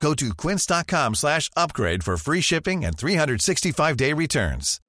Go 0.00 0.14
to 0.14 0.34
quince.com 0.34 1.14
slash 1.14 1.50
upgrade 1.56 2.04
for 2.04 2.16
free 2.16 2.40
shipping 2.40 2.84
and 2.84 2.96
365-day 2.96 4.12
returns. 4.12 4.80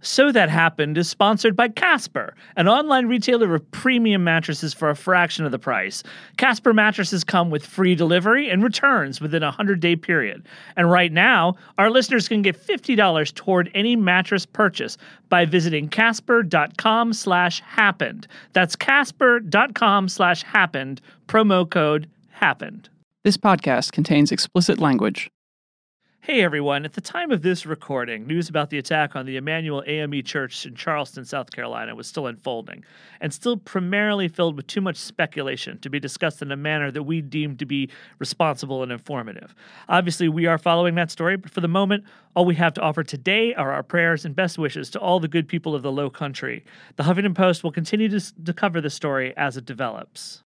So 0.00 0.30
That 0.30 0.48
Happened 0.48 0.96
is 0.96 1.08
sponsored 1.08 1.56
by 1.56 1.68
Casper, 1.68 2.36
an 2.56 2.68
online 2.68 3.06
retailer 3.06 3.52
of 3.56 3.68
premium 3.72 4.22
mattresses 4.22 4.72
for 4.72 4.90
a 4.90 4.94
fraction 4.96 5.44
of 5.44 5.50
the 5.50 5.58
price. 5.58 6.04
Casper 6.36 6.72
mattresses 6.72 7.24
come 7.24 7.50
with 7.50 7.66
free 7.66 7.96
delivery 7.96 8.48
and 8.48 8.62
returns 8.62 9.20
within 9.20 9.42
a 9.42 9.50
100-day 9.50 9.96
period. 9.96 10.46
And 10.76 10.88
right 10.88 11.10
now, 11.12 11.56
our 11.78 11.90
listeners 11.90 12.28
can 12.28 12.42
get 12.42 12.56
$50 12.56 13.34
toward 13.34 13.72
any 13.74 13.96
mattress 13.96 14.46
purchase 14.46 14.96
by 15.28 15.44
visiting 15.44 15.88
casper.com 15.88 17.12
slash 17.12 17.60
happened. 17.60 18.28
That's 18.52 18.76
casper.com 18.76 20.08
slash 20.08 20.44
happened, 20.44 21.00
promo 21.26 21.68
code 21.68 22.08
happened. 22.38 22.88
This 23.24 23.36
podcast 23.36 23.92
contains 23.92 24.32
explicit 24.32 24.78
language. 24.78 25.30
Hey 26.20 26.42
everyone, 26.42 26.84
at 26.84 26.92
the 26.92 27.00
time 27.00 27.30
of 27.30 27.42
this 27.42 27.64
recording, 27.64 28.26
news 28.26 28.50
about 28.50 28.68
the 28.68 28.76
attack 28.76 29.16
on 29.16 29.24
the 29.24 29.38
Emanuel 29.38 29.82
AME 29.86 30.22
Church 30.24 30.66
in 30.66 30.74
Charleston, 30.74 31.24
South 31.24 31.50
Carolina 31.50 31.94
was 31.94 32.06
still 32.06 32.26
unfolding, 32.26 32.84
and 33.20 33.32
still 33.32 33.56
primarily 33.56 34.28
filled 34.28 34.54
with 34.54 34.66
too 34.66 34.82
much 34.82 34.96
speculation 34.96 35.78
to 35.78 35.88
be 35.88 35.98
discussed 35.98 36.42
in 36.42 36.52
a 36.52 36.56
manner 36.56 36.90
that 36.90 37.04
we 37.04 37.22
deem 37.22 37.56
to 37.56 37.64
be 37.64 37.88
responsible 38.18 38.82
and 38.82 38.92
informative. 38.92 39.54
Obviously, 39.88 40.28
we 40.28 40.44
are 40.44 40.58
following 40.58 40.96
that 40.96 41.10
story, 41.10 41.36
but 41.36 41.50
for 41.50 41.62
the 41.62 41.68
moment, 41.68 42.04
all 42.36 42.44
we 42.44 42.56
have 42.56 42.74
to 42.74 42.82
offer 42.82 43.02
today 43.02 43.54
are 43.54 43.72
our 43.72 43.82
prayers 43.82 44.26
and 44.26 44.36
best 44.36 44.58
wishes 44.58 44.90
to 44.90 45.00
all 45.00 45.18
the 45.18 45.28
good 45.28 45.48
people 45.48 45.74
of 45.74 45.82
the 45.82 45.92
Low 45.92 46.10
Country. 46.10 46.62
The 46.96 47.04
Huffington 47.04 47.34
Post 47.34 47.64
will 47.64 47.72
continue 47.72 48.08
to, 48.10 48.44
to 48.44 48.52
cover 48.52 48.82
the 48.82 48.90
story 48.90 49.34
as 49.36 49.56
it 49.56 49.64
develops. 49.64 50.44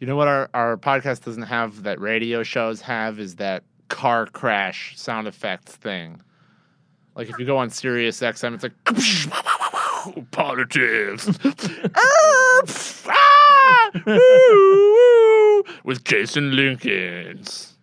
You 0.00 0.06
know 0.06 0.16
what 0.16 0.28
our, 0.28 0.48
our 0.54 0.76
podcast 0.78 1.24
doesn't 1.24 1.42
have 1.42 1.82
that 1.82 2.00
radio 2.00 2.42
shows 2.42 2.80
have 2.80 3.20
is 3.20 3.36
that 3.36 3.64
car 3.88 4.24
crash 4.24 4.94
sound 4.96 5.28
effects 5.28 5.76
thing. 5.76 6.22
Like 7.14 7.28
if 7.28 7.38
you 7.38 7.44
go 7.44 7.58
on 7.58 7.68
Sirius 7.68 8.18
XM, 8.20 8.54
it's 8.54 8.62
like 8.62 8.72
politics 10.30 11.28
ah, 11.94 12.62
with 15.84 16.02
Jason 16.04 16.52
Linkins. 16.52 17.74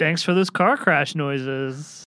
Thanks 0.00 0.24
for 0.24 0.34
those 0.34 0.50
car 0.50 0.76
crash 0.76 1.14
noises. 1.14 2.02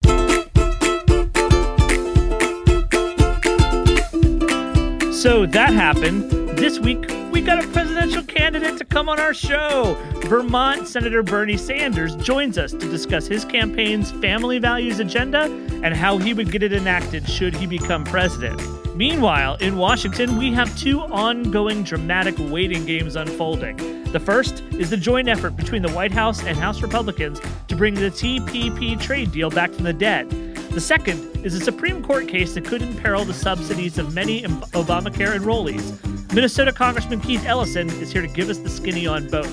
So 5.14 5.46
that 5.46 5.72
happened. 5.74 6.30
This 6.58 6.80
week, 6.80 7.10
we 7.38 7.44
got 7.44 7.64
a 7.64 7.68
presidential 7.68 8.24
candidate 8.24 8.80
to 8.80 8.84
come 8.84 9.08
on 9.08 9.20
our 9.20 9.32
show. 9.32 9.96
Vermont 10.26 10.88
Senator 10.88 11.22
Bernie 11.22 11.56
Sanders 11.56 12.16
joins 12.16 12.58
us 12.58 12.72
to 12.72 12.90
discuss 12.90 13.28
his 13.28 13.46
campaign's 13.46 14.10
family 14.10 14.58
values 14.58 14.98
agenda 14.98 15.44
and 15.84 15.94
how 15.94 16.18
he 16.18 16.34
would 16.34 16.52
get 16.52 16.64
it 16.64 16.74
enacted 16.74 17.30
should 17.30 17.54
he 17.54 17.68
become 17.68 18.04
president. 18.06 18.60
Meanwhile, 18.96 19.58
in 19.58 19.78
Washington, 19.78 20.38
we 20.38 20.52
have 20.54 20.76
two 20.80 21.00
ongoing 21.00 21.84
dramatic 21.84 22.34
waiting 22.40 22.88
games 22.88 23.16
unfolding. 23.16 23.78
The 24.06 24.20
first 24.20 24.64
is 24.72 24.90
the 24.90 24.98
joint 24.98 25.28
effort 25.28 25.56
between 25.56 25.84
the 25.84 25.92
White 25.92 26.12
House 26.12 26.44
and 26.44 26.58
House 26.58 26.82
Republicans 26.82 27.40
to 27.68 27.76
bring 27.76 27.94
the 27.94 28.10
TPP 28.10 29.00
trade 29.00 29.32
deal 29.32 29.52
back 29.52 29.72
from 29.72 29.84
the 29.84 29.94
dead. 29.94 30.28
The 30.72 30.82
second 30.82 31.46
is 31.46 31.54
a 31.54 31.60
Supreme 31.60 32.04
Court 32.04 32.28
case 32.28 32.56
that 32.56 32.66
could 32.66 32.82
imperil 32.82 33.26
the 33.26 33.34
subsidies 33.36 34.00
of 34.00 34.16
many 34.16 34.42
Obamacare 34.42 35.38
enrollees. 35.38 36.17
Minnesota 36.34 36.74
Congressman 36.74 37.22
Keith 37.22 37.46
Ellison 37.46 37.90
is 38.02 38.12
here 38.12 38.22
to 38.22 38.28
give 38.28 38.50
us 38.50 38.58
the 38.58 38.70
skinny 38.70 39.08
on 39.08 39.28
both. 39.30 39.50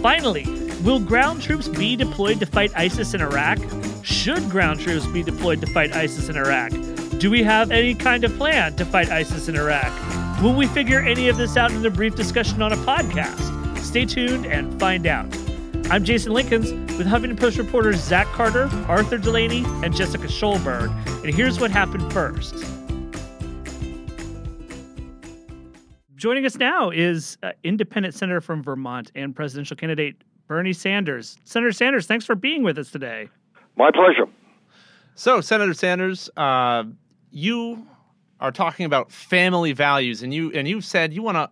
Finally, 0.00 0.46
will 0.84 1.00
ground 1.00 1.42
troops 1.42 1.66
be 1.66 1.96
deployed 1.96 2.38
to 2.38 2.46
fight 2.46 2.70
ISIS 2.76 3.14
in 3.14 3.20
Iraq? 3.20 3.58
Should 4.02 4.48
ground 4.48 4.80
troops 4.80 5.06
be 5.06 5.24
deployed 5.24 5.60
to 5.60 5.66
fight 5.66 5.92
ISIS 5.94 6.28
in 6.28 6.36
Iraq? 6.36 6.70
Do 7.18 7.30
we 7.30 7.42
have 7.42 7.72
any 7.72 7.94
kind 7.94 8.22
of 8.22 8.36
plan 8.36 8.76
to 8.76 8.84
fight 8.84 9.10
ISIS 9.10 9.48
in 9.48 9.56
Iraq? 9.56 9.92
Will 10.40 10.54
we 10.54 10.68
figure 10.68 11.00
any 11.00 11.28
of 11.28 11.36
this 11.36 11.56
out 11.56 11.72
in 11.72 11.84
a 11.84 11.90
brief 11.90 12.14
discussion 12.14 12.62
on 12.62 12.72
a 12.72 12.76
podcast? 12.76 13.76
Stay 13.78 14.04
tuned 14.04 14.46
and 14.46 14.78
find 14.78 15.04
out. 15.04 15.26
I'm 15.90 16.04
Jason 16.04 16.32
Linkins 16.32 16.70
with 16.96 17.08
Huffington 17.08 17.38
Post 17.38 17.58
reporters 17.58 17.96
Zach 17.96 18.26
Carter, 18.28 18.70
Arthur 18.86 19.18
Delaney, 19.18 19.64
and 19.82 19.94
Jessica 19.94 20.28
Schulberg. 20.28 20.90
And 21.24 21.34
here's 21.34 21.58
what 21.58 21.72
happened 21.72 22.12
first. 22.12 22.54
Joining 26.18 26.44
us 26.44 26.56
now 26.56 26.90
is 26.90 27.38
uh, 27.44 27.52
independent 27.62 28.12
senator 28.12 28.40
from 28.40 28.60
Vermont 28.60 29.12
and 29.14 29.36
presidential 29.36 29.76
candidate 29.76 30.16
Bernie 30.48 30.72
Sanders. 30.72 31.38
Senator 31.44 31.70
Sanders, 31.70 32.08
thanks 32.08 32.26
for 32.26 32.34
being 32.34 32.64
with 32.64 32.76
us 32.76 32.90
today. 32.90 33.28
My 33.76 33.92
pleasure. 33.92 34.28
So, 35.14 35.40
Senator 35.40 35.74
Sanders, 35.74 36.28
uh, 36.36 36.82
you 37.30 37.86
are 38.40 38.50
talking 38.50 38.84
about 38.84 39.12
family 39.12 39.70
values, 39.70 40.24
and 40.24 40.34
you 40.34 40.50
and 40.54 40.66
you've 40.66 40.84
said 40.84 41.12
you 41.12 41.22
want 41.22 41.36
to 41.36 41.48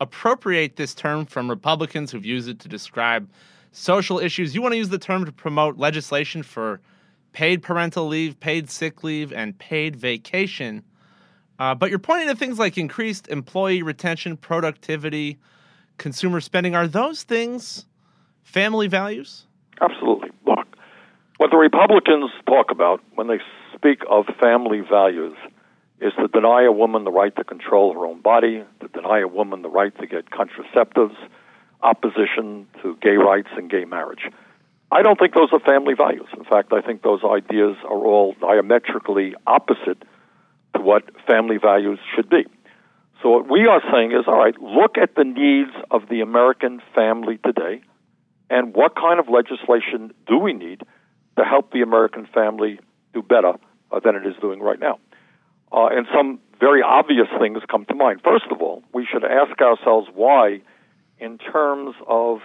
appropriate 0.00 0.76
this 0.76 0.94
term 0.94 1.24
from 1.24 1.48
Republicans 1.48 2.12
who've 2.12 2.26
used 2.26 2.50
it 2.50 2.58
to 2.58 2.68
describe 2.68 3.26
social 3.72 4.18
issues. 4.18 4.54
You 4.54 4.60
want 4.60 4.72
to 4.72 4.78
use 4.78 4.90
the 4.90 4.98
term 4.98 5.24
to 5.24 5.32
promote 5.32 5.78
legislation 5.78 6.42
for 6.42 6.82
paid 7.32 7.62
parental 7.62 8.06
leave, 8.06 8.38
paid 8.38 8.68
sick 8.68 9.02
leave, 9.02 9.32
and 9.32 9.58
paid 9.58 9.96
vacation. 9.96 10.84
Uh, 11.60 11.74
but 11.74 11.90
you're 11.90 11.98
pointing 11.98 12.26
to 12.26 12.34
things 12.34 12.58
like 12.58 12.78
increased 12.78 13.28
employee 13.28 13.82
retention, 13.82 14.34
productivity, 14.34 15.38
consumer 15.98 16.40
spending. 16.40 16.74
Are 16.74 16.88
those 16.88 17.22
things 17.22 17.84
family 18.42 18.88
values? 18.88 19.44
Absolutely. 19.82 20.30
Look, 20.46 20.66
what 21.36 21.50
the 21.50 21.58
Republicans 21.58 22.30
talk 22.46 22.70
about 22.70 23.02
when 23.14 23.28
they 23.28 23.40
speak 23.76 24.00
of 24.08 24.24
family 24.40 24.80
values 24.80 25.36
is 26.00 26.14
to 26.14 26.28
deny 26.28 26.64
a 26.64 26.72
woman 26.72 27.04
the 27.04 27.12
right 27.12 27.36
to 27.36 27.44
control 27.44 27.92
her 27.92 28.06
own 28.06 28.22
body, 28.22 28.64
to 28.80 28.88
deny 28.88 29.20
a 29.20 29.28
woman 29.28 29.60
the 29.60 29.68
right 29.68 29.94
to 29.98 30.06
get 30.06 30.30
contraceptives, 30.30 31.14
opposition 31.82 32.66
to 32.80 32.96
gay 33.02 33.16
rights 33.16 33.48
and 33.54 33.70
gay 33.70 33.84
marriage. 33.84 34.30
I 34.90 35.02
don't 35.02 35.18
think 35.18 35.34
those 35.34 35.50
are 35.52 35.60
family 35.60 35.92
values. 35.92 36.28
In 36.38 36.44
fact, 36.44 36.72
I 36.72 36.80
think 36.80 37.02
those 37.02 37.20
ideas 37.22 37.76
are 37.84 37.98
all 38.06 38.34
diametrically 38.40 39.34
opposite 39.46 40.02
what 40.82 41.04
family 41.26 41.56
values 41.58 41.98
should 42.14 42.28
be. 42.28 42.44
So 43.22 43.30
what 43.30 43.50
we 43.50 43.66
are 43.66 43.82
saying 43.92 44.12
is, 44.12 44.24
all 44.26 44.38
right, 44.38 44.54
look 44.60 44.96
at 44.96 45.14
the 45.14 45.24
needs 45.24 45.72
of 45.90 46.08
the 46.08 46.20
American 46.20 46.80
family 46.94 47.38
today, 47.44 47.82
and 48.48 48.74
what 48.74 48.96
kind 48.96 49.20
of 49.20 49.28
legislation 49.28 50.12
do 50.26 50.38
we 50.38 50.52
need 50.52 50.82
to 51.36 51.44
help 51.44 51.72
the 51.72 51.82
American 51.82 52.26
family 52.32 52.80
do 53.12 53.22
better 53.22 53.54
uh, 53.92 54.00
than 54.00 54.16
it 54.16 54.26
is 54.26 54.34
doing 54.40 54.60
right 54.60 54.80
now? 54.80 54.98
Uh, 55.72 55.88
and 55.92 56.06
some 56.14 56.40
very 56.58 56.82
obvious 56.82 57.28
things 57.38 57.58
come 57.70 57.84
to 57.86 57.94
mind. 57.94 58.20
First 58.24 58.46
of 58.50 58.60
all, 58.60 58.82
we 58.92 59.06
should 59.10 59.24
ask 59.24 59.60
ourselves 59.60 60.08
why, 60.14 60.60
in 61.18 61.38
terms 61.38 61.94
of 62.06 62.38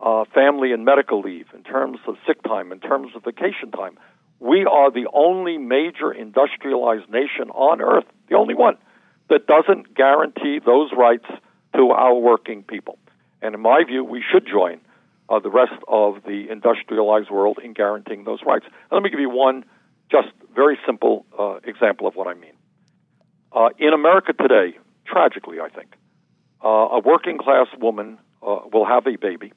uh, 0.00 0.24
family 0.34 0.72
and 0.72 0.84
medical 0.84 1.20
leave, 1.20 1.46
in 1.54 1.62
terms 1.62 1.98
of 2.06 2.16
sick 2.26 2.42
time, 2.42 2.72
in 2.72 2.80
terms 2.80 3.12
of 3.16 3.24
vacation 3.24 3.70
time, 3.70 3.98
we 4.40 4.64
are 4.64 4.90
the 4.90 5.08
only 5.12 5.58
major 5.58 6.12
industrialized 6.12 7.10
nation 7.10 7.50
on 7.50 7.80
earth, 7.80 8.04
the 8.28 8.36
only 8.36 8.54
one, 8.54 8.76
that 9.28 9.46
doesn't 9.46 9.94
guarantee 9.94 10.60
those 10.64 10.90
rights 10.96 11.26
to 11.74 11.90
our 11.90 12.14
working 12.14 12.62
people. 12.62 12.98
And 13.42 13.54
in 13.54 13.60
my 13.60 13.84
view, 13.84 14.04
we 14.04 14.22
should 14.32 14.46
join 14.46 14.80
uh, 15.28 15.40
the 15.40 15.50
rest 15.50 15.74
of 15.86 16.22
the 16.24 16.46
industrialized 16.50 17.30
world 17.30 17.58
in 17.62 17.72
guaranteeing 17.72 18.24
those 18.24 18.40
rights. 18.46 18.64
And 18.66 18.92
let 18.92 19.02
me 19.02 19.10
give 19.10 19.20
you 19.20 19.30
one 19.30 19.64
just 20.10 20.28
very 20.54 20.78
simple 20.86 21.26
uh, 21.38 21.58
example 21.64 22.06
of 22.06 22.14
what 22.14 22.26
I 22.26 22.34
mean. 22.34 22.54
Uh, 23.52 23.68
in 23.78 23.92
America 23.92 24.32
today, 24.32 24.78
tragically, 25.06 25.60
I 25.60 25.68
think, 25.68 25.94
uh, 26.64 26.68
a 26.68 27.00
working 27.00 27.38
class 27.38 27.66
woman 27.78 28.18
uh, 28.42 28.60
will 28.72 28.86
have 28.86 29.06
a 29.06 29.16
baby 29.16 29.52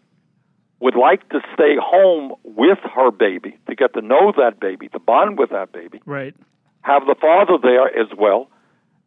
would 0.81 0.95
like 0.95 1.29
to 1.29 1.39
stay 1.53 1.75
home 1.79 2.33
with 2.43 2.79
her 2.95 3.11
baby 3.11 3.57
to 3.67 3.75
get 3.75 3.93
to 3.93 4.01
know 4.01 4.33
that 4.35 4.59
baby, 4.59 4.89
to 4.89 4.99
bond 4.99 5.37
with 5.37 5.51
that 5.51 5.71
baby. 5.71 6.01
Right. 6.05 6.35
Have 6.81 7.05
the 7.05 7.15
father 7.21 7.57
there 7.61 7.87
as 7.87 8.07
well. 8.17 8.49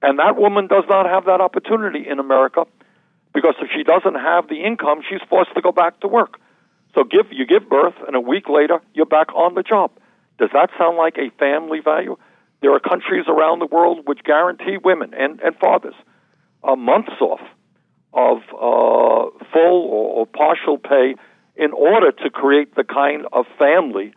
And 0.00 0.20
that 0.20 0.36
woman 0.36 0.68
does 0.68 0.84
not 0.88 1.06
have 1.06 1.24
that 1.24 1.40
opportunity 1.40 2.08
in 2.08 2.20
America 2.20 2.64
because 3.34 3.54
if 3.60 3.70
she 3.74 3.82
doesn't 3.82 4.14
have 4.14 4.48
the 4.48 4.62
income, 4.62 5.00
she's 5.08 5.20
forced 5.28 5.52
to 5.54 5.60
go 5.60 5.72
back 5.72 5.98
to 6.00 6.08
work. 6.08 6.38
So 6.94 7.02
give 7.02 7.26
you 7.32 7.44
give 7.44 7.68
birth 7.68 7.94
and 8.06 8.14
a 8.14 8.20
week 8.20 8.48
later 8.48 8.80
you're 8.94 9.04
back 9.04 9.34
on 9.34 9.54
the 9.54 9.64
job. 9.64 9.90
Does 10.38 10.50
that 10.52 10.70
sound 10.78 10.96
like 10.96 11.16
a 11.18 11.30
family 11.40 11.80
value? 11.80 12.16
There 12.62 12.72
are 12.72 12.80
countries 12.80 13.24
around 13.26 13.58
the 13.58 13.66
world 13.66 14.06
which 14.06 14.22
guarantee 14.22 14.78
women 14.82 15.12
and, 15.12 15.40
and 15.40 15.56
fathers 15.56 15.94
uh, 16.62 16.76
months 16.76 17.12
off 17.20 17.40
of 18.12 18.38
uh, 18.54 19.44
full 19.52 19.82
or, 19.90 20.20
or 20.20 20.26
partial 20.26 20.78
pay 20.78 21.16
in 21.56 21.72
order 21.72 22.12
to 22.12 22.30
create 22.30 22.74
the 22.74 22.84
kind 22.84 23.26
of 23.32 23.46
family 23.58 24.14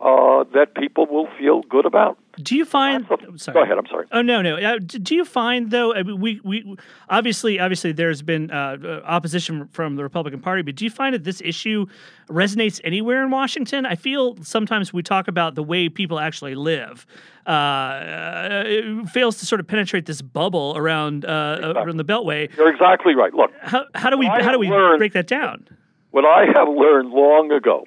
uh, 0.00 0.44
that 0.52 0.74
people 0.74 1.06
will 1.06 1.28
feel 1.38 1.62
good 1.62 1.86
about. 1.86 2.18
Do 2.42 2.54
you 2.54 2.66
find? 2.66 3.06
sorry. 3.36 3.54
Go 3.54 3.62
ahead. 3.62 3.78
I'm 3.78 3.86
sorry. 3.86 4.06
Oh 4.12 4.20
no, 4.20 4.42
no. 4.42 4.56
Uh, 4.56 4.78
do 4.78 5.14
you 5.14 5.24
find 5.24 5.70
though? 5.70 5.94
I 5.94 6.02
mean, 6.02 6.20
we 6.20 6.38
we 6.44 6.76
obviously 7.08 7.58
obviously 7.58 7.92
there's 7.92 8.20
been 8.20 8.50
uh, 8.50 8.76
uh, 8.84 9.00
opposition 9.06 9.68
from 9.68 9.96
the 9.96 10.02
Republican 10.02 10.40
Party, 10.40 10.60
but 10.60 10.74
do 10.74 10.84
you 10.84 10.90
find 10.90 11.14
that 11.14 11.24
this 11.24 11.40
issue 11.40 11.86
resonates 12.28 12.78
anywhere 12.84 13.22
in 13.22 13.30
Washington? 13.30 13.86
I 13.86 13.94
feel 13.94 14.36
sometimes 14.42 14.92
we 14.92 15.02
talk 15.02 15.28
about 15.28 15.54
the 15.54 15.62
way 15.62 15.88
people 15.88 16.18
actually 16.18 16.56
live. 16.56 17.06
Uh, 17.46 18.64
it 18.66 19.08
fails 19.08 19.38
to 19.38 19.46
sort 19.46 19.62
of 19.62 19.66
penetrate 19.66 20.04
this 20.04 20.20
bubble 20.20 20.74
around 20.76 21.24
uh, 21.24 21.56
exactly. 21.56 21.82
around 21.82 21.96
the 21.96 22.04
Beltway. 22.04 22.54
You're 22.54 22.70
exactly 22.70 23.14
right. 23.14 23.32
Look, 23.32 23.50
how, 23.62 23.86
how 23.94 24.10
do 24.10 24.18
we 24.18 24.26
how 24.26 24.52
do 24.52 24.58
we 24.58 24.68
learned, 24.68 24.98
break 24.98 25.14
that 25.14 25.26
down? 25.26 25.66
What 26.16 26.24
I 26.24 26.46
have 26.56 26.68
learned 26.68 27.10
long 27.10 27.52
ago 27.52 27.86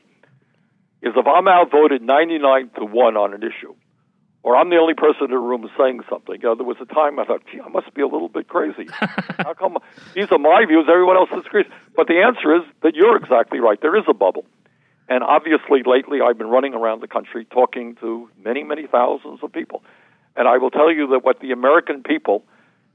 is 1.01 1.13
if 1.17 1.25
I'm 1.25 1.47
outvoted 1.47 2.03
99 2.03 2.69
to 2.77 2.85
1 2.85 3.17
on 3.17 3.33
an 3.33 3.41
issue, 3.41 3.73
or 4.43 4.55
I'm 4.55 4.69
the 4.69 4.77
only 4.77 4.93
person 4.93 5.25
in 5.25 5.31
the 5.31 5.39
room 5.39 5.67
saying 5.75 6.01
something. 6.07 6.35
You 6.35 6.49
know, 6.49 6.55
there 6.55 6.63
was 6.63 6.77
a 6.79 6.85
time 6.85 7.17
I 7.17 7.25
thought, 7.25 7.41
gee, 7.51 7.59
I 7.59 7.67
must 7.69 7.91
be 7.95 8.03
a 8.03 8.07
little 8.07 8.29
bit 8.29 8.47
crazy. 8.47 8.87
How 9.39 9.55
come 9.55 9.79
these 10.13 10.31
are 10.31 10.37
my 10.37 10.63
views, 10.67 10.85
everyone 10.87 11.17
else 11.17 11.29
disagrees? 11.33 11.65
But 11.95 12.05
the 12.05 12.21
answer 12.21 12.55
is 12.55 12.61
that 12.83 12.93
you're 12.93 13.17
exactly 13.17 13.59
right. 13.59 13.81
There 13.81 13.97
is 13.97 14.05
a 14.07 14.13
bubble. 14.13 14.45
And 15.09 15.23
obviously, 15.23 15.81
lately, 15.83 16.19
I've 16.21 16.37
been 16.37 16.49
running 16.49 16.75
around 16.75 17.01
the 17.01 17.07
country 17.07 17.45
talking 17.45 17.95
to 17.95 18.29
many, 18.37 18.63
many 18.63 18.85
thousands 18.85 19.39
of 19.41 19.51
people. 19.51 19.81
And 20.35 20.47
I 20.47 20.59
will 20.59 20.69
tell 20.69 20.93
you 20.93 21.07
that 21.07 21.25
what 21.25 21.39
the 21.39 21.51
American 21.51 22.03
people 22.03 22.43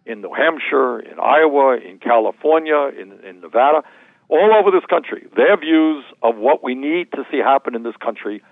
in 0.07 0.21
New 0.21 0.33
Hampshire, 0.33 1.01
in 1.01 1.19
Iowa, 1.19 1.77
in 1.77 1.99
California, 1.99 2.89
in, 2.97 3.19
in 3.25 3.41
Nevada, 3.41 3.83
all 4.29 4.53
over 4.55 4.71
this 4.71 4.85
country, 4.89 5.27
their 5.37 5.57
views 5.57 6.05
of 6.23 6.37
what 6.37 6.63
we 6.63 6.75
need 6.75 7.13
to 7.13 7.25
see 7.31 7.39
happen 7.39 7.75
in 7.75 7.83
this 7.83 7.97
country 8.03 8.43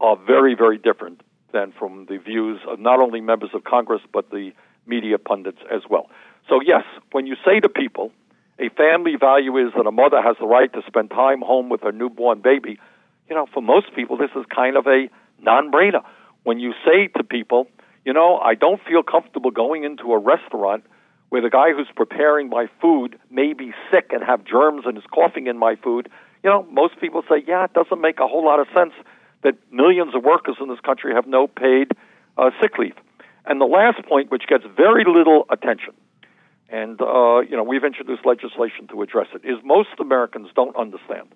are 0.00 0.16
very, 0.16 0.54
very 0.54 0.78
different 0.78 1.22
than 1.52 1.72
from 1.78 2.06
the 2.08 2.18
views 2.18 2.60
of 2.68 2.80
not 2.80 3.00
only 3.00 3.20
members 3.20 3.50
of 3.54 3.64
Congress, 3.64 4.00
but 4.12 4.30
the 4.30 4.52
media 4.86 5.18
pundits 5.18 5.58
as 5.72 5.82
well. 5.88 6.08
So, 6.48 6.60
yes, 6.64 6.84
when 7.12 7.26
you 7.26 7.36
say 7.44 7.60
to 7.60 7.68
people, 7.68 8.10
a 8.58 8.68
family 8.70 9.16
value 9.18 9.56
is 9.58 9.72
that 9.76 9.86
a 9.86 9.92
mother 9.92 10.20
has 10.22 10.36
the 10.40 10.46
right 10.46 10.72
to 10.72 10.82
spend 10.86 11.10
time 11.10 11.40
home 11.40 11.68
with 11.68 11.82
her 11.82 11.92
newborn 11.92 12.40
baby, 12.40 12.78
you 13.28 13.34
know, 13.34 13.46
for 13.52 13.62
most 13.62 13.94
people, 13.94 14.16
this 14.16 14.30
is 14.36 14.44
kind 14.54 14.76
of 14.76 14.86
a 14.86 15.08
non 15.40 15.70
brainer. 15.70 16.02
When 16.42 16.58
you 16.58 16.72
say 16.84 17.08
to 17.16 17.24
people, 17.24 17.68
you 18.04 18.12
know, 18.12 18.38
I 18.38 18.54
don't 18.54 18.80
feel 18.86 19.02
comfortable 19.02 19.50
going 19.50 19.84
into 19.84 20.12
a 20.12 20.18
restaurant 20.18 20.84
where 21.32 21.40
the 21.40 21.48
guy 21.48 21.72
who's 21.72 21.88
preparing 21.96 22.50
my 22.50 22.66
food 22.78 23.18
may 23.30 23.54
be 23.54 23.72
sick 23.90 24.10
and 24.12 24.22
have 24.22 24.44
germs 24.44 24.82
and 24.84 24.98
is 24.98 25.04
coughing 25.14 25.46
in 25.46 25.56
my 25.56 25.76
food, 25.76 26.10
you 26.44 26.50
know, 26.50 26.66
most 26.70 27.00
people 27.00 27.22
say, 27.26 27.42
yeah, 27.48 27.64
it 27.64 27.72
doesn't 27.72 28.02
make 28.02 28.20
a 28.20 28.28
whole 28.28 28.44
lot 28.44 28.60
of 28.60 28.66
sense 28.76 28.92
that 29.42 29.54
millions 29.70 30.14
of 30.14 30.22
workers 30.22 30.56
in 30.60 30.68
this 30.68 30.80
country 30.80 31.14
have 31.14 31.26
no 31.26 31.46
paid 31.46 31.92
uh, 32.36 32.50
sick 32.60 32.76
leave. 32.76 32.96
And 33.46 33.62
the 33.62 33.64
last 33.64 34.04
point, 34.06 34.30
which 34.30 34.42
gets 34.46 34.64
very 34.76 35.06
little 35.06 35.46
attention, 35.48 35.94
and 36.68 37.00
uh, 37.00 37.40
you 37.40 37.56
know 37.56 37.62
we've 37.62 37.82
introduced 37.82 38.26
legislation 38.26 38.86
to 38.88 39.00
address 39.00 39.28
it, 39.34 39.40
is 39.42 39.56
most 39.64 39.88
Americans 39.98 40.48
don't 40.54 40.76
understand 40.76 41.28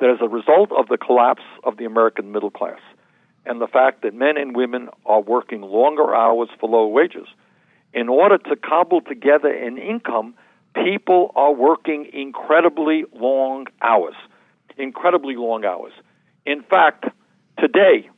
that 0.00 0.08
as 0.08 0.22
a 0.22 0.28
result 0.28 0.72
of 0.72 0.88
the 0.88 0.96
collapse 0.96 1.44
of 1.64 1.76
the 1.76 1.84
American 1.84 2.32
middle 2.32 2.50
class 2.50 2.80
and 3.44 3.60
the 3.60 3.66
fact 3.66 4.00
that 4.04 4.14
men 4.14 4.38
and 4.38 4.56
women 4.56 4.88
are 5.04 5.20
working 5.20 5.60
longer 5.60 6.14
hours 6.14 6.48
for 6.58 6.70
low 6.70 6.86
wages, 6.86 7.28
in 7.92 8.08
order 8.08 8.38
to 8.38 8.56
cobble 8.56 9.00
together 9.00 9.48
an 9.48 9.78
income, 9.78 10.34
people 10.74 11.32
are 11.34 11.52
working 11.52 12.08
incredibly 12.12 13.04
long 13.14 13.66
hours. 13.82 14.14
Incredibly 14.76 15.36
long 15.36 15.64
hours. 15.64 15.92
In 16.46 16.62
fact, 16.62 17.06
today, 17.58 18.08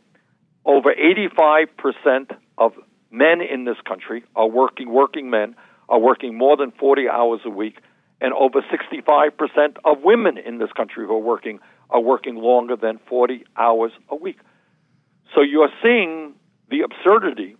over 0.65 0.95
85% 0.95 2.37
of 2.59 2.73
men 3.11 3.41
in 3.41 3.65
this 3.65 3.79
country 3.87 4.25
are 4.37 4.49
working, 4.49 4.91
working 4.91 5.31
men 5.31 5.57
are 5.89 5.99
working 5.99 6.37
more 6.37 6.57
than 6.57 6.71
40 6.73 7.09
hours 7.09 7.41
a 7.45 7.51
week, 7.51 7.79
and 8.21 8.33
over 8.35 8.63
65% 8.63 9.77
of 9.85 10.03
women 10.03 10.39
in 10.39 10.59
this 10.59 10.71
country 10.73 11.07
who 11.07 11.15
are 11.15 11.19
working 11.19 11.59
are 11.89 12.01
working 12.01 12.37
longer 12.37 12.77
than 12.77 13.01
40 13.09 13.45
hours 13.57 13.93
a 14.09 14.17
week. 14.17 14.39
So 15.35 15.43
you're 15.43 15.71
seeing 15.83 16.35
the 16.69 16.83
absurdity 16.83 17.57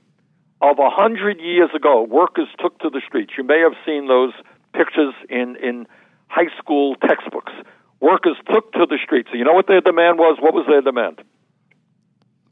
of 0.63 0.79
a 0.79 0.91
hundred 0.91 1.41
years 1.41 1.71
ago, 1.75 2.03
workers 2.03 2.49
took 2.59 2.79
to 2.81 2.91
the 2.91 3.01
streets. 3.07 3.33
You 3.37 3.45
may 3.45 3.61
have 3.61 3.73
seen 3.87 4.09
those 4.09 4.33
pictures 4.75 5.15
in, 5.29 5.57
in 5.57 5.87
high 6.29 6.51
school 6.59 6.97
textbooks. 6.97 7.53
Workers 8.01 8.37
took 8.53 8.73
to 8.73 8.87
the 8.87 8.99
streets. 9.03 9.29
So 9.31 9.37
you 9.37 9.45
know 9.45 9.53
what 9.53 9.67
their 9.67 9.81
demand 9.81 10.19
was? 10.19 10.39
What 10.41 10.55
was 10.55 10.67
their 10.67 10.81
demand? 10.81 11.23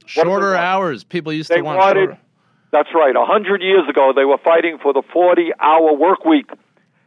Shorter 0.07 0.55
hours. 0.57 1.05
People 1.05 1.33
used 1.33 1.51
they 1.51 1.57
to 1.57 1.63
want 1.63 1.79
wanted, 1.79 2.01
shorter. 2.01 2.19
That's 2.73 2.89
right. 2.95 3.15
A 3.15 3.25
hundred 3.25 3.63
years 3.63 3.89
ago, 3.89 4.13
they 4.15 4.25
were 4.25 4.39
fighting 4.39 4.79
for 4.83 4.93
the 4.93 5.03
40-hour 5.03 5.95
work 5.97 6.25
week, 6.25 6.51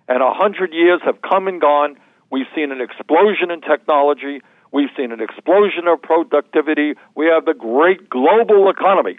and 0.07 0.21
a 0.21 0.33
hundred 0.33 0.74
years 0.74 1.01
have 1.04 1.21
come 1.21 1.47
and 1.47 1.62
gone. 1.62 1.97
We've 2.31 2.47
seen 2.56 2.71
an 2.71 2.81
explosion 2.81 3.51
in 3.51 3.62
technology. 3.62 4.42
We've 4.71 4.89
seen 4.95 5.12
an 5.12 5.19
explosion 5.19 5.88
of 5.88 6.01
productivity. 6.01 6.94
We 7.15 7.25
have 7.27 7.45
the 7.45 7.54
great 7.54 8.09
global 8.09 8.69
economy. 8.69 9.18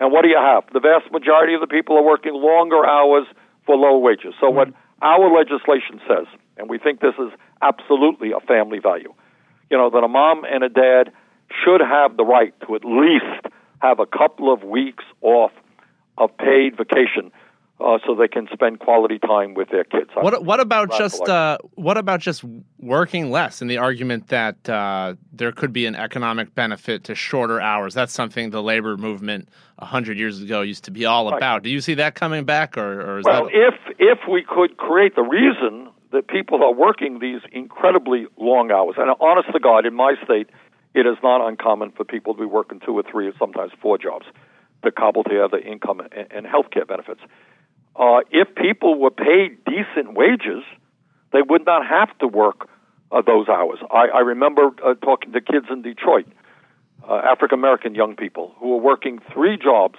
And 0.00 0.12
what 0.12 0.22
do 0.22 0.28
you 0.28 0.38
have? 0.38 0.64
The 0.72 0.80
vast 0.80 1.10
majority 1.12 1.54
of 1.54 1.60
the 1.60 1.66
people 1.66 1.96
are 1.96 2.02
working 2.02 2.34
longer 2.34 2.84
hours 2.84 3.26
for 3.66 3.76
low 3.76 3.98
wages. 3.98 4.34
So, 4.40 4.50
what 4.50 4.68
our 5.02 5.30
legislation 5.32 6.00
says, 6.08 6.26
and 6.56 6.68
we 6.68 6.78
think 6.78 7.00
this 7.00 7.14
is 7.18 7.30
absolutely 7.62 8.32
a 8.32 8.40
family 8.40 8.78
value, 8.78 9.12
you 9.70 9.76
know, 9.76 9.90
that 9.90 10.02
a 10.02 10.08
mom 10.08 10.44
and 10.44 10.64
a 10.64 10.68
dad 10.68 11.12
should 11.64 11.80
have 11.80 12.16
the 12.16 12.24
right 12.24 12.54
to 12.66 12.74
at 12.74 12.84
least 12.84 13.46
have 13.80 14.00
a 14.00 14.06
couple 14.06 14.52
of 14.52 14.62
weeks 14.62 15.04
off 15.20 15.52
of 16.18 16.36
paid 16.38 16.76
vacation 16.76 17.30
uh, 17.80 17.98
so 18.06 18.14
they 18.14 18.28
can 18.28 18.48
spend 18.52 18.78
quality 18.78 19.18
time 19.18 19.54
with 19.54 19.68
their 19.70 19.84
kids. 19.84 20.10
What 20.14 20.44
what 20.44 20.60
about 20.60 20.92
just 20.92 21.28
uh, 21.28 21.58
what 21.74 21.96
about 21.96 22.20
just 22.20 22.44
working 22.78 23.30
less? 23.30 23.60
In 23.60 23.68
the 23.68 23.78
argument 23.78 24.28
that 24.28 24.68
uh, 24.68 25.14
there 25.32 25.50
could 25.50 25.72
be 25.72 25.86
an 25.86 25.96
economic 25.96 26.54
benefit 26.54 27.04
to 27.04 27.14
shorter 27.14 27.60
hours. 27.60 27.92
That's 27.92 28.12
something 28.12 28.50
the 28.50 28.62
labor 28.62 28.96
movement 28.96 29.48
hundred 29.80 30.18
years 30.18 30.40
ago 30.40 30.62
used 30.62 30.84
to 30.84 30.90
be 30.90 31.04
all 31.04 31.30
right. 31.30 31.36
about. 31.36 31.62
Do 31.62 31.70
you 31.70 31.80
see 31.80 31.94
that 31.94 32.14
coming 32.14 32.44
back, 32.44 32.78
or, 32.78 33.00
or 33.00 33.18
is 33.18 33.24
well, 33.24 33.46
that? 33.46 33.52
if 33.52 33.74
if 33.98 34.18
we 34.30 34.42
could 34.42 34.76
create 34.76 35.16
the 35.16 35.22
reason 35.22 35.90
that 36.12 36.28
people 36.28 36.62
are 36.62 36.72
working 36.72 37.18
these 37.18 37.40
incredibly 37.50 38.26
long 38.38 38.70
hours, 38.70 38.94
and 38.98 39.10
honest 39.20 39.50
to 39.52 39.58
God, 39.58 39.84
in 39.84 39.94
my 39.94 40.14
state, 40.24 40.48
it 40.94 41.06
is 41.06 41.16
not 41.24 41.46
uncommon 41.46 41.90
for 41.90 42.04
people 42.04 42.34
to 42.34 42.40
be 42.40 42.46
working 42.46 42.78
two 42.78 42.96
or 42.96 43.02
three 43.02 43.26
or 43.26 43.32
sometimes 43.36 43.72
four 43.82 43.98
jobs 43.98 44.26
to 44.84 44.92
cobble 44.92 45.24
together 45.24 45.58
income 45.58 46.00
and, 46.00 46.28
and 46.30 46.46
health 46.46 46.66
care 46.70 46.84
benefits 46.84 47.20
uh, 47.96 48.20
if 48.30 48.54
people 48.54 48.98
were 48.98 49.10
paid 49.10 49.58
decent 49.64 50.14
wages, 50.14 50.62
they 51.32 51.42
would 51.42 51.64
not 51.64 51.86
have 51.86 52.16
to 52.18 52.26
work 52.26 52.68
uh, 53.12 53.22
those 53.22 53.48
hours. 53.48 53.78
I, 53.90 54.06
I 54.14 54.20
remember 54.20 54.70
uh, 54.84 54.94
talking 54.94 55.32
to 55.32 55.40
kids 55.40 55.66
in 55.70 55.82
Detroit, 55.82 56.26
uh, 57.08 57.14
African 57.14 57.58
American 57.58 57.94
young 57.94 58.16
people, 58.16 58.54
who 58.58 58.70
were 58.70 58.82
working 58.82 59.20
three 59.32 59.56
jobs 59.56 59.98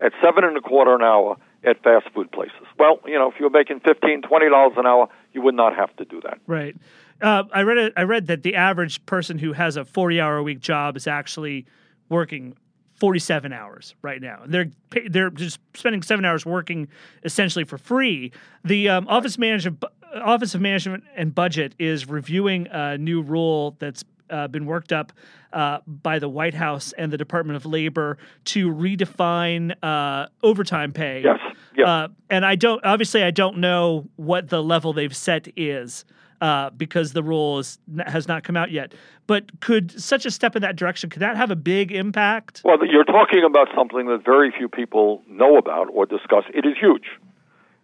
at 0.00 0.12
seven 0.22 0.44
and 0.44 0.56
a 0.56 0.60
quarter 0.60 0.94
an 0.94 1.02
hour 1.02 1.36
at 1.64 1.80
fast 1.82 2.06
food 2.12 2.30
places. 2.32 2.66
Well, 2.78 2.98
you 3.06 3.14
know, 3.14 3.30
if 3.30 3.38
you 3.38 3.44
were 3.46 3.50
making 3.50 3.80
fifteen, 3.80 4.22
twenty 4.22 4.48
dollars 4.48 4.74
an 4.76 4.86
hour, 4.86 5.08
you 5.32 5.42
would 5.42 5.54
not 5.54 5.76
have 5.76 5.94
to 5.96 6.04
do 6.04 6.20
that. 6.22 6.38
Right. 6.46 6.76
Uh, 7.20 7.44
I 7.52 7.62
read 7.62 7.78
it, 7.78 7.92
I 7.96 8.02
read 8.02 8.26
that 8.26 8.42
the 8.42 8.56
average 8.56 9.06
person 9.06 9.38
who 9.38 9.52
has 9.52 9.76
a 9.76 9.84
forty-hour 9.84 10.38
a 10.38 10.42
week 10.42 10.58
job 10.58 10.96
is 10.96 11.06
actually 11.06 11.66
working 12.08 12.56
47 12.96 13.52
hours 13.52 13.94
right 14.02 14.20
now. 14.20 14.42
They're 14.46 14.70
they're 15.10 15.30
just 15.30 15.58
spending 15.74 16.02
seven 16.02 16.24
hours 16.24 16.46
working 16.46 16.88
essentially 17.24 17.64
for 17.64 17.78
free. 17.78 18.32
The 18.64 18.88
um, 18.88 19.08
office 19.08 19.38
management 19.38 19.82
office 20.14 20.54
of 20.54 20.60
management 20.60 21.04
and 21.16 21.34
budget 21.34 21.74
is 21.78 22.08
reviewing 22.08 22.68
a 22.70 22.98
new 22.98 23.22
rule 23.22 23.76
that's 23.78 24.04
uh, 24.30 24.48
been 24.48 24.66
worked 24.66 24.92
up 24.92 25.12
uh, 25.52 25.78
by 25.86 26.18
the 26.18 26.28
White 26.28 26.54
House 26.54 26.92
and 26.92 27.12
the 27.12 27.18
Department 27.18 27.56
of 27.56 27.66
Labor 27.66 28.18
to 28.44 28.72
redefine 28.72 29.74
uh, 29.82 30.26
overtime 30.42 30.92
pay. 30.92 31.22
Yes. 31.24 31.38
yes. 31.76 31.88
Uh, 31.88 32.08
and 32.30 32.44
I 32.44 32.56
don't 32.56 32.84
obviously 32.84 33.22
I 33.22 33.30
don't 33.30 33.58
know 33.58 34.08
what 34.16 34.48
the 34.48 34.62
level 34.62 34.92
they've 34.92 35.16
set 35.16 35.48
is 35.56 36.04
uh, 36.42 36.70
because 36.70 37.12
the 37.12 37.22
rule 37.22 37.60
is, 37.60 37.78
has 38.06 38.26
not 38.26 38.42
come 38.42 38.56
out 38.56 38.72
yet. 38.72 38.92
But 39.28 39.60
could 39.60 39.92
such 39.92 40.26
a 40.26 40.30
step 40.30 40.56
in 40.56 40.62
that 40.62 40.74
direction 40.74 41.08
could 41.08 41.22
that 41.22 41.36
have 41.36 41.52
a 41.52 41.56
big 41.56 41.92
impact? 41.92 42.62
Well, 42.64 42.78
you're 42.84 43.04
talking 43.04 43.44
about 43.44 43.68
something 43.76 44.06
that 44.06 44.24
very 44.24 44.50
few 44.50 44.68
people 44.68 45.22
know 45.28 45.56
about 45.56 45.86
or 45.92 46.04
discuss. 46.04 46.42
It 46.52 46.66
is 46.66 46.74
huge, 46.78 47.06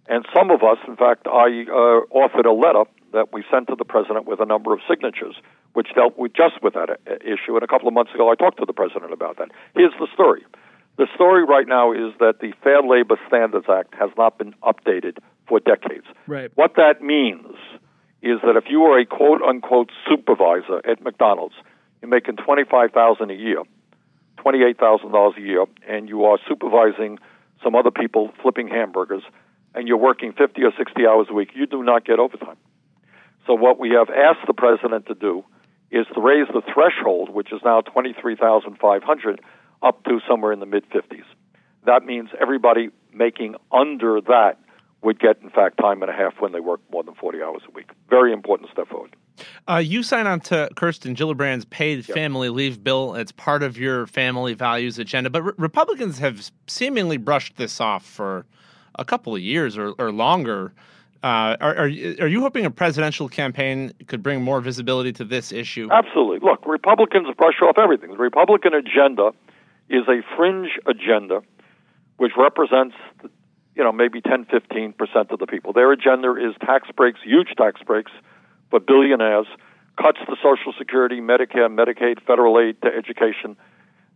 and 0.09 0.27
some 0.35 0.51
of 0.51 0.65
us, 0.65 0.79
in 0.89 0.97
fact, 0.97 1.29
I 1.29 1.67
uh, 1.71 2.03
authored 2.11 2.47
a 2.47 2.53
letter 2.53 2.83
that 3.13 3.33
we 3.33 3.45
sent 3.51 3.69
to 3.69 3.77
the 3.77 3.85
president 3.85 4.27
with 4.27 4.41
a 4.41 4.45
number 4.45 4.75
of 4.75 4.81
signatures, 4.91 5.37
which 5.75 5.89
dealt 5.95 6.19
with 6.19 6.35
just 6.35 6.61
with 6.61 6.75
that 6.75 6.91
uh, 6.91 7.15
issue. 7.23 7.55
And 7.55 7.63
a 7.63 7.69
couple 7.69 7.87
of 7.87 7.95
months 7.95 8.13
ago, 8.13 8.29
I 8.29 8.35
talked 8.35 8.59
to 8.59 8.67
the 8.67 8.73
president 8.73 9.13
about 9.13 9.39
that. 9.39 9.51
Here's 9.77 9.95
the 10.01 10.09
story. 10.13 10.45
The 10.97 11.07
story 11.15 11.45
right 11.45 11.69
now 11.69 11.93
is 11.93 12.13
that 12.19 12.41
the 12.41 12.53
Fair 12.65 12.83
Labor 12.83 13.21
Standards 13.29 13.67
Act 13.71 13.95
has 13.95 14.11
not 14.19 14.37
been 14.37 14.53
updated 14.65 15.19
for 15.47 15.61
decades. 15.61 16.07
Right. 16.27 16.51
What 16.57 16.75
that 16.75 17.01
means 17.01 17.57
is 18.23 18.41
that 18.45 18.57
if 18.57 18.65
you 18.69 18.83
are 18.83 18.99
a 18.99 19.07
quote 19.07 19.43
unquote 19.43 19.91
supervisor 20.09 20.81
at 20.89 21.03
McDonald's, 21.03 21.55
you're 22.01 22.11
making 22.11 22.37
twenty 22.37 22.65
five 22.65 22.93
thousand 22.93 23.31
a 23.31 23.35
year, 23.35 23.63
twenty 24.37 24.63
eight 24.63 24.79
thousand 24.79 25.13
dollars 25.13 25.35
a 25.39 25.41
year, 25.41 25.65
and 25.89 26.09
you 26.09 26.25
are 26.25 26.39
supervising 26.49 27.19
some 27.63 27.75
other 27.75 27.91
people 27.91 28.31
flipping 28.43 28.69
hamburgers, 28.69 29.23
and 29.75 29.89
you're 29.89 29.97
working 29.97 30.33
fifty 30.33 30.63
or 30.63 30.73
sixty 30.77 31.07
hours 31.07 31.27
a 31.31 31.35
week, 31.35 31.51
you 31.55 31.67
do 31.67 31.83
not 31.83 32.05
get 32.05 32.19
overtime. 32.19 32.57
So 33.47 33.55
what 33.55 33.79
we 33.79 33.91
have 33.91 34.11
asked 34.11 34.47
the 34.47 34.55
president 34.55 35.07
to 35.07 35.15
do 35.15 35.45
is 35.91 36.07
to 36.15 36.21
raise 36.21 36.47
the 36.49 36.63
threshold, 36.73 37.31
which 37.31 37.53
is 37.53 37.61
now 37.65 37.81
twenty 37.81 38.15
three 38.21 38.37
thousand 38.37 38.79
five 38.79 39.03
hundred 39.03 39.41
up 39.83 40.03
to 40.05 40.21
somewhere 40.29 40.53
in 40.53 40.61
the 40.61 40.67
mid 40.67 40.89
50s. 40.91 41.25
That 41.87 42.05
means 42.05 42.31
everybody 42.41 42.91
making 43.13 43.55
under 43.73 44.21
that 44.23 44.59
would 45.03 45.21
get, 45.21 45.41
in 45.43 45.51
fact, 45.51 45.79
time 45.79 46.03
and 46.03 46.11
a 46.11 46.15
half 46.15 46.35
when 46.41 46.53
they 46.53 46.61
work 46.61 46.81
more 46.91 47.03
than 47.03 47.15
40 47.15 47.43
hours 47.43 47.63
a 47.69 47.71
week. 47.71 47.91
Very 48.11 48.33
important 48.33 48.71
step 48.71 48.89
forward. 48.89 49.15
Uh, 49.69 49.77
you 49.77 50.03
sign 50.03 50.27
on 50.27 50.41
to 50.41 50.69
Kirsten 50.75 51.15
Gillibrand's 51.15 51.65
paid 51.67 52.09
yep. 52.09 52.15
family 52.17 52.49
leave 52.49 52.83
bill. 52.83 53.15
It's 53.15 53.31
part 53.31 53.63
of 53.63 53.79
your 53.79 54.07
family 54.09 54.55
values 54.55 54.99
agenda. 54.99 55.31
But 55.31 55.43
re- 55.43 55.53
Republicans 55.57 56.19
have 56.19 56.51
seemingly 56.67 57.17
brushed 57.17 57.57
this 57.57 57.81
off 57.81 58.05
for 58.05 58.47
a 58.97 59.05
couple 59.05 59.35
of 59.35 59.41
years 59.41 59.79
or, 59.79 59.93
or 59.99 60.11
longer. 60.11 60.73
Uh, 61.23 61.57
are, 61.61 61.77
are, 61.77 61.85
are 61.85 62.27
you 62.27 62.41
hoping 62.41 62.65
a 62.65 62.71
presidential 62.71 63.29
campaign 63.29 63.93
could 64.07 64.23
bring 64.23 64.43
more 64.43 64.61
visibility 64.61 65.13
to 65.13 65.25
this 65.25 65.53
issue? 65.53 65.89
Absolutely. 65.93 66.39
Look, 66.41 66.65
Republicans 66.67 67.29
brush 67.37 67.61
off 67.63 67.79
everything. 67.79 68.11
The 68.11 68.17
Republican 68.17 68.75
agenda 68.75 69.31
is 69.89 70.03
a 70.09 70.23
fringe 70.37 70.71
agenda 70.87 71.43
which 72.17 72.33
represents 72.37 72.97
you 73.79 73.85
know 73.85 73.93
maybe 73.93 74.21
10 74.21 74.45
15% 74.47 75.31
of 75.31 75.39
the 75.39 75.47
people. 75.47 75.73
Their 75.73 75.93
agenda 75.93 76.33
is 76.33 76.55
tax 76.67 76.89
breaks 76.95 77.21
huge 77.25 77.55
tax 77.57 77.81
breaks 77.87 78.13
for 78.71 78.81
billionaires 78.81 79.47
cuts 79.97 80.19
to 80.27 80.37
social 80.43 80.75
security 80.77 81.21
medicare 81.21 81.71
medicaid 81.71 82.21
federal 82.27 82.59
aid 82.59 82.83
to 82.83 82.89
education 82.89 83.57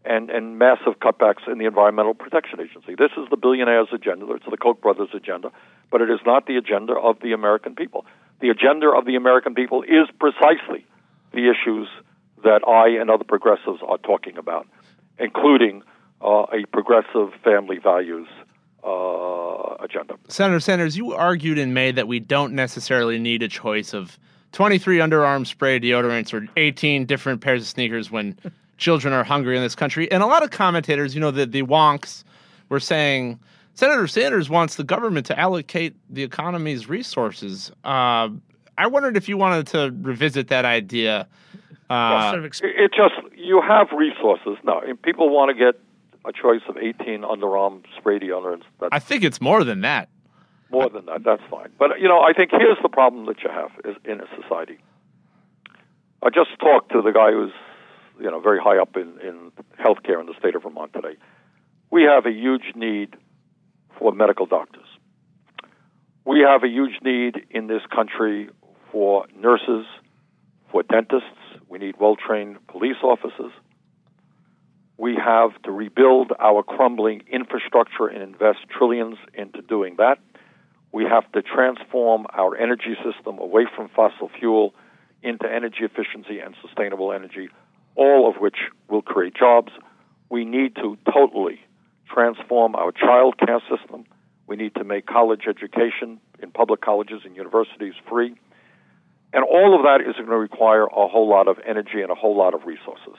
and 0.04 0.28
and 0.30 0.58
massive 0.58 0.98
cutbacks 1.00 1.46
in 1.50 1.58
the 1.58 1.64
environmental 1.64 2.12
protection 2.12 2.60
agency. 2.60 2.96
This 2.98 3.12
is 3.16 3.30
the 3.30 3.36
billionaires 3.36 3.88
agenda. 3.92 4.30
It's 4.32 4.44
the 4.50 4.56
koch 4.58 4.80
brothers 4.82 5.10
agenda 5.14 5.50
but 5.92 6.00
it 6.00 6.10
is 6.10 6.20
not 6.26 6.46
the 6.46 6.56
agenda 6.56 6.94
of 6.94 7.20
the 7.22 7.32
american 7.32 7.76
people. 7.76 8.04
The 8.40 8.48
agenda 8.50 8.88
of 8.88 9.06
the 9.06 9.14
american 9.14 9.54
people 9.54 9.82
is 9.84 10.08
precisely 10.18 10.84
the 11.32 11.48
issues 11.48 11.88
that 12.42 12.66
i 12.66 12.88
and 13.00 13.08
other 13.10 13.24
progressives 13.24 13.80
are 13.86 13.98
talking 13.98 14.36
about 14.36 14.66
including 15.18 15.82
uh, 16.20 16.46
a 16.52 16.64
progressive 16.72 17.30
family 17.44 17.78
values 17.78 18.26
uh, 18.84 19.76
agenda. 19.80 20.16
Senator 20.28 20.60
Sanders, 20.60 20.96
you 20.96 21.12
argued 21.12 21.58
in 21.58 21.74
May 21.74 21.92
that 21.92 22.08
we 22.08 22.20
don't 22.20 22.52
necessarily 22.54 23.18
need 23.18 23.42
a 23.42 23.48
choice 23.48 23.92
of 23.92 24.18
23 24.52 24.98
underarm 24.98 25.46
spray 25.46 25.80
deodorants 25.80 26.32
or 26.32 26.46
18 26.56 27.06
different 27.06 27.40
pairs 27.40 27.62
of 27.62 27.68
sneakers 27.68 28.10
when 28.10 28.36
children 28.78 29.14
are 29.14 29.24
hungry 29.24 29.56
in 29.56 29.62
this 29.62 29.74
country. 29.74 30.10
And 30.10 30.22
a 30.22 30.26
lot 30.26 30.42
of 30.42 30.50
commentators, 30.50 31.14
you 31.14 31.20
know, 31.20 31.30
the, 31.30 31.46
the 31.46 31.62
wonks 31.62 32.24
were 32.68 32.80
saying 32.80 33.38
Senator 33.74 34.06
Sanders 34.06 34.50
wants 34.50 34.76
the 34.76 34.84
government 34.84 35.26
to 35.26 35.38
allocate 35.38 35.94
the 36.10 36.22
economy's 36.22 36.88
resources. 36.88 37.70
Uh, 37.84 38.28
I 38.78 38.86
wondered 38.86 39.16
if 39.16 39.28
you 39.28 39.36
wanted 39.36 39.66
to 39.68 39.94
revisit 40.00 40.48
that 40.48 40.64
idea 40.64 41.28
uh, 41.92 42.32
it 42.62 42.92
just 42.94 43.14
you 43.36 43.60
have 43.60 43.88
resources 43.92 44.56
now. 44.64 44.80
People 45.02 45.28
want 45.28 45.50
to 45.50 45.54
get 45.54 45.78
a 46.24 46.32
choice 46.32 46.62
of 46.68 46.76
18 46.76 47.22
underarm 47.22 47.82
spray 47.98 48.18
deodorants. 48.18 48.62
I 48.90 48.98
think 48.98 49.24
it's 49.24 49.40
more 49.40 49.64
than 49.64 49.80
that. 49.82 50.08
More 50.70 50.88
than 50.88 51.06
that, 51.06 51.22
that's 51.24 51.42
fine. 51.50 51.70
But 51.78 52.00
you 52.00 52.08
know, 52.08 52.20
I 52.20 52.32
think 52.32 52.50
here's 52.50 52.78
the 52.82 52.88
problem 52.88 53.26
that 53.26 53.42
you 53.42 53.50
have 53.50 53.70
is 53.84 53.96
in 54.04 54.20
a 54.20 54.26
society. 54.40 54.78
I 56.22 56.30
just 56.30 56.50
talked 56.60 56.92
to 56.92 57.02
the 57.02 57.12
guy 57.12 57.32
who's 57.32 57.52
you 58.20 58.30
know 58.30 58.40
very 58.40 58.58
high 58.58 58.78
up 58.78 58.96
in 58.96 59.18
in 59.20 59.52
healthcare 59.78 60.20
in 60.20 60.26
the 60.26 60.34
state 60.38 60.54
of 60.54 60.62
Vermont 60.62 60.92
today. 60.94 61.16
We 61.90 62.04
have 62.04 62.24
a 62.24 62.32
huge 62.32 62.74
need 62.74 63.16
for 63.98 64.12
medical 64.12 64.46
doctors. 64.46 64.86
We 66.24 66.40
have 66.40 66.62
a 66.62 66.68
huge 66.68 67.02
need 67.02 67.44
in 67.50 67.66
this 67.66 67.82
country 67.94 68.48
for 68.90 69.26
nurses, 69.36 69.84
for 70.70 70.82
dentists, 70.82 71.26
we 71.68 71.78
need 71.78 71.96
well 71.98 72.16
trained 72.16 72.64
police 72.66 72.96
officers. 73.02 73.52
We 75.02 75.16
have 75.16 75.60
to 75.64 75.72
rebuild 75.72 76.30
our 76.38 76.62
crumbling 76.62 77.24
infrastructure 77.28 78.06
and 78.06 78.22
invest 78.22 78.60
trillions 78.70 79.16
into 79.34 79.60
doing 79.60 79.96
that. 79.98 80.20
We 80.92 81.02
have 81.02 81.24
to 81.32 81.42
transform 81.42 82.26
our 82.32 82.56
energy 82.56 82.94
system 83.02 83.40
away 83.40 83.66
from 83.74 83.88
fossil 83.88 84.30
fuel 84.38 84.74
into 85.20 85.52
energy 85.52 85.80
efficiency 85.80 86.38
and 86.38 86.54
sustainable 86.62 87.12
energy, 87.12 87.48
all 87.96 88.30
of 88.30 88.40
which 88.40 88.58
will 88.88 89.02
create 89.02 89.34
jobs. 89.34 89.72
We 90.30 90.44
need 90.44 90.76
to 90.76 90.96
totally 91.12 91.58
transform 92.08 92.76
our 92.76 92.92
child 92.92 93.38
care 93.44 93.60
system. 93.68 94.04
We 94.46 94.54
need 94.54 94.76
to 94.76 94.84
make 94.84 95.06
college 95.06 95.48
education 95.48 96.20
in 96.40 96.52
public 96.52 96.80
colleges 96.80 97.22
and 97.24 97.34
universities 97.34 97.94
free. 98.08 98.36
And 99.32 99.42
all 99.42 99.74
of 99.74 99.82
that 99.82 100.00
is 100.08 100.14
going 100.14 100.28
to 100.28 100.36
require 100.36 100.84
a 100.84 101.08
whole 101.08 101.28
lot 101.28 101.48
of 101.48 101.58
energy 101.66 102.02
and 102.02 102.12
a 102.12 102.14
whole 102.14 102.36
lot 102.36 102.54
of 102.54 102.66
resources. 102.66 103.16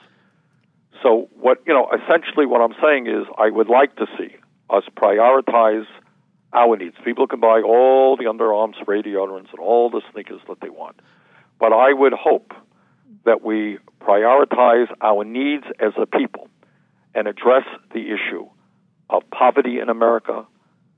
So, 1.01 1.29
what, 1.39 1.61
you 1.65 1.73
know, 1.73 1.89
essentially 1.91 2.45
what 2.45 2.61
I'm 2.61 2.75
saying 2.81 3.07
is 3.07 3.25
I 3.37 3.49
would 3.49 3.67
like 3.67 3.95
to 3.97 4.05
see 4.17 4.35
us 4.69 4.83
prioritize 4.95 5.85
our 6.53 6.77
needs. 6.77 6.95
People 7.03 7.27
can 7.27 7.39
buy 7.39 7.61
all 7.61 8.15
the 8.15 8.25
underarm 8.25 8.79
spray 8.79 9.01
deodorants 9.01 9.49
and 9.51 9.59
all 9.59 9.89
the 9.89 10.01
sneakers 10.11 10.41
that 10.47 10.61
they 10.61 10.69
want. 10.69 10.99
But 11.59 11.73
I 11.73 11.93
would 11.93 12.13
hope 12.13 12.53
that 13.25 13.43
we 13.43 13.79
prioritize 14.01 14.87
our 15.01 15.23
needs 15.23 15.65
as 15.79 15.93
a 15.97 16.05
people 16.05 16.49
and 17.15 17.27
address 17.27 17.63
the 17.93 18.11
issue 18.11 18.47
of 19.09 19.23
poverty 19.31 19.79
in 19.79 19.89
America, 19.89 20.45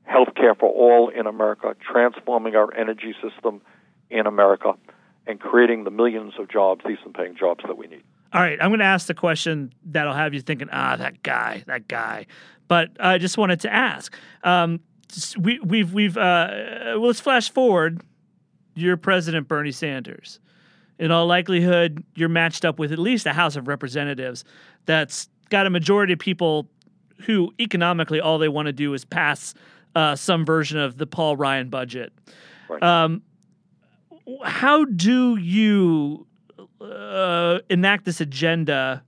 health 0.03 0.29
care 0.35 0.55
for 0.55 0.69
all 0.69 1.09
in 1.09 1.27
America, 1.27 1.75
transforming 1.79 2.55
our 2.55 2.73
energy 2.73 3.13
system 3.21 3.61
in 4.09 4.27
America 4.27 4.73
and 5.27 5.39
creating 5.39 5.83
the 5.83 5.91
millions 5.91 6.33
of 6.39 6.49
jobs, 6.49 6.81
decent 6.85 7.15
paying 7.15 7.35
jobs 7.35 7.63
that 7.67 7.77
we 7.77 7.87
need. 7.87 8.03
All 8.35 8.41
right, 8.41 8.57
I'm 8.61 8.69
going 8.69 8.79
to 8.79 8.85
ask 8.85 9.07
the 9.07 9.13
question 9.13 9.71
that'll 9.85 10.11
have 10.11 10.33
you 10.33 10.41
thinking, 10.41 10.67
ah, 10.69 10.97
that 10.97 11.23
guy, 11.23 11.63
that 11.67 11.87
guy. 11.87 12.25
But 12.67 12.89
I 12.99 13.17
just 13.17 13.37
wanted 13.37 13.61
to 13.61 13.73
ask. 13.73 14.13
Um, 14.43 14.81
we, 15.39 15.57
we've 15.59 15.93
we've 15.93 16.17
uh, 16.17 16.49
well, 16.85 17.07
let's 17.07 17.21
flash 17.21 17.49
forward. 17.49 18.01
You're 18.73 18.97
President 18.97 19.47
Bernie 19.47 19.71
Sanders. 19.71 20.41
In 20.99 21.11
all 21.11 21.27
likelihood, 21.27 22.03
you're 22.15 22.27
matched 22.27 22.65
up 22.65 22.77
with 22.77 22.91
at 22.91 22.99
least 22.99 23.25
a 23.25 23.31
House 23.31 23.55
of 23.55 23.69
Representatives 23.69 24.43
that's 24.85 25.29
got 25.49 25.65
a 25.65 25.69
majority 25.69 26.11
of 26.11 26.19
people 26.19 26.67
who 27.21 27.53
economically 27.57 28.19
all 28.19 28.37
they 28.37 28.49
want 28.49 28.65
to 28.65 28.73
do 28.73 28.93
is 28.93 29.05
pass 29.05 29.53
uh, 29.95 30.13
some 30.13 30.43
version 30.43 30.77
of 30.77 30.97
the 30.97 31.07
Paul 31.07 31.37
Ryan 31.37 31.69
budget. 31.69 32.11
Right. 32.67 32.83
Um, 32.83 33.21
how 34.43 34.83
do 34.83 35.37
you 35.37 36.27
uh, 36.81 37.59
enact 37.69 38.05
this 38.05 38.21
agenda 38.21 39.03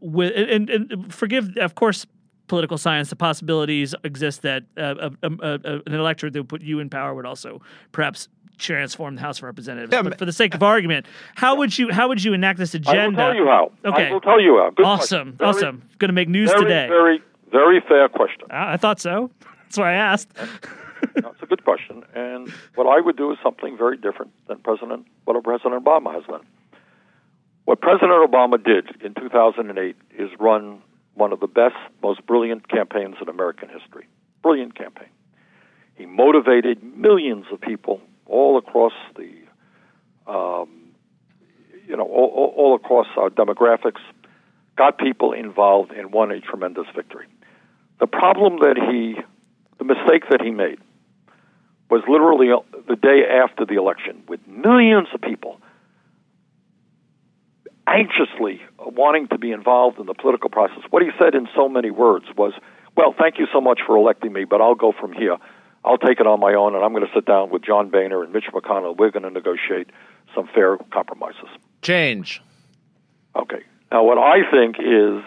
with 0.00 0.32
and, 0.34 0.70
and, 0.70 1.14
forgive 1.14 1.56
of 1.58 1.74
course 1.74 2.06
political 2.46 2.78
science 2.78 3.10
the 3.10 3.16
possibilities 3.16 3.94
exist 4.04 4.42
that 4.42 4.64
uh, 4.76 5.10
a, 5.22 5.28
a, 5.28 5.30
a, 5.42 5.82
an 5.86 5.94
electorate 5.94 6.32
that 6.32 6.40
would 6.40 6.48
put 6.48 6.62
you 6.62 6.80
in 6.80 6.90
power 6.90 7.14
would 7.14 7.26
also 7.26 7.60
perhaps 7.92 8.28
transform 8.60 9.16
the 9.16 9.20
House 9.20 9.38
of 9.38 9.44
Representatives. 9.44 9.92
Yeah, 9.92 10.02
but 10.02 10.18
for 10.18 10.26
the 10.26 10.32
sake 10.32 10.54
of 10.54 10.62
argument, 10.62 11.06
how 11.34 11.56
would 11.56 11.76
you 11.76 11.90
how 11.90 12.08
would 12.08 12.22
you 12.22 12.32
enact 12.32 12.58
this 12.58 12.74
agenda? 12.74 13.00
I 13.00 13.06
will 13.06 13.32
tell 13.32 13.34
you 13.34 13.46
how. 13.46 13.72
Okay. 13.84 14.08
I 14.08 14.12
will 14.12 14.20
tell 14.20 14.40
you 14.40 14.58
how. 14.58 14.70
Good 14.70 14.86
awesome, 14.86 15.32
very, 15.32 15.50
awesome. 15.50 15.82
Going 15.98 16.10
to 16.10 16.12
make 16.12 16.28
news 16.28 16.50
very, 16.50 16.62
today. 16.62 16.86
Very, 16.88 17.22
very 17.50 17.80
fair 17.88 18.08
question. 18.08 18.44
I, 18.50 18.74
I 18.74 18.76
thought 18.76 19.00
so. 19.00 19.30
That's 19.62 19.78
why 19.78 19.92
I 19.92 19.94
asked. 19.94 20.32
That's 21.14 21.42
a 21.42 21.46
good 21.46 21.64
question. 21.64 22.02
And 22.14 22.52
what 22.74 22.86
I 22.86 23.00
would 23.00 23.16
do 23.16 23.32
is 23.32 23.38
something 23.42 23.76
very 23.76 23.96
different 23.96 24.32
than 24.48 24.58
President 24.58 25.06
what 25.24 25.42
President 25.42 25.82
Obama 25.82 26.14
has 26.14 26.24
done. 26.24 26.42
What 27.64 27.80
President 27.80 28.10
Obama 28.10 28.62
did 28.62 29.02
in 29.02 29.14
2008 29.14 29.96
is 30.18 30.30
run 30.38 30.82
one 31.14 31.32
of 31.32 31.40
the 31.40 31.46
best, 31.46 31.76
most 32.02 32.24
brilliant 32.26 32.68
campaigns 32.68 33.16
in 33.20 33.28
American 33.28 33.68
history. 33.68 34.06
Brilliant 34.42 34.74
campaign. 34.74 35.08
He 35.94 36.06
motivated 36.06 36.82
millions 36.82 37.46
of 37.52 37.60
people 37.60 38.00
all 38.26 38.56
across 38.56 38.92
the, 39.16 39.30
um, 40.30 40.68
you 41.86 41.96
know, 41.96 42.04
all, 42.04 42.54
all 42.56 42.74
across 42.74 43.06
our 43.16 43.28
demographics, 43.28 44.00
got 44.76 44.96
people 44.98 45.32
involved 45.32 45.92
and 45.92 46.12
won 46.12 46.30
a 46.30 46.40
tremendous 46.40 46.86
victory. 46.96 47.26
The 47.98 48.06
problem 48.06 48.60
that 48.60 48.76
he, 48.90 49.20
the 49.78 49.84
mistake 49.84 50.24
that 50.30 50.40
he 50.40 50.50
made 50.50 50.78
was 51.90 52.02
literally 52.08 52.48
the 52.88 52.96
day 52.96 53.24
after 53.30 53.66
the 53.66 53.74
election 53.74 54.22
with 54.26 54.40
millions 54.46 55.08
of 55.12 55.20
people 55.20 55.60
anxiously 57.90 58.60
wanting 58.78 59.28
to 59.28 59.38
be 59.38 59.52
involved 59.52 59.98
in 59.98 60.06
the 60.06 60.14
political 60.14 60.48
process. 60.48 60.82
What 60.90 61.02
he 61.02 61.10
said 61.18 61.34
in 61.34 61.48
so 61.54 61.68
many 61.68 61.90
words 61.90 62.26
was, 62.36 62.52
Well, 62.96 63.14
thank 63.18 63.38
you 63.38 63.46
so 63.52 63.60
much 63.60 63.80
for 63.86 63.96
electing 63.96 64.32
me, 64.32 64.44
but 64.44 64.60
I'll 64.60 64.74
go 64.74 64.92
from 64.98 65.12
here. 65.12 65.36
I'll 65.84 65.98
take 65.98 66.20
it 66.20 66.26
on 66.26 66.40
my 66.40 66.54
own, 66.54 66.74
and 66.74 66.84
I'm 66.84 66.92
going 66.92 67.06
to 67.06 67.12
sit 67.14 67.24
down 67.24 67.50
with 67.50 67.62
John 67.62 67.88
Boehner 67.88 68.22
and 68.22 68.32
Mitch 68.32 68.44
McConnell. 68.52 68.96
We're 68.96 69.10
going 69.10 69.22
to 69.22 69.30
negotiate 69.30 69.88
some 70.34 70.46
fair 70.54 70.76
compromises. 70.92 71.48
Change. 71.80 72.42
Okay. 73.34 73.62
Now, 73.90 74.04
what 74.04 74.18
I 74.18 74.48
think 74.50 74.76
is 74.78 75.24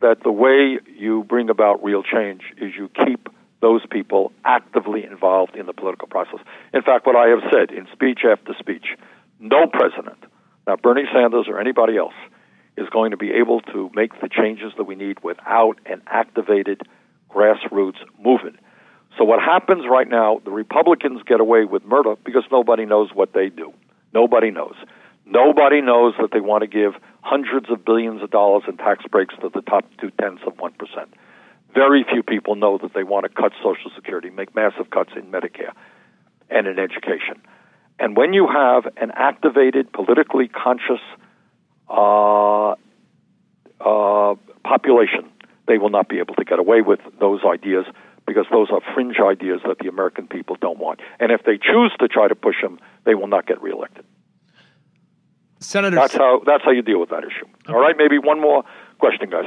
that 0.00 0.22
the 0.22 0.30
way 0.30 0.78
you 0.94 1.24
bring 1.24 1.48
about 1.48 1.82
real 1.82 2.02
change 2.02 2.42
is 2.58 2.74
you 2.76 2.90
keep 3.06 3.28
those 3.62 3.80
people 3.90 4.32
actively 4.44 5.04
involved 5.04 5.56
in 5.56 5.66
the 5.66 5.72
political 5.72 6.06
process. 6.06 6.40
In 6.74 6.82
fact, 6.82 7.06
what 7.06 7.16
I 7.16 7.28
have 7.28 7.40
said 7.50 7.70
in 7.70 7.88
speech 7.92 8.20
after 8.30 8.52
speech, 8.58 8.88
no 9.40 9.66
president, 9.66 10.18
now 10.66 10.76
Bernie 10.76 11.04
Sanders 11.12 11.46
or 11.48 11.60
anybody 11.60 11.96
else, 11.96 12.14
is 12.76 12.88
going 12.90 13.10
to 13.10 13.16
be 13.16 13.32
able 13.32 13.60
to 13.60 13.90
make 13.94 14.20
the 14.20 14.28
changes 14.28 14.72
that 14.76 14.84
we 14.84 14.94
need 14.94 15.22
without 15.22 15.78
an 15.86 16.02
activated 16.06 16.82
grassroots 17.30 17.98
movement. 18.22 18.56
So 19.16 19.24
what 19.24 19.40
happens 19.40 19.84
right 19.90 20.08
now, 20.08 20.40
the 20.44 20.50
Republicans 20.50 21.22
get 21.26 21.40
away 21.40 21.64
with 21.64 21.84
murder 21.84 22.16
because 22.24 22.44
nobody 22.52 22.84
knows 22.84 23.10
what 23.14 23.32
they 23.32 23.48
do. 23.48 23.72
Nobody 24.12 24.50
knows. 24.50 24.74
Nobody 25.24 25.80
knows 25.80 26.14
that 26.20 26.30
they 26.32 26.40
want 26.40 26.62
to 26.62 26.66
give 26.68 27.00
hundreds 27.22 27.70
of 27.70 27.84
billions 27.84 28.22
of 28.22 28.30
dollars 28.30 28.64
in 28.68 28.76
tax 28.76 29.04
breaks 29.10 29.34
to 29.40 29.50
the 29.52 29.62
top 29.62 29.84
two 30.00 30.10
tenths 30.20 30.42
of 30.46 30.54
1%. 30.56 30.72
Very 31.74 32.04
few 32.04 32.22
people 32.22 32.54
know 32.54 32.78
that 32.78 32.94
they 32.94 33.02
want 33.02 33.24
to 33.24 33.28
cut 33.28 33.52
Social 33.62 33.90
Security, 33.94 34.30
make 34.30 34.54
massive 34.54 34.90
cuts 34.90 35.10
in 35.16 35.30
Medicare 35.30 35.72
and 36.48 36.66
in 36.66 36.78
education. 36.78 37.42
And 37.98 38.16
when 38.16 38.32
you 38.32 38.46
have 38.46 38.86
an 38.96 39.10
activated, 39.14 39.92
politically 39.92 40.48
conscious 40.48 41.00
uh, 41.88 42.72
uh, 43.80 44.34
population, 44.64 45.30
they 45.66 45.78
will 45.78 45.90
not 45.90 46.08
be 46.08 46.18
able 46.18 46.34
to 46.34 46.44
get 46.44 46.58
away 46.58 46.82
with 46.82 47.00
those 47.20 47.40
ideas 47.44 47.86
because 48.26 48.46
those 48.50 48.68
are 48.70 48.80
fringe 48.94 49.16
ideas 49.20 49.60
that 49.66 49.78
the 49.78 49.88
American 49.88 50.26
people 50.26 50.56
don't 50.60 50.78
want. 50.78 51.00
And 51.20 51.30
if 51.30 51.44
they 51.44 51.56
choose 51.56 51.92
to 52.00 52.08
try 52.08 52.28
to 52.28 52.34
push 52.34 52.56
them, 52.60 52.78
they 53.04 53.14
will 53.14 53.28
not 53.28 53.46
get 53.46 53.62
reelected. 53.62 54.04
Senator, 55.58 55.96
that's 55.96 56.14
how 56.14 56.42
that's 56.44 56.62
how 56.64 56.70
you 56.70 56.82
deal 56.82 57.00
with 57.00 57.08
that 57.10 57.24
issue. 57.24 57.46
Okay. 57.64 57.72
All 57.72 57.80
right, 57.80 57.96
maybe 57.96 58.18
one 58.18 58.40
more 58.40 58.62
question, 58.98 59.30
guys. 59.30 59.46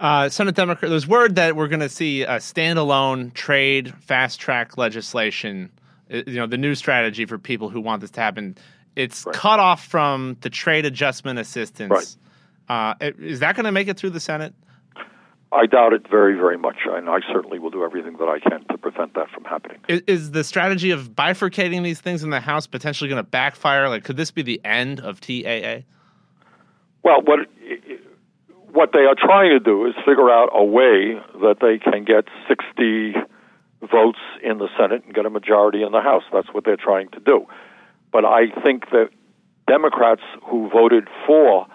Uh, 0.00 0.28
Senate 0.28 0.54
Democrat, 0.54 0.90
there's 0.90 1.06
word 1.06 1.36
that 1.36 1.54
we're 1.54 1.68
going 1.68 1.80
to 1.80 1.88
see 1.88 2.22
a 2.22 2.36
standalone 2.36 3.32
trade 3.34 3.94
fast 4.00 4.40
track 4.40 4.78
legislation. 4.78 5.70
Uh, 6.12 6.22
you 6.26 6.34
know, 6.34 6.46
the 6.46 6.58
new 6.58 6.74
strategy 6.74 7.24
for 7.26 7.38
people 7.38 7.68
who 7.68 7.80
want 7.80 8.00
this 8.00 8.10
to 8.12 8.20
happen. 8.20 8.56
It's 8.96 9.24
right. 9.26 9.34
cut 9.34 9.58
off 9.58 9.84
from 9.84 10.36
the 10.40 10.50
trade 10.50 10.84
adjustment 10.84 11.38
assistance. 11.38 11.90
Right. 12.68 12.94
Uh, 13.00 13.12
is 13.18 13.40
that 13.40 13.56
going 13.56 13.64
to 13.64 13.72
make 13.72 13.88
it 13.88 13.96
through 13.96 14.10
the 14.10 14.20
Senate? 14.20 14.54
I 15.52 15.66
doubt 15.66 15.92
it 15.92 16.08
very, 16.08 16.34
very 16.34 16.58
much, 16.58 16.78
and 16.84 17.08
I 17.08 17.20
certainly 17.32 17.60
will 17.60 17.70
do 17.70 17.84
everything 17.84 18.16
that 18.16 18.28
I 18.28 18.40
can 18.40 18.64
to 18.70 18.78
prevent 18.78 19.14
that 19.14 19.30
from 19.30 19.44
happening. 19.44 19.78
Is, 19.86 20.02
is 20.06 20.30
the 20.32 20.42
strategy 20.42 20.90
of 20.90 21.10
bifurcating 21.10 21.84
these 21.84 22.00
things 22.00 22.24
in 22.24 22.30
the 22.30 22.40
House 22.40 22.66
potentially 22.66 23.08
going 23.08 23.22
to 23.22 23.28
backfire? 23.28 23.88
Like, 23.88 24.02
could 24.02 24.16
this 24.16 24.32
be 24.32 24.42
the 24.42 24.60
end 24.64 25.00
of 25.00 25.20
TAA? 25.20 25.84
Well, 27.04 27.22
what 27.22 27.40
what 28.72 28.90
they 28.92 29.04
are 29.04 29.14
trying 29.14 29.50
to 29.50 29.60
do 29.60 29.86
is 29.86 29.94
figure 30.04 30.28
out 30.30 30.50
a 30.52 30.64
way 30.64 31.14
that 31.40 31.58
they 31.60 31.78
can 31.78 32.04
get 32.04 32.24
60 32.48 33.14
votes 33.86 34.18
in 34.42 34.58
the 34.58 34.68
Senate 34.78 35.04
and 35.04 35.14
get 35.14 35.26
a 35.26 35.30
majority 35.30 35.82
in 35.82 35.92
the 35.92 36.00
House. 36.00 36.24
That's 36.32 36.48
what 36.52 36.64
they're 36.64 36.76
trying 36.76 37.08
to 37.10 37.20
do. 37.20 37.46
But 38.12 38.24
I 38.24 38.48
think 38.62 38.90
that 38.90 39.10
Democrats 39.66 40.22
who 40.44 40.68
voted 40.68 41.08
for 41.26 41.66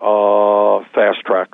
uh, 0.00 0.84
fast 0.94 1.20
track 1.24 1.48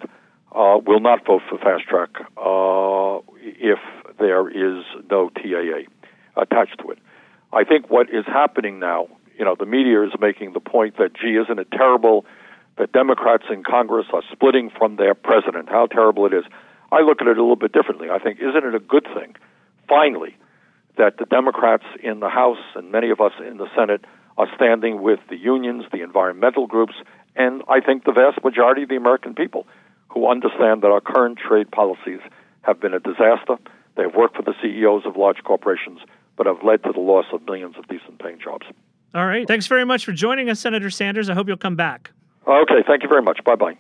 uh, 0.55 0.79
will 0.85 1.01
not 1.01 1.25
vote 1.27 1.43
for 1.49 1.59
fast 1.59 1.85
track 1.85 2.11
uh, 2.37 3.21
if 3.43 3.79
there 4.19 4.49
is 4.49 4.85
no 5.11 5.31
TAA 5.31 5.89
attached 6.41 6.79
to 6.81 6.91
it. 6.91 6.99
I 7.53 7.65
think 7.65 7.91
what 7.91 8.09
is 8.11 8.25
happening 8.27 8.79
now, 8.79 9.09
you 9.39 9.45
know, 9.45 9.57
the 9.59 9.67
media 9.67 10.03
is 10.05 10.13
making 10.21 10.53
the 10.53 10.61
point 10.61 10.97
that, 10.99 11.15
gee, 11.15 11.37
isn't 11.37 11.59
it 11.59 11.71
terrible 11.71 12.25
that 12.77 12.93
Democrats 12.93 13.45
in 13.51 13.63
Congress 13.63 14.07
are 14.13 14.23
splitting 14.33 14.71
from 14.77 14.97
their 14.97 15.15
president? 15.15 15.69
How 15.69 15.87
terrible 15.87 16.27
it 16.27 16.35
is. 16.35 16.45
I 16.91 17.01
look 17.01 17.21
at 17.21 17.27
it 17.27 17.37
a 17.37 17.41
little 17.41 17.57
bit 17.57 17.73
differently. 17.73 18.09
I 18.11 18.19
think, 18.19 18.39
isn't 18.41 18.65
it 18.65 18.75
a 18.75 18.81
good 18.81 19.07
thing, 19.15 19.37
finally, 19.89 20.37
that 20.97 21.17
the 21.19 21.25
Democrats 21.27 21.85
in 22.03 22.21
the 22.21 22.29
House 22.29 22.59
and 22.75 22.91
many 22.93 23.11
of 23.11 23.21
us 23.21 23.33
in 23.47 23.57
the 23.57 23.69
Senate 23.77 24.05
are 24.37 24.49
standing 24.55 25.03
with 25.03 25.21
the 25.31 25.37
unions, 25.37 25.85
the 25.93 26.03
environmental 26.03 26.67
groups, 26.67 26.95
and 27.37 27.63
I 27.69 27.81
think 27.81 28.05
the 28.05 28.13
vast 28.13 28.43
majority 28.45 28.83
of 28.83 28.89
the 28.89 28.97
American 28.97 29.35
people 29.35 29.67
who 30.09 30.29
understand 30.29 30.83
that 30.83 30.89
our 30.89 31.01
current 31.01 31.39
trade 31.39 31.71
policies 31.71 32.21
have 32.63 32.81
been 32.81 32.95
a 32.95 33.01
disaster. 33.01 33.57
They 33.97 34.03
have 34.03 34.15
worked 34.15 34.37
for 34.37 34.43
the 34.43 34.55
CEOs 34.63 35.07
of 35.07 35.17
large 35.17 35.43
corporations, 35.45 36.01
but 36.37 36.47
have 36.47 36.63
led 36.65 36.83
to 36.85 36.93
the 36.93 37.01
loss 37.01 37.27
of 37.33 37.45
millions 37.45 37.77
of 37.77 37.87
decent 37.89 38.19
paying 38.19 38.39
jobs. 38.39 38.67
All 39.15 39.27
right. 39.27 39.47
Thanks 39.47 39.67
very 39.67 39.85
much 39.85 40.05
for 40.05 40.13
joining 40.13 40.51
us, 40.51 40.61
Senator 40.61 40.91
Sanders. 40.91 41.31
I 41.31 41.35
hope 41.35 41.49
you'll 41.49 41.57
come 41.57 41.77
back. 41.77 42.11
Okay. 42.47 42.83
Thank 42.87 43.03
you 43.03 43.09
very 43.09 43.23
much. 43.23 43.43
Bye 43.45 43.57
bye. 43.57 43.77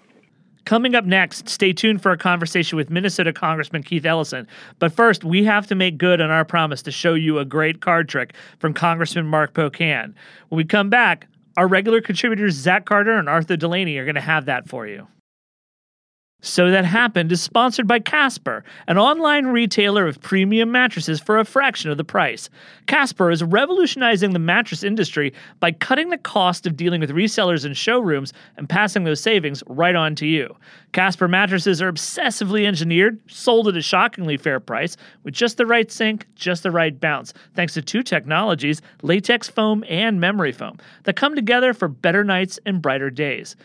Coming 0.64 0.94
up 0.94 1.04
next, 1.04 1.48
stay 1.48 1.72
tuned 1.72 2.02
for 2.02 2.12
a 2.12 2.18
conversation 2.18 2.76
with 2.76 2.90
Minnesota 2.90 3.32
Congressman 3.32 3.82
Keith 3.82 4.04
Ellison. 4.04 4.46
But 4.78 4.92
first, 4.92 5.24
we 5.24 5.44
have 5.44 5.66
to 5.68 5.74
make 5.74 5.98
good 5.98 6.20
on 6.20 6.30
our 6.30 6.44
promise 6.44 6.82
to 6.82 6.90
show 6.90 7.14
you 7.14 7.38
a 7.38 7.44
great 7.44 7.80
card 7.80 8.08
trick 8.08 8.34
from 8.58 8.74
Congressman 8.74 9.26
Mark 9.26 9.54
Pocan. 9.54 10.14
When 10.48 10.56
we 10.56 10.64
come 10.64 10.90
back, 10.90 11.26
our 11.56 11.66
regular 11.66 12.00
contributors 12.00 12.54
Zach 12.54 12.84
Carter 12.84 13.18
and 13.18 13.28
Arthur 13.28 13.56
Delaney 13.56 13.96
are 13.96 14.04
going 14.04 14.14
to 14.14 14.20
have 14.20 14.44
that 14.44 14.68
for 14.68 14.86
you. 14.86 15.06
So 16.40 16.70
That 16.70 16.84
Happened 16.84 17.32
is 17.32 17.42
sponsored 17.42 17.88
by 17.88 17.98
Casper, 17.98 18.62
an 18.86 18.96
online 18.96 19.46
retailer 19.46 20.06
of 20.06 20.20
premium 20.20 20.70
mattresses 20.70 21.18
for 21.18 21.36
a 21.36 21.44
fraction 21.44 21.90
of 21.90 21.96
the 21.96 22.04
price. 22.04 22.48
Casper 22.86 23.32
is 23.32 23.42
revolutionizing 23.42 24.32
the 24.32 24.38
mattress 24.38 24.84
industry 24.84 25.34
by 25.58 25.72
cutting 25.72 26.10
the 26.10 26.16
cost 26.16 26.64
of 26.64 26.76
dealing 26.76 27.00
with 27.00 27.10
resellers 27.10 27.64
and 27.64 27.76
showrooms 27.76 28.32
and 28.56 28.68
passing 28.68 29.02
those 29.02 29.20
savings 29.20 29.64
right 29.66 29.96
on 29.96 30.14
to 30.14 30.28
you. 30.28 30.54
Casper 30.92 31.26
mattresses 31.26 31.82
are 31.82 31.90
obsessively 31.90 32.66
engineered, 32.66 33.18
sold 33.28 33.66
at 33.66 33.76
a 33.76 33.82
shockingly 33.82 34.36
fair 34.36 34.60
price, 34.60 34.96
with 35.24 35.34
just 35.34 35.56
the 35.56 35.66
right 35.66 35.90
sink, 35.90 36.24
just 36.36 36.62
the 36.62 36.70
right 36.70 37.00
bounce, 37.00 37.34
thanks 37.56 37.74
to 37.74 37.82
two 37.82 38.04
technologies, 38.04 38.80
latex 39.02 39.48
foam 39.48 39.84
and 39.88 40.20
memory 40.20 40.52
foam, 40.52 40.78
that 41.02 41.16
come 41.16 41.34
together 41.34 41.74
for 41.74 41.88
better 41.88 42.22
nights 42.22 42.60
and 42.64 42.80
brighter 42.80 43.10
days. 43.10 43.56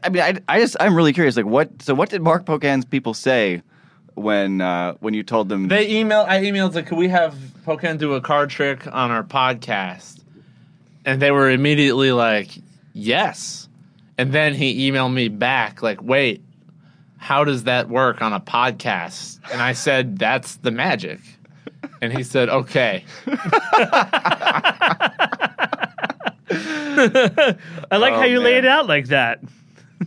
I 0.03 0.09
mean, 0.09 0.21
I, 0.21 0.35
I 0.47 0.59
just 0.59 0.75
I'm 0.79 0.93
really 0.93 1.13
curious. 1.13 1.35
Like, 1.35 1.47
what? 1.47 1.81
So, 1.81 1.95
what 1.95 2.09
did 2.09 2.21
Mark 2.21 2.45
Pocan's 2.45 2.85
people 2.85 3.15
say 3.15 3.63
when 4.15 4.61
uh, 4.61 4.93
when 4.99 5.13
you 5.13 5.23
told 5.23 5.49
them 5.49 5.67
they 5.67 5.87
emailed 5.87 6.27
I 6.27 6.41
emailed 6.43 6.75
like 6.75 6.87
could 6.87 6.97
we 6.97 7.09
have 7.09 7.35
Pocan 7.65 7.97
do 7.97 8.13
a 8.13 8.21
card 8.21 8.49
trick 8.49 8.87
on 8.87 9.11
our 9.11 9.23
podcast. 9.23 10.23
And 11.05 11.21
they 11.21 11.31
were 11.31 11.49
immediately 11.49 12.11
like 12.11 12.49
yes. 12.93 13.67
And 14.17 14.33
then 14.33 14.53
he 14.53 14.89
emailed 14.89 15.13
me 15.13 15.27
back 15.27 15.81
like 15.81 16.01
wait 16.01 16.43
how 17.17 17.43
does 17.43 17.65
that 17.65 17.89
work 17.89 18.21
on 18.21 18.31
a 18.33 18.39
podcast? 18.39 19.39
And 19.51 19.61
I 19.61 19.73
said 19.73 20.17
that's 20.17 20.55
the 20.57 20.71
magic. 20.71 21.19
And 22.01 22.11
he 22.11 22.23
said 22.23 22.49
okay. 22.49 23.03
I 26.51 27.55
like 27.91 28.13
oh, 28.13 28.19
how 28.19 28.23
you 28.23 28.37
man. 28.37 28.43
lay 28.43 28.57
it 28.57 28.65
out 28.65 28.87
like 28.87 29.07
that. 29.07 29.41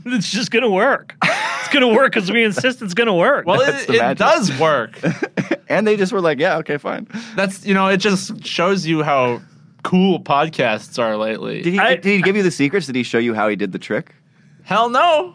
It's 0.07 0.33
just 0.33 0.51
gonna 0.51 0.71
work 0.71 1.15
going 1.73 1.89
to 1.89 1.95
work 1.95 2.13
because 2.13 2.31
we 2.31 2.45
insist 2.45 2.81
it's 2.83 2.95
going 2.95 3.09
to 3.09 3.13
work. 3.15 3.47
Well, 3.47 3.61
it, 3.61 3.89
it 3.91 4.19
does 4.19 4.57
work. 4.61 4.99
and 5.69 5.87
they 5.87 5.97
just 5.97 6.13
were 6.13 6.21
like, 6.21 6.39
yeah, 6.39 6.59
okay, 6.59 6.79
fine. 6.79 7.09
That's, 7.35 7.67
you 7.67 7.75
know, 7.75 7.89
it 7.89 7.97
just 7.97 8.45
shows 8.47 8.87
you 8.87 9.03
how 9.03 9.41
cool 9.83 10.21
podcasts 10.21 10.99
are 11.03 11.17
lately. 11.17 11.63
Did 11.63 11.73
he, 11.73 11.79
I, 11.81 11.95
did 11.97 12.05
he 12.05 12.23
give 12.23 12.37
you 12.37 12.43
the 12.45 12.51
secrets? 12.53 12.87
Did 12.87 12.95
he 12.95 13.03
show 13.03 13.19
you 13.19 13.35
how 13.35 13.49
he 13.49 13.57
did 13.57 13.73
the 13.73 13.79
trick? 13.79 14.15
Hell 14.63 14.89
no. 14.91 15.35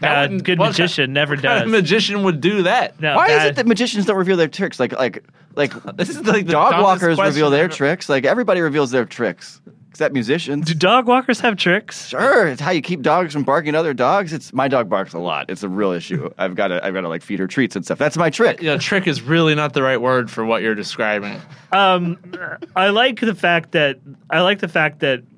That 0.00 0.30
Uh, 0.32 0.36
good 0.38 0.58
what 0.58 0.68
magician 0.70 1.06
kind- 1.06 1.14
never 1.14 1.34
what 1.34 1.42
kind 1.44 1.58
of 1.58 1.62
does. 1.64 1.72
magician 1.72 2.22
would 2.22 2.40
do 2.40 2.62
that? 2.62 3.00
No, 3.00 3.16
Why 3.16 3.28
is 3.30 3.44
it 3.44 3.56
that 3.56 3.66
magicians 3.66 4.06
don't 4.06 4.16
reveal 4.16 4.36
their 4.36 4.46
tricks? 4.48 4.78
Like 4.78 4.92
like 4.92 5.24
like 5.56 5.72
This 5.96 6.08
is 6.10 6.24
like 6.24 6.46
the 6.46 6.52
dog 6.52 6.70
dumbest 6.72 6.84
walkers 7.02 7.18
reveal 7.18 7.50
their 7.50 7.64
ever. 7.64 7.72
tricks. 7.74 8.08
Like 8.08 8.24
everybody 8.24 8.60
reveals 8.60 8.92
their 8.92 9.04
tricks, 9.04 9.60
except 9.90 10.12
musicians. 10.14 10.66
Do 10.66 10.74
dog 10.74 11.06
walkers 11.06 11.40
have 11.40 11.56
tricks? 11.56 12.08
Sure, 12.08 12.46
it's 12.46 12.60
how 12.60 12.70
you 12.70 12.82
keep 12.82 13.02
dogs 13.02 13.32
from 13.32 13.42
barking 13.42 13.70
at 13.70 13.74
other 13.74 13.94
dogs. 13.94 14.32
It's 14.32 14.52
my 14.52 14.68
dog 14.68 14.88
barks 14.88 15.14
a 15.14 15.18
lot. 15.18 15.50
It's 15.50 15.62
a 15.62 15.68
real 15.68 15.92
issue. 15.92 16.30
I've 16.38 16.54
got 16.54 16.68
to 16.68 16.84
I've 16.84 16.94
got 16.94 17.02
to 17.02 17.08
like 17.08 17.22
feed 17.22 17.38
her 17.38 17.46
treats 17.46 17.76
and 17.76 17.84
stuff. 17.84 17.98
That's 17.98 18.16
my 18.16 18.30
trick. 18.30 18.60
You 18.60 18.68
know, 18.68 18.78
trick 18.78 19.06
is 19.06 19.22
really 19.22 19.54
not 19.54 19.72
the 19.72 19.82
right 19.82 20.00
word 20.00 20.30
for 20.30 20.44
what 20.44 20.62
you're 20.62 20.74
describing. 20.74 21.40
Um, 21.72 22.18
I 22.76 22.90
like 22.90 23.20
the 23.20 23.34
fact 23.34 23.72
that 23.72 23.98
I 24.30 24.40
like 24.40 24.60
the 24.60 24.68
fact 24.68 25.00
that 25.00 25.20
M- 25.20 25.37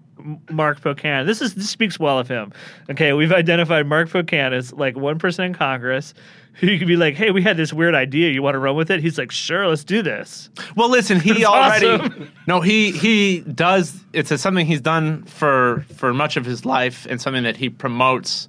Mark 0.51 0.81
Pocan. 0.81 1.27
This 1.27 1.41
is 1.41 1.55
this 1.55 1.71
speaks 1.71 1.99
well 1.99 2.19
of 2.19 2.29
him. 2.29 2.53
Okay, 2.91 3.13
we've 3.13 3.33
identified 3.33 3.87
Mark 3.87 4.09
Pocan 4.09 4.53
as 4.53 4.73
like 4.73 4.97
one 4.97 5.19
person 5.19 5.45
in 5.45 5.55
Congress 5.55 6.15
who 6.55 6.67
you 6.71 6.79
could 6.79 6.89
be 6.89 6.97
like, 6.97 7.15
"Hey, 7.15 7.31
we 7.31 7.43
had 7.43 7.57
this 7.57 7.73
weird 7.73 7.95
idea. 7.95 8.31
You 8.31 8.43
want 8.43 8.55
to 8.55 8.59
run 8.59 8.77
with 8.77 8.91
it?" 8.91 9.01
He's 9.01 9.19
like, 9.19 9.31
"Sure, 9.31 9.67
let's 9.69 9.85
do 9.85 10.03
this." 10.03 10.51
Well, 10.77 10.89
listen, 10.89 11.21
he 11.21 11.45
already 11.45 11.87
awesome. 11.87 12.31
no, 12.47 12.61
he 12.61 12.93
he 12.93 13.41
does. 13.41 13.99
It's 14.13 14.31
a, 14.31 14.39
something 14.39 14.67
he's 14.67 14.81
done 14.81 15.25
for 15.25 15.85
for 15.97 16.13
much 16.13 16.37
of 16.37 16.45
his 16.45 16.65
life, 16.65 17.07
and 17.09 17.21
something 17.21 17.45
that 17.45 17.57
he 17.57 17.71
promotes 17.71 18.49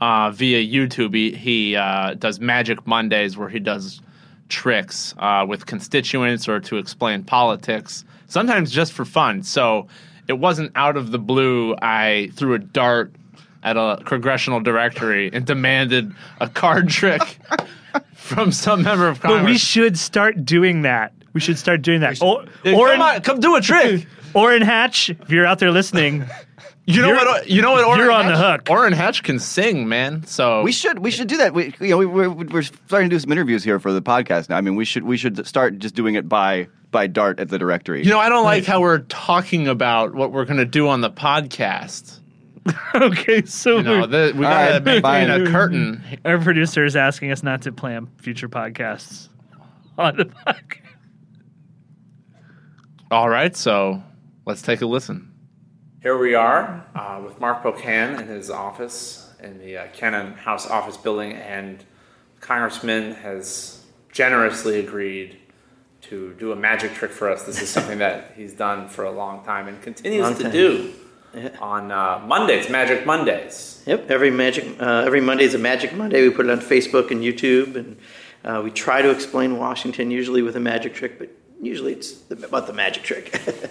uh, 0.00 0.30
via 0.30 0.64
YouTube. 0.64 1.14
He, 1.14 1.34
he 1.34 1.76
uh, 1.76 2.14
does 2.14 2.40
Magic 2.40 2.86
Mondays, 2.86 3.36
where 3.36 3.48
he 3.48 3.58
does 3.58 4.00
tricks 4.48 5.14
uh, 5.18 5.44
with 5.48 5.66
constituents 5.66 6.48
or 6.48 6.60
to 6.60 6.76
explain 6.76 7.24
politics, 7.24 8.04
sometimes 8.26 8.70
just 8.70 8.92
for 8.92 9.04
fun. 9.04 9.42
So 9.42 9.88
it 10.28 10.34
wasn't 10.34 10.72
out 10.74 10.96
of 10.96 11.10
the 11.10 11.18
blue. 11.18 11.74
I 11.80 12.30
threw 12.34 12.54
a 12.54 12.58
dart 12.58 13.12
at 13.62 13.76
a 13.76 14.00
congressional 14.04 14.60
directory 14.60 15.30
and 15.32 15.46
demanded 15.46 16.12
a 16.40 16.48
card 16.48 16.88
trick 16.88 17.38
from 18.14 18.52
some 18.52 18.82
member 18.82 19.08
of 19.08 19.20
Congress. 19.20 19.42
But 19.42 19.46
we 19.46 19.58
should 19.58 19.98
start 19.98 20.44
doing 20.44 20.82
that. 20.82 21.12
We 21.32 21.40
should 21.40 21.58
start 21.58 21.82
doing 21.82 22.00
that. 22.00 22.20
Or, 22.22 22.44
Hey, 22.62 22.74
or 22.74 22.88
come 22.90 23.02
on, 23.02 23.20
come 23.22 23.40
do 23.40 23.56
a 23.56 23.60
trick. 23.62 24.06
Orrin 24.34 24.62
Hatch, 24.62 25.10
if 25.10 25.30
you're 25.30 25.46
out 25.46 25.60
there 25.60 25.70
listening, 25.70 26.24
You 26.86 27.00
know 27.00 27.08
You're- 27.08 27.18
what? 27.24 27.40
Uh, 27.40 27.44
you 27.46 27.62
know 27.62 27.72
what? 27.72 27.84
Orrin 27.84 27.98
you're 28.00 28.10
on 28.12 28.26
the 28.26 28.36
hook. 28.36 28.68
Orrin 28.68 28.92
Hatch 28.92 29.22
can 29.22 29.38
sing, 29.38 29.88
man. 29.88 30.24
So 30.26 30.62
We 30.62 30.70
should 30.72 30.98
we 30.98 31.10
should 31.10 31.28
do 31.28 31.38
that. 31.38 31.54
We 31.54 31.74
you 31.80 31.88
know 31.88 31.96
we, 31.98 32.04
we're 32.06 32.28
we're 32.30 32.62
starting 32.62 33.08
to 33.08 33.16
do 33.16 33.18
some 33.20 33.32
interviews 33.32 33.64
here 33.64 33.78
for 33.80 33.92
the 33.92 34.02
podcast 34.02 34.50
now. 34.50 34.58
I 34.58 34.60
mean 34.60 34.76
we 34.76 34.84
should 34.84 35.02
we 35.04 35.16
should 35.16 35.46
start 35.46 35.78
just 35.78 35.94
doing 35.94 36.14
it 36.14 36.28
by 36.28 36.68
by 36.90 37.06
dart 37.06 37.40
at 37.40 37.48
the 37.48 37.58
directory. 37.58 38.04
You 38.04 38.10
know, 38.10 38.18
I 38.20 38.28
don't 38.28 38.44
like 38.44 38.64
how 38.66 38.80
we're 38.82 38.98
talking 39.00 39.66
about 39.66 40.14
what 40.14 40.30
we're 40.30 40.44
going 40.44 40.58
to 40.58 40.64
do 40.66 40.86
on 40.88 41.00
the 41.00 41.10
podcast. 41.10 42.20
okay, 42.94 43.44
so 43.46 43.78
You 43.78 43.82
know, 43.82 44.06
the, 44.06 44.32
we 44.36 44.44
All 44.46 44.52
got 44.52 44.66
to 44.68 44.72
right, 44.74 45.02
maintain 45.02 45.30
a 45.30 45.50
curtain. 45.50 46.04
our 46.24 46.38
producer 46.38 46.84
is 46.84 46.94
asking 46.96 47.32
us 47.32 47.42
not 47.42 47.62
to 47.62 47.72
plan 47.72 48.06
future 48.18 48.48
podcasts 48.48 49.28
on 49.98 50.16
the 50.18 50.24
podcast. 50.26 50.78
All 53.10 53.28
right, 53.28 53.56
so 53.56 54.02
let's 54.46 54.62
take 54.62 54.80
a 54.80 54.86
listen. 54.86 55.33
Here 56.04 56.18
we 56.18 56.34
are 56.34 56.84
uh, 56.94 57.22
with 57.24 57.40
Mark 57.40 57.62
Pocan 57.62 58.20
in 58.20 58.28
his 58.28 58.50
office 58.50 59.26
in 59.42 59.58
the 59.58 59.78
uh, 59.78 59.86
Cannon 59.94 60.34
House 60.34 60.66
office 60.68 60.98
building, 60.98 61.32
and 61.32 61.82
Congressman 62.40 63.14
has 63.14 63.82
generously 64.12 64.80
agreed 64.80 65.38
to 66.02 66.34
do 66.34 66.52
a 66.52 66.56
magic 66.56 66.92
trick 66.92 67.10
for 67.10 67.30
us. 67.30 67.44
This 67.44 67.62
is 67.62 67.70
something 67.70 68.00
that 68.00 68.34
he's 68.36 68.52
done 68.52 68.86
for 68.90 69.04
a 69.04 69.10
long 69.10 69.46
time 69.46 69.66
and 69.66 69.80
continues 69.80 70.20
Long 70.24 70.34
to 70.36 70.42
time. 70.42 70.52
do 70.52 70.92
Yeah. 71.34 71.48
on 71.58 71.90
uh, 71.90 72.22
Mondays, 72.26 72.68
Magic 72.68 73.06
Mondays. 73.06 73.82
Yep, 73.86 74.10
every 74.10 74.30
magic 74.30 74.78
uh, 74.78 75.04
every 75.06 75.22
Monday 75.22 75.44
is 75.44 75.54
a 75.54 75.58
Magic 75.58 75.94
Monday. 75.94 76.20
We 76.20 76.34
put 76.34 76.44
it 76.44 76.50
on 76.52 76.60
Facebook 76.60 77.12
and 77.12 77.22
YouTube, 77.22 77.76
and 77.76 77.96
uh, 78.44 78.60
we 78.62 78.70
try 78.70 79.00
to 79.00 79.08
explain 79.08 79.56
Washington 79.56 80.10
usually 80.10 80.42
with 80.42 80.54
a 80.56 80.60
magic 80.60 80.92
trick, 80.92 81.18
but 81.18 81.30
usually 81.62 81.94
it's 81.94 82.30
about 82.30 82.66
the 82.66 82.74
magic 82.74 83.04
trick. 83.04 83.40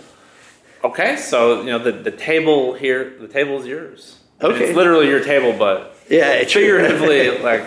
Okay, 0.83 1.15
so 1.15 1.61
you 1.61 1.67
know 1.67 1.79
the, 1.79 1.91
the 1.93 2.11
table 2.11 2.73
here, 2.73 3.15
the 3.19 3.27
table 3.27 3.57
is 3.59 3.65
yours. 3.65 4.19
I 4.41 4.47
mean, 4.47 4.55
Okay. 4.55 4.65
it's 4.65 4.75
literally 4.75 5.07
your 5.07 5.23
table, 5.23 5.53
but 5.57 5.95
yeah, 6.09 6.31
it's 6.33 6.51
figuratively, 6.51 7.37
like, 7.43 7.63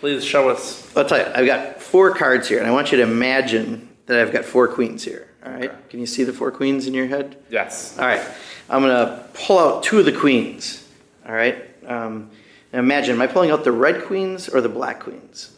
please 0.00 0.24
show 0.24 0.48
us. 0.48 0.94
I'll 0.96 1.04
tell 1.04 1.18
you, 1.18 1.26
I've 1.34 1.46
got 1.46 1.80
four 1.82 2.14
cards 2.14 2.48
here, 2.48 2.58
and 2.58 2.66
I 2.68 2.70
want 2.70 2.92
you 2.92 2.98
to 2.98 3.02
imagine 3.04 3.88
that 4.06 4.20
I've 4.20 4.32
got 4.32 4.44
four 4.44 4.68
queens 4.68 5.02
here. 5.04 5.28
All 5.44 5.50
right, 5.50 5.64
Okay. 5.64 5.76
can 5.88 5.98
you 5.98 6.06
see 6.06 6.22
the 6.22 6.32
four 6.32 6.52
queens 6.52 6.86
in 6.86 6.94
your 6.94 7.06
head? 7.08 7.36
Yes. 7.50 7.98
All 7.98 8.06
right, 8.06 8.22
I'm 8.70 8.82
gonna 8.82 9.24
pull 9.34 9.58
out 9.58 9.82
two 9.82 9.98
of 9.98 10.04
the 10.04 10.12
queens. 10.12 10.88
All 11.26 11.34
right, 11.34 11.56
um, 11.88 12.30
and 12.72 12.78
imagine, 12.78 13.16
am 13.16 13.22
I 13.22 13.26
pulling 13.26 13.50
out 13.50 13.64
the 13.64 13.72
red 13.72 14.04
queens 14.04 14.48
or 14.48 14.60
the 14.60 14.68
black 14.68 15.00
queens? 15.00 15.50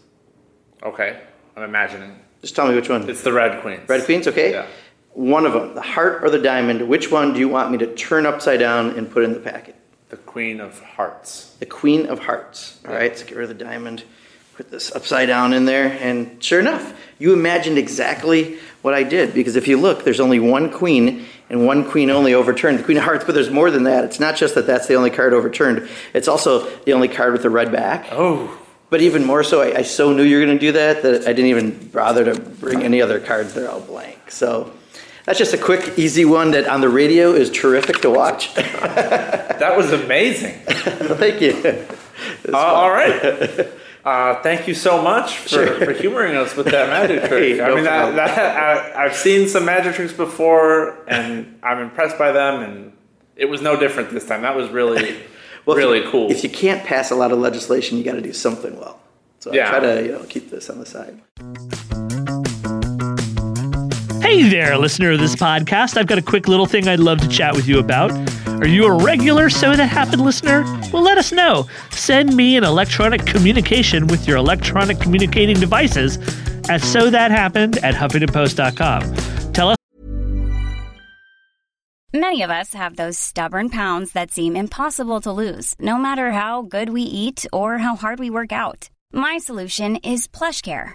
Okay, 0.82 1.20
I'm 1.56 1.62
imagining 1.62 2.18
Just 2.40 2.56
tell 2.56 2.66
me 2.66 2.74
which 2.74 2.88
one. 2.88 3.08
it's 3.10 3.22
the 3.22 3.32
red 3.32 3.60
queens. 3.60 3.86
Red 3.86 4.04
queens, 4.06 4.26
okay? 4.28 4.52
Yeah. 4.52 4.66
One 5.14 5.46
of 5.46 5.52
them, 5.52 5.74
the 5.74 5.80
heart 5.82 6.22
or 6.24 6.30
the 6.30 6.38
diamond, 6.40 6.88
which 6.88 7.10
one 7.10 7.32
do 7.32 7.38
you 7.38 7.48
want 7.48 7.70
me 7.70 7.78
to 7.78 7.94
turn 7.94 8.26
upside 8.26 8.58
down 8.58 8.90
and 8.98 9.10
put 9.10 9.22
in 9.24 9.32
the 9.32 9.40
packet? 9.40 9.76
The 10.08 10.16
queen 10.16 10.60
of 10.60 10.80
hearts. 10.80 11.54
The 11.60 11.66
queen 11.66 12.06
of 12.06 12.18
hearts. 12.18 12.78
All 12.86 12.92
right, 12.94 13.16
so 13.16 13.24
get 13.24 13.36
rid 13.36 13.50
of 13.50 13.56
the 13.56 13.64
diamond, 13.64 14.02
put 14.56 14.70
this 14.70 14.94
upside 14.94 15.28
down 15.28 15.52
in 15.52 15.64
there, 15.64 15.96
and 16.00 16.42
sure 16.42 16.58
enough, 16.60 16.94
you 17.18 17.32
imagined 17.32 17.78
exactly 17.78 18.58
what 18.82 18.92
I 18.92 19.02
did 19.04 19.34
because 19.34 19.56
if 19.56 19.68
you 19.68 19.76
look, 19.80 20.04
there's 20.04 20.20
only 20.20 20.40
one 20.40 20.70
queen 20.70 21.26
and 21.48 21.64
one 21.64 21.88
queen 21.88 22.10
only 22.10 22.34
overturned, 22.34 22.78
the 22.78 22.82
queen 22.82 22.96
of 22.96 23.04
hearts, 23.04 23.24
but 23.24 23.34
there's 23.34 23.50
more 23.50 23.70
than 23.70 23.84
that. 23.84 24.04
It's 24.04 24.18
not 24.20 24.36
just 24.36 24.56
that 24.56 24.66
that's 24.66 24.86
the 24.88 24.94
only 24.94 25.10
card 25.10 25.32
overturned, 25.32 25.88
it's 26.12 26.26
also 26.28 26.68
the 26.80 26.92
only 26.92 27.08
card 27.08 27.32
with 27.32 27.42
the 27.42 27.50
red 27.50 27.70
back. 27.70 28.06
Oh, 28.10 28.60
But 28.90 29.00
even 29.00 29.24
more 29.24 29.42
so, 29.44 29.62
I, 29.62 29.78
I 29.78 29.82
so 29.82 30.12
knew 30.12 30.22
you 30.22 30.38
were 30.38 30.44
going 30.44 30.58
to 30.58 30.60
do 30.60 30.72
that 30.72 31.02
that 31.02 31.22
I 31.22 31.32
didn't 31.32 31.46
even 31.50 31.88
bother 31.88 32.24
to 32.24 32.40
bring 32.40 32.82
any 32.82 33.00
other 33.00 33.20
cards. 33.20 33.54
They're 33.54 33.70
all 33.70 33.80
blank. 33.80 34.30
So 34.30 34.72
that's 35.24 35.38
just 35.38 35.54
a 35.54 35.58
quick, 35.58 35.98
easy 35.98 36.24
one 36.24 36.50
that 36.52 36.66
on 36.68 36.80
the 36.80 36.88
radio 36.88 37.32
is 37.32 37.50
terrific 37.50 38.00
to 38.02 38.10
watch. 38.10 38.54
that 38.54 39.76
was 39.76 39.92
amazing. 39.92 40.54
Thank 40.66 41.40
you. 41.40 41.86
Uh, 42.52 42.56
all 42.56 42.90
right. 42.90 43.68
Uh, 44.04 44.42
thank 44.42 44.68
you 44.68 44.74
so 44.74 45.00
much 45.00 45.38
for, 45.38 45.66
for 45.82 45.92
humoring 45.92 46.36
us 46.36 46.54
with 46.54 46.66
that 46.66 46.90
magic 46.90 47.20
trick. 47.28 47.56
Hey, 47.56 47.60
I 47.62 47.68
no 47.68 47.74
mean, 47.76 47.84
that, 47.84 48.14
that, 48.16 48.94
I, 48.94 49.04
I've 49.06 49.14
seen 49.16 49.48
some 49.48 49.64
magic 49.64 49.94
tricks 49.94 50.12
before, 50.12 50.98
and 51.08 51.58
I'm 51.62 51.78
impressed 51.78 52.18
by 52.18 52.30
them, 52.30 52.60
and 52.62 52.92
it 53.34 53.46
was 53.46 53.62
no 53.62 53.80
different 53.80 54.10
this 54.10 54.26
time. 54.26 54.42
That 54.42 54.54
was 54.56 54.68
really, 54.68 55.22
Well, 55.64 55.78
if 55.78 55.82
really 55.82 56.02
you- 56.02 56.10
cool. 56.10 56.30
If 56.30 56.44
you 56.44 56.50
can't 56.50 56.84
pass 56.84 57.10
a 57.10 57.14
lot 57.14 57.32
of 57.32 57.38
legislation, 57.38 57.96
you 57.96 58.04
got 58.04 58.12
to 58.16 58.20
do 58.20 58.34
something 58.34 58.78
well. 58.78 59.00
So 59.40 59.54
Yeah. 59.54 59.68
I 59.68 59.70
try 59.70 59.80
to 59.80 60.02
you 60.04 60.12
know 60.12 60.24
keep 60.24 60.50
this 60.50 60.68
on 60.68 60.80
the 60.80 60.86
side. 60.86 61.18
Hey 64.24 64.48
there, 64.48 64.78
listener 64.78 65.10
of 65.12 65.20
this 65.20 65.36
podcast. 65.36 65.98
I've 65.98 66.06
got 66.06 66.16
a 66.16 66.22
quick 66.22 66.48
little 66.48 66.64
thing 66.64 66.88
I'd 66.88 66.98
love 66.98 67.20
to 67.20 67.28
chat 67.28 67.54
with 67.54 67.68
you 67.68 67.78
about. 67.78 68.10
Are 68.48 68.66
you 68.66 68.86
a 68.86 69.04
regular 69.04 69.50
So 69.50 69.76
That 69.76 69.84
Happened 69.86 70.22
listener? 70.22 70.62
Well, 70.90 71.02
let 71.02 71.18
us 71.18 71.30
know. 71.30 71.68
Send 71.90 72.34
me 72.34 72.56
an 72.56 72.64
electronic 72.64 73.26
communication 73.26 74.06
with 74.06 74.26
your 74.26 74.38
electronic 74.38 74.98
communicating 74.98 75.60
devices 75.60 76.16
at 76.70 76.80
so 76.80 77.10
that 77.10 77.32
happened 77.32 77.76
at 77.84 77.94
huffingtonpost.com. 77.94 79.52
Tell 79.52 79.68
us 79.68 79.76
Many 82.14 82.40
of 82.40 82.50
us 82.50 82.72
have 82.72 82.96
those 82.96 83.18
stubborn 83.18 83.68
pounds 83.68 84.12
that 84.12 84.32
seem 84.32 84.56
impossible 84.56 85.20
to 85.20 85.32
lose, 85.32 85.74
no 85.78 85.98
matter 85.98 86.32
how 86.32 86.62
good 86.62 86.88
we 86.88 87.02
eat 87.02 87.44
or 87.52 87.76
how 87.76 87.94
hard 87.94 88.18
we 88.18 88.30
work 88.30 88.52
out. 88.52 88.88
My 89.12 89.36
solution 89.36 89.96
is 89.96 90.26
PlushCare. 90.26 90.94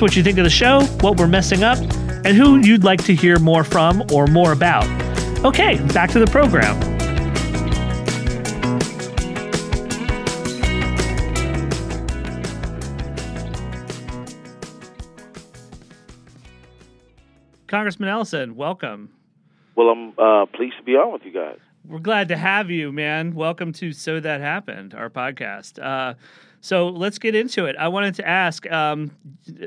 what 0.00 0.16
you 0.16 0.22
think 0.22 0.38
of 0.38 0.44
the 0.44 0.50
show, 0.50 0.80
what 1.00 1.18
we're 1.18 1.28
messing 1.28 1.62
up, 1.62 1.78
and 1.78 2.36
who 2.36 2.58
you'd 2.58 2.84
like 2.84 3.02
to 3.04 3.14
hear 3.14 3.38
more 3.38 3.64
from 3.64 4.02
or 4.12 4.26
more 4.26 4.52
about. 4.52 4.84
Okay, 5.44 5.76
back 5.92 6.10
to 6.10 6.18
the 6.18 6.26
program. 6.26 6.80
Congressman 17.66 18.08
Ellison, 18.08 18.54
welcome. 18.54 19.10
Well, 19.74 19.88
I'm 19.88 20.14
uh, 20.16 20.46
pleased 20.46 20.76
to 20.76 20.84
be 20.84 20.92
on 20.92 21.12
with 21.12 21.24
you 21.24 21.32
guys. 21.32 21.58
We're 21.86 21.98
glad 21.98 22.28
to 22.28 22.36
have 22.36 22.70
you, 22.70 22.92
man. 22.92 23.34
Welcome 23.34 23.72
to 23.74 23.92
So 23.92 24.20
That 24.20 24.40
Happened, 24.40 24.94
our 24.94 25.10
podcast. 25.10 25.82
Uh, 25.82 26.14
so 26.64 26.88
let's 26.88 27.18
get 27.18 27.34
into 27.34 27.66
it. 27.66 27.76
I 27.78 27.88
wanted 27.88 28.14
to 28.14 28.26
ask 28.26 28.70
um, 28.72 29.10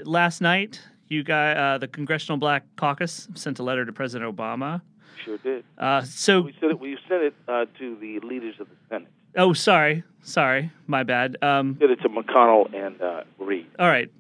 last 0.03 0.41
night, 0.41 0.81
you 1.09 1.23
got 1.23 1.55
uh, 1.55 1.77
the 1.77 1.87
Congressional 1.87 2.37
Black 2.37 2.63
Caucus 2.75 3.27
sent 3.35 3.59
a 3.59 3.63
letter 3.63 3.85
to 3.85 3.93
President 3.93 4.35
Obama. 4.35 4.81
Sure 5.23 5.37
did. 5.37 5.63
Uh, 5.77 6.01
so 6.01 6.41
we 6.41 6.53
sent 6.59 6.71
it. 6.71 6.79
We 6.79 6.97
sent 7.07 7.21
it 7.21 7.35
uh, 7.47 7.65
to 7.77 7.95
the 7.97 8.19
leaders 8.21 8.55
of 8.59 8.67
the 8.67 8.75
Senate. 8.89 9.09
Oh, 9.35 9.53
sorry, 9.53 10.03
sorry, 10.23 10.71
my 10.87 11.03
bad. 11.03 11.37
Um, 11.43 11.75
Did 11.75 11.91
it 11.91 12.01
to 12.01 12.09
McConnell 12.09 12.73
and 12.73 12.99
uh, 12.99 13.23
Reid. 13.37 13.67
all 13.77 13.87
right, 13.87 14.11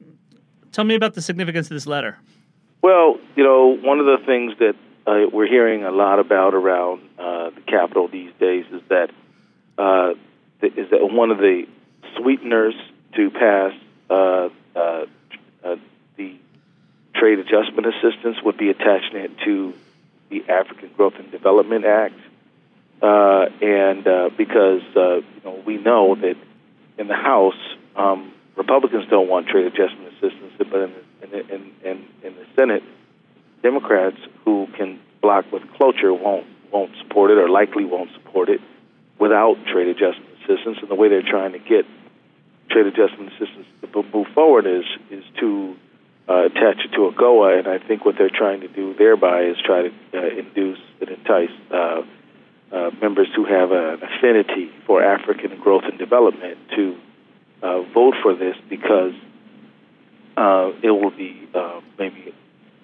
tell 0.71 0.83
me 0.83 0.93
about 0.93 1.15
the 1.15 1.21
significance 1.23 1.65
of 1.65 1.71
this 1.71 1.87
letter. 1.87 2.19
Well, 2.83 3.17
you 3.35 3.43
know, 3.43 3.75
one 3.81 3.99
of 3.99 4.05
the 4.05 4.17
things 4.23 4.53
that 4.59 4.75
uh, 5.07 5.29
we're 5.33 5.47
hearing 5.47 5.83
a 5.83 5.91
lot 5.91 6.19
about 6.19 6.53
around 6.53 7.01
uh, 7.17 7.49
the 7.49 7.61
Capitol 7.67 8.07
these 8.07 8.31
days 8.39 8.65
is 8.71 8.81
that 8.89 9.09
uh, 9.79 10.11
is 10.61 10.91
that 10.91 10.99
one 11.01 11.31
of 11.31 11.39
the 11.39 11.65
sweeteners 12.15 12.75
to 13.15 13.29
pass 13.31 13.73
uh, 14.09 14.49
uh, 14.75 15.05
uh, 15.63 15.75
the 16.15 16.35
trade 17.15 17.39
adjustment 17.39 17.87
assistance 17.87 18.37
would 18.43 18.57
be 18.57 18.69
attaching 18.69 19.17
it 19.17 19.31
to 19.39 19.73
the 20.29 20.43
African 20.49 20.89
Growth 20.95 21.15
and 21.17 21.31
Development 21.31 21.85
Act, 21.85 22.15
uh, 23.01 23.47
and 23.61 24.07
uh, 24.07 24.29
because 24.37 24.81
uh, 24.95 25.15
you 25.17 25.41
know 25.43 25.61
we 25.65 25.77
know 25.77 26.15
that 26.15 26.35
in 26.97 27.07
the 27.07 27.15
House, 27.15 27.59
um, 27.95 28.31
Republicans 28.55 29.05
don't 29.09 29.27
want 29.27 29.47
trade 29.47 29.65
adjustment 29.65 30.13
assistance, 30.13 30.53
but 30.57 30.81
in 30.81 31.31
the, 31.31 31.39
in, 31.53 31.71
in, 31.83 32.05
in 32.23 32.35
the 32.35 32.45
Senate, 32.55 32.83
Democrats 33.61 34.17
who 34.45 34.67
can 34.75 34.99
block 35.21 35.51
with 35.51 35.63
cloture 35.73 36.13
won't 36.13 36.45
won't 36.71 36.91
support 37.01 37.31
it 37.31 37.37
or 37.37 37.49
likely 37.49 37.85
won't 37.85 38.11
support 38.13 38.49
it 38.49 38.61
without 39.19 39.57
trade 39.71 39.87
adjustment 39.87 40.29
assistance. 40.43 40.77
And 40.81 40.89
the 40.89 40.95
way 40.95 41.07
they're 41.07 41.21
trying 41.21 41.53
to 41.53 41.59
get 41.59 41.85
trade 42.69 42.85
adjustment 42.87 43.31
assistance 43.33 43.65
to 43.81 44.03
move 44.13 44.27
forward 44.33 44.65
is 44.65 44.85
is 45.09 45.23
to 45.39 45.75
uh, 46.29 46.45
attach 46.45 46.83
it 46.83 46.91
to 46.93 47.09
AGOA, 47.11 47.59
and 47.59 47.67
I 47.67 47.79
think 47.79 48.05
what 48.05 48.15
they're 48.17 48.29
trying 48.29 48.61
to 48.61 48.67
do 48.67 48.93
thereby 48.93 49.43
is 49.43 49.57
try 49.63 49.83
to 49.83 49.91
uh, 50.13 50.27
induce 50.37 50.79
and 50.99 51.09
entice 51.09 51.49
uh, 51.71 52.01
uh, 52.71 52.91
members 53.01 53.29
who 53.35 53.45
have 53.45 53.71
an 53.71 53.99
affinity 54.03 54.69
for 54.85 55.01
African 55.01 55.57
growth 55.59 55.83
and 55.85 55.97
development 55.97 56.57
to 56.75 56.97
uh, 57.63 57.81
vote 57.93 58.15
for 58.21 58.35
this 58.35 58.55
because 58.69 59.13
uh, 60.35 60.71
it 60.83 60.91
will 60.91 61.11
be 61.11 61.47
uh, 61.55 61.79
maybe 61.97 62.33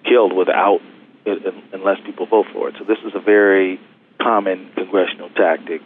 killed 0.04 0.32
without 0.32 0.80
it, 1.26 1.54
unless 1.72 1.98
people 2.04 2.26
vote 2.26 2.46
for 2.52 2.68
it. 2.70 2.76
So 2.78 2.84
this 2.84 2.98
is 3.06 3.12
a 3.14 3.20
very 3.20 3.78
common 4.20 4.70
congressional 4.74 5.28
tactic 5.30 5.82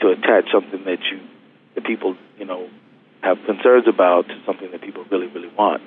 to 0.00 0.08
attach 0.08 0.50
something 0.52 0.84
that 0.84 0.98
you 1.10 1.20
that 1.74 1.84
people 1.84 2.16
you 2.38 2.44
know 2.44 2.68
have 3.22 3.38
concerns 3.44 3.86
about 3.86 4.28
to 4.28 4.40
something 4.46 4.70
that 4.70 4.80
people 4.80 5.04
really 5.10 5.26
really 5.28 5.50
want. 5.56 5.82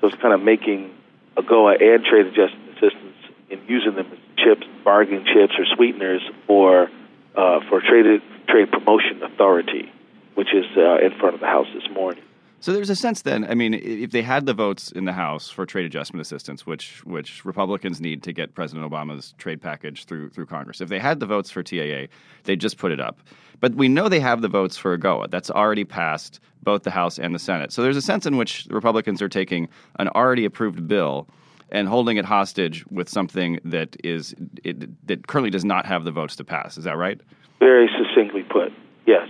So 0.00 0.06
it's 0.08 0.16
kind 0.16 0.34
of 0.34 0.42
making 0.42 0.94
AGOA 1.36 1.80
and 1.80 2.04
trade 2.04 2.26
adjustment 2.26 2.70
assistance 2.70 3.16
and 3.50 3.60
using 3.68 3.94
them 3.94 4.06
as 4.12 4.18
chips, 4.36 4.66
bargaining 4.84 5.24
chips, 5.26 5.52
or 5.58 5.66
sweeteners 5.76 6.22
for 6.46 6.90
uh, 7.36 7.60
for 7.68 7.80
trade 7.80 8.22
trade 8.48 8.70
promotion 8.70 9.22
authority, 9.22 9.90
which 10.34 10.54
is 10.54 10.64
uh, 10.76 10.98
in 10.98 11.12
front 11.18 11.34
of 11.34 11.40
the 11.40 11.46
House 11.46 11.68
this 11.74 11.88
morning. 11.92 12.24
So 12.60 12.74
there's 12.74 12.90
a 12.90 12.96
sense 12.96 13.22
then, 13.22 13.44
I 13.44 13.54
mean, 13.54 13.72
if 13.72 14.10
they 14.10 14.20
had 14.20 14.44
the 14.44 14.52
votes 14.52 14.92
in 14.92 15.06
the 15.06 15.14
House 15.14 15.48
for 15.48 15.64
trade 15.64 15.86
adjustment 15.86 16.20
assistance, 16.20 16.66
which 16.66 17.02
which 17.06 17.42
Republicans 17.46 18.02
need 18.02 18.22
to 18.24 18.34
get 18.34 18.54
President 18.54 18.90
Obama's 18.90 19.34
trade 19.38 19.62
package 19.62 20.04
through 20.04 20.28
through 20.28 20.44
Congress, 20.44 20.82
if 20.82 20.90
they 20.90 20.98
had 20.98 21.20
the 21.20 21.26
votes 21.26 21.50
for 21.50 21.62
TAA, 21.62 22.12
they'd 22.44 22.60
just 22.60 22.76
put 22.76 22.92
it 22.92 23.00
up. 23.00 23.20
But 23.60 23.74
we 23.74 23.88
know 23.88 24.10
they 24.10 24.20
have 24.20 24.42
the 24.42 24.48
votes 24.48 24.76
for 24.76 24.96
AGOA. 24.96 25.30
That's 25.30 25.50
already 25.50 25.84
passed 25.84 26.38
both 26.62 26.82
the 26.82 26.90
House 26.90 27.18
and 27.18 27.34
the 27.34 27.38
Senate. 27.38 27.72
So 27.72 27.82
there's 27.82 27.96
a 27.96 28.02
sense 28.02 28.26
in 28.26 28.36
which 28.36 28.66
Republicans 28.70 29.22
are 29.22 29.28
taking 29.28 29.68
an 29.98 30.08
already 30.08 30.44
approved 30.44 30.86
bill 30.86 31.28
and 31.70 31.88
holding 31.88 32.18
it 32.18 32.26
hostage 32.26 32.84
with 32.90 33.08
something 33.08 33.58
that 33.64 33.96
is 34.04 34.34
it, 34.64 35.06
that 35.06 35.26
currently 35.28 35.50
does 35.50 35.64
not 35.64 35.86
have 35.86 36.04
the 36.04 36.12
votes 36.12 36.36
to 36.36 36.44
pass. 36.44 36.76
Is 36.76 36.84
that 36.84 36.98
right? 36.98 37.20
Very 37.58 37.88
succinctly 37.98 38.42
put, 38.42 38.70
yes. 39.06 39.28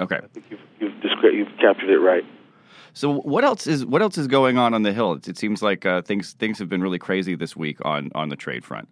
Okay. 0.00 0.16
I 0.16 0.26
think 0.28 0.46
you've 0.48 0.60
you've, 0.80 0.94
you've 1.34 1.58
captured 1.60 1.90
it 1.90 1.98
right. 1.98 2.24
So 2.92 3.20
what 3.20 3.44
else 3.44 3.66
is 3.66 3.84
what 3.84 4.02
else 4.02 4.18
is 4.18 4.26
going 4.26 4.58
on 4.58 4.74
on 4.74 4.82
the 4.82 4.92
Hill? 4.92 5.14
It, 5.14 5.28
it 5.28 5.38
seems 5.38 5.62
like 5.62 5.86
uh, 5.86 6.02
things 6.02 6.32
things 6.32 6.58
have 6.58 6.68
been 6.68 6.82
really 6.82 6.98
crazy 6.98 7.34
this 7.34 7.56
week 7.56 7.78
on 7.84 8.10
on 8.14 8.28
the 8.28 8.36
trade 8.36 8.64
front. 8.64 8.88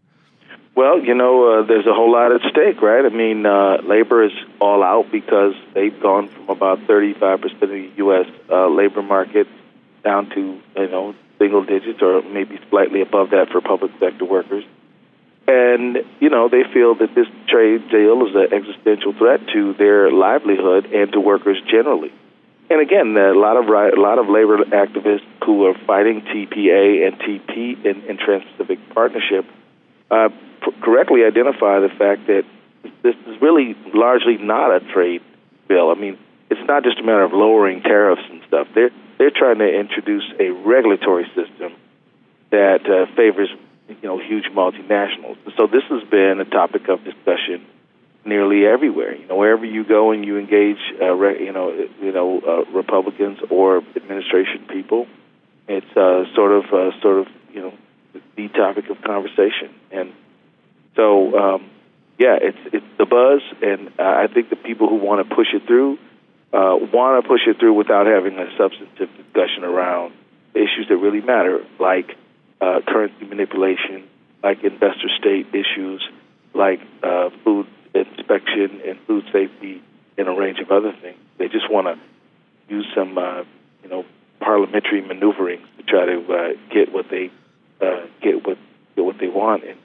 Well, 0.76 1.00
you 1.00 1.14
know, 1.14 1.60
uh, 1.60 1.66
there's 1.66 1.86
a 1.86 1.92
whole 1.92 2.12
lot 2.12 2.32
at 2.32 2.40
stake, 2.50 2.80
right? 2.80 3.04
I 3.04 3.08
mean, 3.08 3.44
uh, 3.44 3.82
labor 3.82 4.24
is 4.24 4.32
all 4.60 4.82
out 4.82 5.10
because 5.10 5.54
they've 5.74 6.00
gone 6.00 6.28
from 6.28 6.48
about 6.48 6.78
35% 6.86 7.44
of 7.60 7.68
the 7.68 7.90
U.S. 7.96 8.26
Uh, 8.48 8.68
labor 8.68 9.02
market 9.02 9.48
down 10.04 10.30
to, 10.30 10.60
you 10.76 10.88
know, 10.88 11.14
single 11.38 11.64
digits 11.64 12.00
or 12.00 12.22
maybe 12.22 12.58
slightly 12.70 13.00
above 13.00 13.30
that 13.30 13.50
for 13.50 13.60
public 13.60 13.90
sector 13.98 14.24
workers. 14.24 14.64
And, 15.48 15.98
you 16.20 16.30
know, 16.30 16.48
they 16.48 16.62
feel 16.72 16.94
that 16.94 17.14
this 17.14 17.26
trade 17.48 17.90
deal 17.90 18.24
is 18.26 18.34
an 18.36 18.52
existential 18.52 19.12
threat 19.12 19.40
to 19.52 19.74
their 19.74 20.12
livelihood 20.12 20.86
and 20.86 21.12
to 21.12 21.20
workers 21.20 21.60
generally. 21.68 22.12
And 22.70 22.80
again, 22.80 23.16
a 23.16 23.34
lot 23.34 23.56
of 23.56 23.66
a 23.66 24.00
lot 24.00 24.20
of 24.20 24.28
labor 24.28 24.58
activists 24.58 25.26
who 25.44 25.66
are 25.66 25.74
fighting 25.86 26.22
TPA 26.22 27.04
and 27.04 27.18
TP 27.18 27.84
in, 27.84 28.02
in 28.02 28.16
Trans-Pacific 28.16 28.78
Partnership 28.94 29.44
uh, 30.08 30.28
pr- 30.60 30.70
correctly 30.80 31.24
identify 31.24 31.80
the 31.80 31.88
fact 31.98 32.28
that 32.28 32.44
this 33.02 33.16
is 33.26 33.42
really 33.42 33.74
largely 33.92 34.38
not 34.38 34.70
a 34.70 34.80
trade 34.92 35.20
bill. 35.66 35.90
I 35.90 35.94
mean, 35.94 36.16
it's 36.48 36.60
not 36.68 36.84
just 36.84 37.00
a 37.00 37.02
matter 37.02 37.24
of 37.24 37.32
lowering 37.32 37.82
tariffs 37.82 38.22
and 38.30 38.40
stuff. 38.46 38.68
They're 38.72 38.90
they're 39.18 39.32
trying 39.34 39.58
to 39.58 39.68
introduce 39.68 40.24
a 40.38 40.50
regulatory 40.50 41.26
system 41.34 41.74
that 42.50 42.86
uh, 42.88 43.12
favors 43.16 43.50
you 43.88 43.96
know 44.04 44.18
huge 44.18 44.44
multinationals. 44.54 45.38
So 45.56 45.66
this 45.66 45.82
has 45.90 46.04
been 46.08 46.38
a 46.38 46.44
topic 46.44 46.88
of 46.88 47.02
discussion 47.02 47.66
nearly 48.24 48.66
everywhere. 48.66 49.14
You 49.16 49.26
know, 49.26 49.36
wherever 49.36 49.64
you 49.64 49.84
go 49.84 50.12
and 50.12 50.24
you 50.24 50.38
engage, 50.38 50.78
uh, 51.00 51.12
re- 51.12 51.44
you 51.44 51.52
know, 51.52 51.70
you 52.02 52.12
know, 52.12 52.40
uh, 52.40 52.70
Republicans 52.72 53.38
or 53.50 53.78
administration 53.96 54.66
people, 54.68 55.06
it's 55.68 55.96
uh, 55.96 56.24
sort 56.34 56.52
of, 56.52 56.64
uh, 56.72 57.00
sort 57.00 57.18
of, 57.18 57.26
you 57.52 57.62
know, 57.62 57.74
the 58.36 58.48
topic 58.48 58.90
of 58.90 59.00
conversation. 59.02 59.70
And 59.90 60.12
so, 60.96 61.38
um, 61.38 61.70
yeah, 62.18 62.36
it's 62.40 62.58
it's 62.74 62.86
the 62.98 63.06
buzz, 63.06 63.40
and 63.62 63.92
I 63.98 64.26
think 64.26 64.50
the 64.50 64.56
people 64.56 64.88
who 64.88 64.96
want 64.96 65.26
to 65.26 65.34
push 65.34 65.46
it 65.54 65.66
through 65.66 65.98
uh, 66.52 66.76
want 66.92 67.22
to 67.22 67.28
push 67.28 67.42
it 67.46 67.58
through 67.58 67.74
without 67.74 68.06
having 68.06 68.38
a 68.38 68.46
substantive 68.58 69.08
discussion 69.16 69.64
around 69.64 70.12
issues 70.54 70.86
that 70.88 70.96
really 70.96 71.20
matter, 71.20 71.64
like 71.78 72.16
uh, 72.60 72.80
currency 72.86 73.24
manipulation, 73.24 74.04
like 74.42 74.64
investor 74.64 75.08
state 75.18 75.46
issues, 75.54 76.02
like 76.52 76.80
uh, 77.02 77.30
food 77.44 77.66
inspection 77.94 78.80
and 78.86 78.98
food 79.06 79.24
safety 79.32 79.82
and 80.16 80.28
a 80.28 80.32
range 80.32 80.58
of 80.60 80.70
other 80.70 80.92
things. 81.00 81.18
They 81.38 81.48
just 81.48 81.70
want 81.70 81.86
to 81.86 82.74
use 82.74 82.86
some, 82.94 83.16
uh, 83.18 83.42
you 83.82 83.88
know, 83.88 84.04
parliamentary 84.40 85.00
maneuvering 85.00 85.60
to 85.78 85.82
try 85.84 86.06
to 86.06 86.32
uh, 86.32 86.74
get 86.74 86.92
what 86.92 87.06
they 87.10 87.30
uh, 87.80 88.06
get 88.22 88.46
what 88.46 88.58
get 88.96 89.04
what 89.04 89.18
they 89.18 89.28
want 89.28 89.64
and 89.64 89.78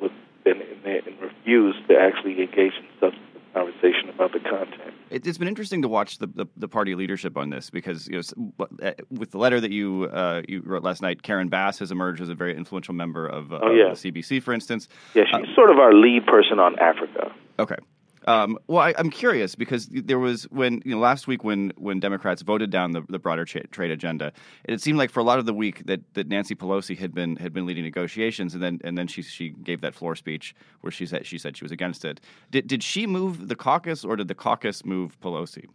with, 0.00 0.12
and, 0.46 0.62
and, 0.62 1.06
and 1.06 1.20
refuse 1.20 1.76
to 1.88 1.98
actually 1.98 2.40
engage 2.40 2.72
in 2.74 2.86
substantive 3.00 3.29
conversation 3.52 4.08
about 4.08 4.32
the 4.32 4.40
content. 4.40 4.94
It, 5.10 5.24
has 5.24 5.38
been 5.38 5.48
interesting 5.48 5.82
to 5.82 5.88
watch 5.88 6.18
the, 6.18 6.26
the, 6.28 6.46
the, 6.56 6.68
party 6.68 6.94
leadership 6.94 7.36
on 7.36 7.50
this 7.50 7.70
because 7.70 8.06
you 8.08 8.22
know 8.22 8.68
uh, 8.82 8.92
with 9.10 9.30
the 9.32 9.38
letter 9.38 9.60
that 9.60 9.70
you 9.70 10.04
uh, 10.12 10.42
you 10.48 10.62
wrote 10.64 10.82
last 10.82 11.02
night, 11.02 11.22
Karen 11.22 11.48
Bass 11.48 11.78
has 11.80 11.90
emerged 11.90 12.20
as 12.20 12.28
a 12.28 12.34
very 12.34 12.56
influential 12.56 12.94
member 12.94 13.26
of, 13.26 13.52
uh, 13.52 13.60
oh, 13.62 13.70
yeah. 13.70 13.90
of 13.90 14.00
the 14.00 14.12
CBC, 14.12 14.42
for 14.42 14.52
instance. 14.52 14.88
Yeah, 15.14 15.24
she's 15.26 15.48
uh, 15.50 15.54
sort 15.54 15.70
of 15.70 15.78
our 15.78 15.92
lead 15.92 16.26
person 16.26 16.58
on 16.58 16.78
Africa. 16.78 17.32
Okay. 17.58 17.76
Um, 18.26 18.58
well, 18.66 18.82
I, 18.82 18.94
am 18.98 19.10
curious 19.10 19.54
because 19.54 19.88
there 19.90 20.18
was 20.18 20.44
when 20.50 20.82
you 20.84 20.94
know 20.94 21.00
last 21.00 21.26
week 21.26 21.42
when 21.42 21.72
when 21.76 22.00
Democrats 22.00 22.42
voted 22.42 22.70
down 22.70 22.92
the, 22.92 23.02
the 23.08 23.18
broader 23.18 23.44
tra- 23.44 23.66
trade 23.68 23.90
agenda, 23.90 24.32
it 24.64 24.80
seemed 24.80 24.98
like 24.98 25.10
for 25.10 25.20
a 25.20 25.22
lot 25.22 25.38
of 25.38 25.46
the 25.46 25.54
week 25.54 25.86
that, 25.86 26.00
that 26.14 26.28
Nancy 26.28 26.54
Pelosi 26.54 26.98
had 26.98 27.14
been 27.14 27.36
had 27.36 27.52
been 27.52 27.64
leading 27.64 27.84
negotiations, 27.84 28.52
and 28.54 28.62
then 28.62 28.78
and 28.84 28.98
then 28.98 29.06
she 29.06 29.22
she 29.22 29.50
gave 29.50 29.80
that 29.80 29.94
floor 29.94 30.14
speech 30.14 30.54
where 30.82 30.90
she 30.90 31.06
said 31.06 31.26
she 31.26 31.38
said 31.38 31.56
she 31.56 31.64
was 31.64 31.72
against 31.72 32.04
it. 32.04 32.20
Did 32.50 32.66
did 32.66 32.82
she 32.82 33.06
move 33.06 33.48
the 33.48 33.56
caucus, 33.56 34.04
or 34.04 34.16
did 34.16 34.28
the 34.28 34.34
caucus 34.34 34.84
move 34.84 35.18
Pelosi? 35.20 35.66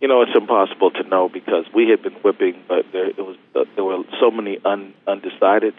you 0.00 0.08
know, 0.08 0.22
it's 0.22 0.34
impossible 0.34 0.90
to 0.92 1.02
know 1.04 1.28
because 1.28 1.66
we 1.74 1.88
had 1.88 2.02
been 2.02 2.14
whipping, 2.22 2.62
but 2.66 2.86
there 2.92 3.08
it 3.08 3.18
was 3.18 3.36
uh, 3.54 3.64
there 3.74 3.84
were 3.84 4.02
so 4.18 4.30
many 4.30 4.58
un, 4.64 4.94
undecideds 5.06 5.74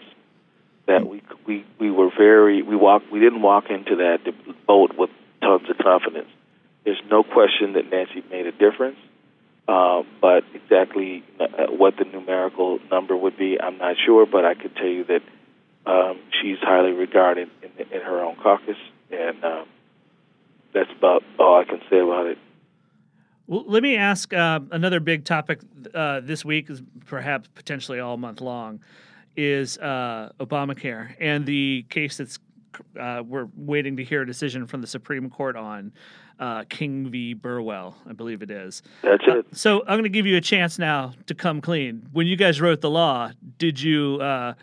that 0.86 1.08
we 1.08 1.22
we 1.46 1.64
we 1.78 1.90
were 1.90 2.10
very 2.16 2.62
we 2.62 2.76
walked 2.76 3.10
we 3.10 3.18
didn't 3.18 3.42
walk 3.42 3.70
into 3.70 3.96
that 3.96 4.20
vote 4.66 4.96
with 4.96 5.10
tons 5.42 5.68
of 5.68 5.76
confidence. 5.78 6.28
There's 6.84 7.02
no 7.10 7.22
question 7.22 7.74
that 7.74 7.90
Nancy 7.90 8.24
made 8.30 8.46
a 8.46 8.52
difference, 8.52 8.96
uh, 9.68 10.02
but 10.20 10.44
exactly 10.54 11.22
uh, 11.38 11.66
what 11.68 11.94
the 11.96 12.04
numerical 12.04 12.78
number 12.90 13.16
would 13.16 13.36
be, 13.36 13.60
I'm 13.60 13.78
not 13.78 13.96
sure. 14.04 14.26
But 14.26 14.44
I 14.44 14.54
can 14.54 14.72
tell 14.74 14.86
you 14.86 15.04
that 15.04 15.22
um, 15.86 16.18
she's 16.40 16.58
highly 16.60 16.92
regarded 16.92 17.48
in, 17.62 17.86
in 17.86 18.00
her 18.00 18.20
own 18.20 18.36
caucus, 18.36 18.76
and 19.10 19.44
um, 19.44 19.66
that's 20.72 20.90
about 20.96 21.22
all 21.38 21.60
I 21.60 21.64
can 21.64 21.80
say 21.90 21.98
about 21.98 22.26
it. 22.26 22.38
Well, 23.46 23.64
let 23.66 23.82
me 23.82 23.96
ask 23.96 24.32
uh, 24.32 24.60
another 24.70 25.00
big 25.00 25.24
topic 25.24 25.60
uh, 25.94 26.20
this 26.20 26.44
week, 26.44 26.70
is 26.70 26.82
perhaps 27.06 27.48
potentially 27.54 28.00
all 28.00 28.16
month 28.16 28.40
long, 28.40 28.80
is 29.36 29.78
uh, 29.78 30.30
Obamacare 30.40 31.14
and 31.20 31.46
the 31.46 31.84
case 31.88 32.16
that's 32.16 32.38
uh, 32.98 33.22
we're 33.26 33.48
waiting 33.56 33.96
to 33.96 34.04
hear 34.04 34.22
a 34.22 34.26
decision 34.26 34.66
from 34.66 34.80
the 34.80 34.86
Supreme 34.86 35.30
Court 35.30 35.56
on 35.56 35.92
uh, 36.38 36.64
King 36.68 37.08
v. 37.10 37.34
Burwell, 37.34 37.96
I 38.08 38.12
believe 38.12 38.42
it 38.42 38.50
is. 38.50 38.82
That's 39.02 39.24
it. 39.26 39.46
so 39.56 39.80
I'm 39.80 39.94
going 39.94 40.02
to 40.04 40.08
give 40.08 40.26
you 40.26 40.36
a 40.36 40.40
chance 40.40 40.78
now 40.78 41.12
to 41.26 41.34
come 41.34 41.60
clean. 41.60 42.08
When 42.12 42.26
you 42.26 42.36
guys 42.36 42.60
wrote 42.60 42.80
the 42.80 42.90
law, 42.90 43.30
did 43.58 43.80
you 43.80 44.20
uh, 44.20 44.54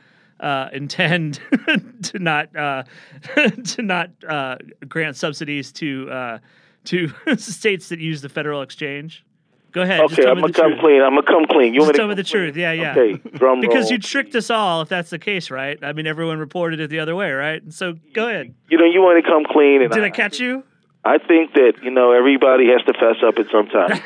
intend 0.74 1.40
to 2.04 2.20
not 2.20 2.52
to 2.54 3.82
not 3.82 4.10
grant 4.88 5.16
subsidies 5.16 5.72
to 5.74 6.40
to 6.86 7.12
states 7.38 7.90
that 7.90 8.00
use 8.00 8.22
the 8.22 8.30
federal 8.30 8.62
exchange? 8.62 9.26
Go 9.72 9.84
ahead. 9.84 10.00
Okay, 10.02 10.26
I'm 10.26 10.40
gonna 10.40 10.52
come 10.52 10.72
truth. 10.72 10.80
clean. 10.80 11.02
I'm 11.02 11.16
gonna 11.16 11.24
come 11.24 11.46
clean. 11.46 11.74
You 11.74 11.82
just 11.82 11.96
tell 11.96 12.08
me 12.08 12.16
the 12.16 12.24
truth. 12.24 12.56
Yeah, 12.56 12.72
yeah. 12.72 12.92
Okay, 12.92 13.22
drum 13.38 13.62
because 13.62 13.86
roll. 13.86 13.92
you 13.92 13.98
tricked 14.00 14.36
us 14.36 14.50
all. 14.50 14.82
If 14.82 14.90
that's 14.90 15.12
the 15.12 15.20
case, 15.20 15.52
right? 15.52 15.78
I 15.84 15.94
mean, 15.94 16.08
everyone 16.08 16.40
reported 16.40 16.80
it 16.80 16.90
the 16.90 17.00
other 17.00 17.16
way, 17.16 17.32
right? 17.32 17.62
So 17.72 17.94
go 18.14 18.28
ahead. 18.28 18.54
You 18.70 18.78
know, 18.78 18.86
you 18.86 19.02
want 19.02 19.24
to 19.24 19.30
come 19.30 19.46
clean. 19.46 19.82
And 19.84 19.92
Did 19.92 20.04
I, 20.04 20.08
I 20.08 20.10
catch 20.10 20.40
you? 20.40 20.64
I 21.06 21.18
think 21.20 21.54
that 21.54 21.74
you 21.84 21.92
know 21.92 22.12
everybody 22.12 22.68
has 22.68 22.82
to 22.86 22.94
fess 22.94 23.24
up 23.24 23.38
at 23.38 23.50
some 23.52 23.68
time. 23.68 24.02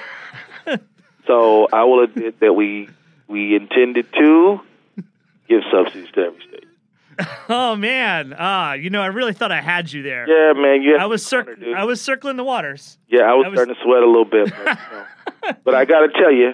so 1.28 1.68
I 1.72 1.86
will 1.86 2.04
admit 2.04 2.40
that 2.42 2.54
we 2.54 2.90
we 3.28 3.56
intended 3.56 4.12
to 4.14 4.60
give 5.48 5.62
subsidies 5.72 6.12
to 6.12 6.22
every 6.22 6.42
state. 6.42 6.68
oh 7.50 7.76
man, 7.76 8.36
ah, 8.38 8.74
you 8.74 8.90
know, 8.90 9.02
I 9.02 9.08
really 9.08 9.34
thought 9.34 9.52
I 9.52 9.62
had 9.62 9.92
you 9.92 10.02
there. 10.02 10.28
Yeah, 10.28 10.60
man, 10.60 10.82
you. 10.82 10.98
I 10.98 11.06
was 11.06 11.26
cir- 11.26 11.58
I 11.76 11.84
was 11.84 12.02
circling 12.02 12.38
the 12.38 12.44
waters. 12.44 12.98
Yeah, 13.08 13.22
I 13.22 13.34
was, 13.34 13.46
I 13.46 13.50
was... 13.50 13.58
starting 13.58 13.76
to 13.76 13.82
sweat 13.82 14.04
a 14.04 14.08
little 14.08 14.26
bit, 14.26 14.52
but, 14.52 14.60
you 14.60 14.98
know. 14.98 15.06
but 15.64 15.76
I 15.76 15.86
got 15.86 16.02
to 16.02 16.10
tell 16.10 16.32
you, 16.32 16.54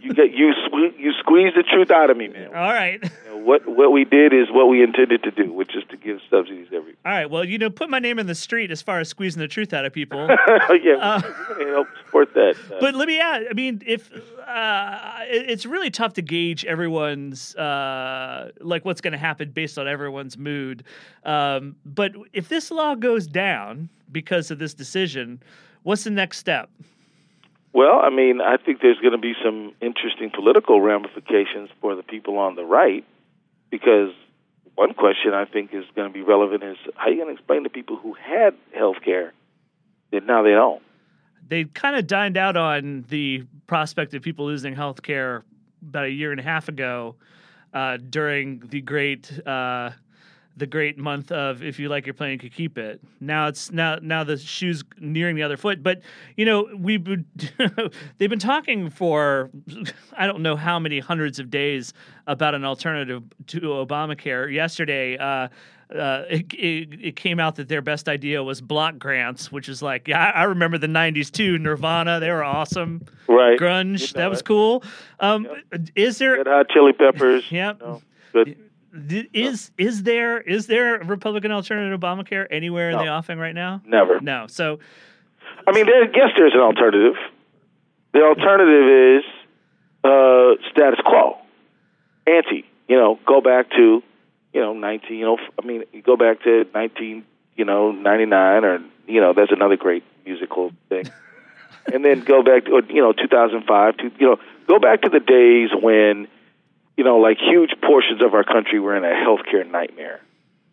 you 0.00 0.14
get 0.14 0.32
you 0.32 0.52
you 0.98 1.12
squeeze 1.20 1.52
the 1.54 1.62
truth 1.62 1.90
out 1.90 2.10
of 2.10 2.16
me, 2.16 2.28
man. 2.28 2.48
All 2.48 2.72
right. 2.72 3.02
You 3.02 3.30
know, 3.30 3.36
what 3.38 3.66
what 3.66 3.92
we 3.92 4.04
did 4.04 4.32
is 4.32 4.48
what 4.50 4.66
we 4.66 4.82
intended 4.82 5.22
to 5.22 5.30
do, 5.30 5.52
which 5.52 5.74
is 5.76 5.84
to 5.90 5.96
give 5.96 6.18
subsidies 6.28 6.68
every. 6.72 6.94
All 7.04 7.12
right. 7.12 7.30
Well, 7.30 7.44
you 7.44 7.58
know, 7.58 7.70
put 7.70 7.88
my 7.88 7.98
name 7.98 8.18
in 8.18 8.26
the 8.26 8.34
street 8.34 8.70
as 8.70 8.82
far 8.82 9.00
as 9.00 9.08
squeezing 9.08 9.40
the 9.40 9.48
truth 9.48 9.72
out 9.72 9.84
of 9.84 9.92
people. 9.92 10.18
yeah, 10.82 10.96
uh, 11.00 11.20
help 11.58 11.88
support 12.04 12.34
that. 12.34 12.56
Uh, 12.70 12.80
but 12.80 12.94
let 12.94 13.08
me 13.08 13.20
add. 13.20 13.46
I 13.48 13.54
mean, 13.54 13.82
if 13.86 14.10
uh, 14.46 15.20
it's 15.28 15.66
really 15.66 15.90
tough 15.90 16.14
to 16.14 16.22
gauge 16.22 16.64
everyone's 16.64 17.54
uh, 17.56 18.50
like 18.60 18.84
what's 18.84 19.00
going 19.00 19.12
to 19.12 19.18
happen 19.18 19.50
based 19.50 19.78
on 19.78 19.86
everyone's 19.86 20.36
mood. 20.36 20.84
Um, 21.24 21.76
but 21.84 22.12
if 22.32 22.48
this 22.48 22.70
law 22.70 22.94
goes 22.94 23.26
down 23.26 23.88
because 24.10 24.50
of 24.50 24.58
this 24.58 24.74
decision, 24.74 25.42
what's 25.82 26.04
the 26.04 26.10
next 26.10 26.38
step? 26.38 26.70
Well, 27.76 28.00
I 28.02 28.08
mean, 28.08 28.40
I 28.40 28.56
think 28.56 28.80
there's 28.80 28.98
going 29.00 29.12
to 29.12 29.18
be 29.18 29.34
some 29.44 29.74
interesting 29.82 30.30
political 30.30 30.80
ramifications 30.80 31.68
for 31.82 31.94
the 31.94 32.02
people 32.02 32.38
on 32.38 32.54
the 32.54 32.64
right 32.64 33.04
because 33.70 34.12
one 34.76 34.94
question 34.94 35.34
I 35.34 35.44
think 35.44 35.74
is 35.74 35.84
going 35.94 36.08
to 36.08 36.14
be 36.14 36.22
relevant 36.22 36.62
is 36.62 36.78
how 36.94 37.08
are 37.08 37.10
you 37.10 37.16
going 37.22 37.28
to 37.28 37.38
explain 37.38 37.64
to 37.64 37.68
people 37.68 37.98
who 37.98 38.14
had 38.14 38.54
health 38.74 38.96
care 39.04 39.34
that 40.10 40.24
now 40.24 40.42
they 40.42 40.52
don't? 40.52 40.80
They 41.46 41.64
kind 41.64 41.96
of 41.96 42.06
dined 42.06 42.38
out 42.38 42.56
on 42.56 43.04
the 43.10 43.44
prospect 43.66 44.14
of 44.14 44.22
people 44.22 44.46
losing 44.46 44.74
health 44.74 45.02
care 45.02 45.44
about 45.86 46.06
a 46.06 46.10
year 46.10 46.30
and 46.30 46.40
a 46.40 46.44
half 46.44 46.70
ago 46.70 47.16
uh, 47.74 47.98
during 47.98 48.60
the 48.60 48.80
great 48.80 49.30
uh, 49.46 49.90
the 50.56 50.66
great 50.66 50.96
month 50.96 51.30
of 51.30 51.62
if 51.62 51.78
you 51.78 51.88
like 51.88 52.06
your 52.06 52.14
plan, 52.14 52.30
you 52.30 52.38
could 52.38 52.54
keep 52.54 52.78
it. 52.78 53.00
Now 53.20 53.48
it's 53.48 53.70
now 53.70 53.98
now 54.00 54.24
the 54.24 54.38
shoe's 54.38 54.82
nearing 54.98 55.36
the 55.36 55.42
other 55.42 55.56
foot. 55.56 55.82
But 55.82 56.00
you 56.36 56.44
know 56.46 56.64
been, 56.76 57.26
they've 58.18 58.30
been 58.30 58.38
talking 58.38 58.88
for 58.88 59.50
I 60.16 60.26
don't 60.26 60.42
know 60.42 60.56
how 60.56 60.78
many 60.78 60.98
hundreds 60.98 61.38
of 61.38 61.50
days 61.50 61.92
about 62.26 62.54
an 62.54 62.64
alternative 62.64 63.22
to 63.48 63.60
Obamacare. 63.60 64.52
Yesterday. 64.52 65.18
Uh, 65.18 65.48
uh, 65.94 66.24
it, 66.28 66.52
it, 66.52 67.00
it, 67.00 67.16
came 67.16 67.38
out 67.38 67.54
that 67.54 67.68
their 67.68 67.80
best 67.80 68.08
idea 68.08 68.42
was 68.42 68.60
block 68.60 68.98
grants, 68.98 69.52
which 69.52 69.68
is 69.68 69.82
like, 69.82 70.08
yeah, 70.08 70.32
I, 70.32 70.40
I 70.40 70.42
remember 70.42 70.78
the 70.78 70.88
'90s 70.88 71.30
too. 71.30 71.58
Nirvana, 71.58 72.18
they 72.18 72.28
were 72.28 72.42
awesome. 72.42 73.02
Right, 73.28 73.56
grunge, 73.56 74.00
you 74.00 74.06
know 74.08 74.22
that 74.22 74.28
was 74.28 74.42
cool. 74.42 74.82
Um, 75.20 75.46
yep. 75.70 75.88
Is 75.94 76.18
there 76.18 76.38
Red 76.38 76.48
Hot 76.48 76.66
Chili 76.70 76.92
Peppers? 76.92 77.44
Yep. 77.52 77.80
Know, 77.80 78.02
is 79.32 79.70
is 79.78 80.02
there 80.02 80.40
is 80.40 80.66
there 80.66 80.96
a 80.96 81.04
Republican 81.04 81.52
alternative 81.52 81.98
to 81.98 82.06
Obamacare 82.06 82.46
anywhere 82.50 82.90
no. 82.92 82.98
in 82.98 83.06
the 83.06 83.12
offing 83.12 83.38
right 83.38 83.54
now? 83.54 83.82
Never. 83.86 84.20
No. 84.20 84.46
So, 84.48 84.78
I 85.66 85.72
mean, 85.72 85.86
there, 85.86 86.04
yes, 86.04 86.30
there's 86.36 86.54
an 86.54 86.60
alternative. 86.60 87.14
The 88.12 88.22
alternative 88.22 89.18
is 89.18 89.24
uh, 90.04 90.70
status 90.70 91.00
quo, 91.04 91.38
ante. 92.26 92.64
You 92.88 92.96
know, 92.96 93.18
go 93.26 93.40
back 93.40 93.70
to 93.70 94.02
you 94.52 94.60
know 94.60 94.72
19. 94.72 95.18
You 95.18 95.24
know, 95.24 95.38
I 95.62 95.66
mean, 95.66 95.84
you 95.92 96.02
go 96.02 96.16
back 96.16 96.42
to 96.44 96.66
19. 96.74 97.24
You 97.56 97.64
know, 97.64 97.90
99 97.90 98.64
or 98.64 98.80
you 99.06 99.20
know, 99.20 99.32
that's 99.32 99.50
another 99.50 99.76
great 99.76 100.04
musical 100.26 100.72
thing. 100.88 101.10
and 101.92 102.04
then 102.04 102.20
go 102.20 102.42
back 102.42 102.64
to 102.66 102.82
you 102.88 103.00
know 103.00 103.12
2005. 103.12 103.96
To, 103.96 104.10
you 104.18 104.26
know, 104.26 104.36
go 104.66 104.78
back 104.78 105.02
to 105.02 105.08
the 105.08 105.20
days 105.20 105.70
when 105.72 106.28
you 106.96 107.04
know, 107.04 107.18
like 107.18 107.38
huge 107.38 107.70
portions 107.82 108.22
of 108.22 108.34
our 108.34 108.44
country 108.44 108.80
were 108.80 108.96
in 108.96 109.04
a 109.04 109.08
healthcare 109.08 109.70
nightmare. 109.70 110.20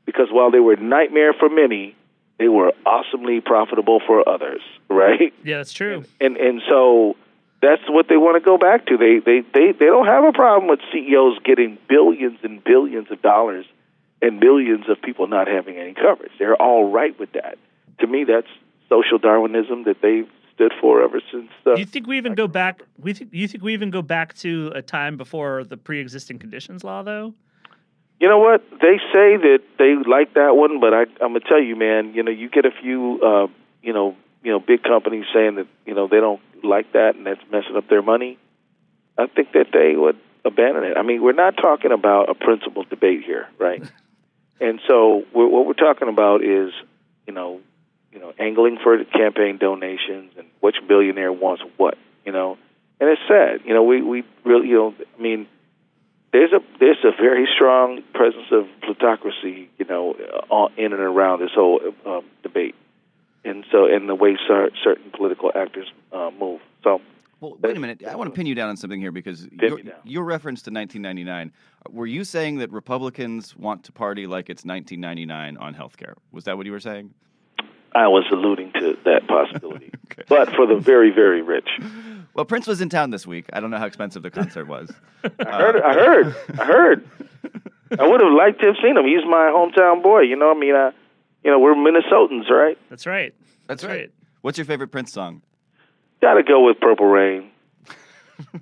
Because 0.05 0.27
while 0.31 0.51
they 0.51 0.59
were 0.59 0.73
a 0.73 0.81
nightmare 0.81 1.33
for 1.33 1.49
many, 1.49 1.95
they 2.39 2.47
were 2.47 2.73
awesomely 2.85 3.41
profitable 3.41 4.01
for 4.05 4.27
others, 4.27 4.61
right? 4.89 5.33
Yeah, 5.43 5.57
that's 5.57 5.73
true. 5.73 6.05
And 6.19 6.37
and, 6.37 6.37
and 6.37 6.61
so 6.67 7.15
that's 7.61 7.81
what 7.87 8.07
they 8.09 8.17
want 8.17 8.35
to 8.35 8.45
go 8.45 8.57
back 8.57 8.85
to. 8.87 8.97
They, 8.97 9.19
they 9.19 9.41
they 9.53 9.71
they 9.71 9.85
don't 9.85 10.07
have 10.07 10.23
a 10.23 10.33
problem 10.33 10.69
with 10.69 10.79
CEOs 10.91 11.39
getting 11.43 11.77
billions 11.87 12.39
and 12.43 12.63
billions 12.63 13.11
of 13.11 13.21
dollars 13.21 13.65
and 14.21 14.39
millions 14.39 14.85
of 14.89 15.01
people 15.01 15.27
not 15.27 15.47
having 15.47 15.77
any 15.77 15.93
coverage. 15.93 16.31
They're 16.39 16.61
all 16.61 16.89
right 16.89 17.17
with 17.19 17.33
that. 17.33 17.57
To 17.99 18.07
me, 18.07 18.23
that's 18.23 18.47
social 18.89 19.17
Darwinism 19.17 19.83
that 19.83 20.01
they've 20.01 20.29
stood 20.55 20.73
for 20.79 21.03
ever 21.03 21.21
since. 21.31 21.49
Uh, 21.65 21.75
you 21.75 21.85
think 21.85 22.07
we 22.07 22.17
even 22.17 22.35
go 22.35 22.47
back? 22.47 22.81
We 22.97 23.13
th- 23.13 23.29
you 23.31 23.47
think 23.47 23.63
we 23.63 23.73
even 23.73 23.89
go 23.89 24.01
back 24.01 24.33
to 24.35 24.71
a 24.75 24.81
time 24.81 25.17
before 25.17 25.63
the 25.63 25.77
pre-existing 25.77 26.39
conditions 26.39 26.83
law, 26.83 27.03
though? 27.03 27.33
You 28.19 28.29
know 28.29 28.39
what? 28.39 28.63
They 28.81 28.97
say 29.11 29.37
that 29.37 29.59
they 29.77 29.95
like 29.95 30.33
that 30.35 30.55
one, 30.55 30.79
but 30.79 30.93
I, 30.93 31.01
I'm 31.21 31.33
gonna 31.33 31.41
tell 31.41 31.61
you, 31.61 31.75
man. 31.75 32.13
You 32.13 32.23
know, 32.23 32.31
you 32.31 32.49
get 32.49 32.65
a 32.65 32.71
few, 32.71 33.19
uh, 33.21 33.47
you 33.81 33.93
know, 33.93 34.15
you 34.43 34.51
know, 34.51 34.59
big 34.59 34.83
companies 34.83 35.25
saying 35.33 35.55
that 35.55 35.67
you 35.85 35.93
know 35.93 36.07
they 36.07 36.19
don't 36.19 36.41
like 36.63 36.93
that 36.93 37.15
and 37.15 37.25
that's 37.25 37.41
messing 37.51 37.75
up 37.75 37.89
their 37.89 38.01
money. 38.01 38.37
I 39.17 39.27
think 39.27 39.51
that 39.53 39.67
they 39.73 39.95
would 39.95 40.17
abandon 40.45 40.83
it. 40.83 40.97
I 40.97 41.03
mean, 41.03 41.21
we're 41.21 41.33
not 41.33 41.57
talking 41.57 41.91
about 41.91 42.29
a 42.29 42.33
principled 42.33 42.89
debate 42.89 43.23
here, 43.25 43.47
right? 43.59 43.83
and 44.61 44.79
so 44.87 45.23
we're, 45.33 45.47
what 45.47 45.65
we're 45.65 45.73
talking 45.73 46.09
about 46.09 46.43
is, 46.43 46.71
you 47.27 47.33
know, 47.33 47.61
you 48.13 48.19
know, 48.19 48.33
angling 48.39 48.77
for 48.83 49.03
campaign 49.05 49.57
donations 49.57 50.33
and 50.37 50.47
which 50.59 50.75
billionaire 50.87 51.33
wants 51.33 51.63
what, 51.77 51.97
you 52.25 52.31
know. 52.31 52.57
And 52.99 53.09
it's 53.09 53.21
sad, 53.27 53.61
you 53.65 53.73
know. 53.73 53.83
We 53.83 54.01
we 54.01 54.23
really, 54.45 54.67
you 54.67 54.75
know, 54.75 54.95
I 55.17 55.21
mean, 55.21 55.47
there's 56.31 56.53
a 56.53 56.59
there's 56.79 57.03
a 57.03 57.11
very 57.11 57.47
strong 57.53 58.01
presence 58.13 58.47
of 58.51 58.67
plutocracy, 58.81 59.69
you 59.77 59.85
know, 59.85 60.15
in 60.77 60.93
and 60.93 61.01
around 61.01 61.41
this 61.41 61.51
whole 61.53 61.81
um, 62.05 62.23
debate, 62.43 62.75
and 63.43 63.65
so 63.71 63.87
in 63.87 64.07
the 64.07 64.15
way 64.15 64.37
certain 64.47 65.11
political 65.11 65.51
actors 65.55 65.87
uh, 66.11 66.31
move. 66.39 66.61
So. 66.83 67.01
Well, 67.39 67.57
wait 67.59 67.75
a 67.75 67.79
minute. 67.79 68.05
I 68.07 68.15
want 68.15 68.29
to 68.29 68.33
pin 68.33 68.45
you 68.45 68.55
down 68.55 68.69
on 68.69 68.77
something 68.77 69.01
here 69.01 69.11
because 69.11 69.45
your, 69.51 69.77
your, 70.05 70.23
reference 70.23 70.61
to 70.61 70.71
1999. 70.71 71.51
Were 71.91 72.05
you 72.05 72.23
saying 72.23 72.59
that 72.59 72.71
Republicans 72.71 73.53
want 73.57 73.83
to 73.83 73.91
party 73.91 74.27
like 74.27 74.49
it's 74.49 74.63
1999 74.63 75.57
on 75.57 75.73
health 75.73 75.97
care? 75.97 76.15
Was 76.31 76.45
that 76.45 76.55
what 76.55 76.65
you 76.65 76.71
were 76.71 76.79
saying? 76.79 77.13
I 77.95 78.07
was 78.07 78.25
alluding 78.31 78.71
to 78.73 78.97
that 79.05 79.27
possibility. 79.27 79.91
okay. 80.11 80.23
But 80.27 80.53
for 80.55 80.65
the 80.65 80.75
very, 80.75 81.11
very 81.11 81.41
rich. 81.41 81.69
Well, 82.33 82.45
Prince 82.45 82.65
was 82.67 82.81
in 82.81 82.89
town 82.89 83.11
this 83.11 83.27
week. 83.27 83.45
I 83.53 83.59
don't 83.59 83.69
know 83.69 83.77
how 83.77 83.85
expensive 83.85 84.23
the 84.23 84.31
concert 84.31 84.67
was. 84.67 84.91
I 85.39 85.57
heard. 85.57 85.81
I 85.81 85.93
heard. 85.93 86.35
I 86.59 86.65
heard. 86.65 87.09
I 87.99 88.07
would 88.07 88.21
have 88.21 88.33
liked 88.33 88.59
to 88.61 88.67
have 88.67 88.75
seen 88.81 88.97
him. 88.97 89.05
He's 89.05 89.23
my 89.25 89.51
hometown 89.53 90.01
boy. 90.01 90.21
You 90.21 90.35
know, 90.35 90.49
I 90.51 90.55
mean, 90.59 90.73
I, 90.75 90.91
you 91.43 91.51
know, 91.51 91.59
we're 91.59 91.75
Minnesotans, 91.75 92.49
right? 92.49 92.77
That's 92.89 93.05
right. 93.05 93.33
That's, 93.67 93.81
That's 93.81 93.83
right. 93.83 93.99
right. 94.01 94.11
What's 94.41 94.57
your 94.57 94.65
favorite 94.65 94.87
Prince 94.89 95.11
song? 95.13 95.41
Got 96.21 96.35
to 96.35 96.43
go 96.43 96.65
with 96.65 96.79
Purple 96.79 97.05
Rain. 97.05 97.51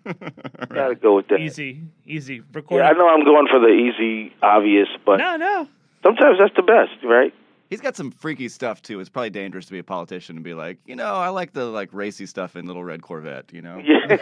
Got 0.04 0.88
to 0.90 0.96
go 1.02 1.16
with 1.16 1.28
that. 1.30 1.40
Easy, 1.40 1.82
easy. 2.06 2.42
Record. 2.54 2.78
Yeah, 2.78 2.90
I 2.90 2.94
know 2.94 3.08
I'm 3.08 3.24
going 3.24 3.48
for 3.48 3.60
the 3.60 3.68
easy, 3.68 4.34
obvious, 4.42 4.88
but 5.06 5.18
No, 5.18 5.38
no. 5.38 5.68
sometimes 6.04 6.38
that's 6.40 6.56
the 6.56 6.62
best, 6.64 6.92
right? 7.04 7.34
He's 7.72 7.80
got 7.80 7.96
some 7.96 8.12
freaky 8.12 8.50
stuff 8.50 8.82
too. 8.82 9.00
It's 9.00 9.08
probably 9.08 9.30
dangerous 9.30 9.66
to 9.68 9.72
be 9.72 9.80
a 9.80 9.84
politician 9.84 10.36
and 10.36 10.44
be 10.44 10.54
like, 10.54 10.78
you 10.86 10.94
know, 10.94 11.16
I 11.16 11.30
like 11.30 11.54
the 11.54 11.64
like 11.64 11.88
racy 11.94 12.26
stuff 12.26 12.58
in 12.58 12.68
Little 12.68 12.84
Red 12.84 13.02
Corvette. 13.02 13.54
You 13.54 13.62
know. 13.62 13.78
Yeah. 13.78 14.08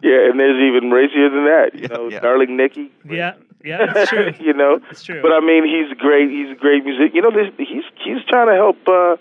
yeah, 0.00 0.30
and 0.30 0.38
there's 0.38 0.62
even 0.62 0.92
racier 0.92 1.28
than 1.28 1.46
that. 1.46 1.70
You 1.74 1.88
know, 1.88 2.08
yeah. 2.08 2.20
Darling 2.20 2.56
Nikki. 2.56 2.92
Yeah, 3.04 3.34
yeah, 3.64 3.92
that's 3.92 4.10
true. 4.10 4.32
you 4.40 4.52
know, 4.52 4.78
That's 4.78 5.02
true. 5.02 5.20
But 5.22 5.32
I 5.32 5.40
mean, 5.40 5.64
he's 5.64 5.92
great. 5.98 6.30
He's 6.30 6.52
a 6.52 6.54
great 6.54 6.84
music. 6.84 7.14
You 7.14 7.22
know, 7.22 7.32
this, 7.32 7.52
he's 7.58 7.82
he's 7.96 8.24
trying 8.28 8.46
to 8.46 8.54
help 8.54 8.76
uh, 8.86 9.16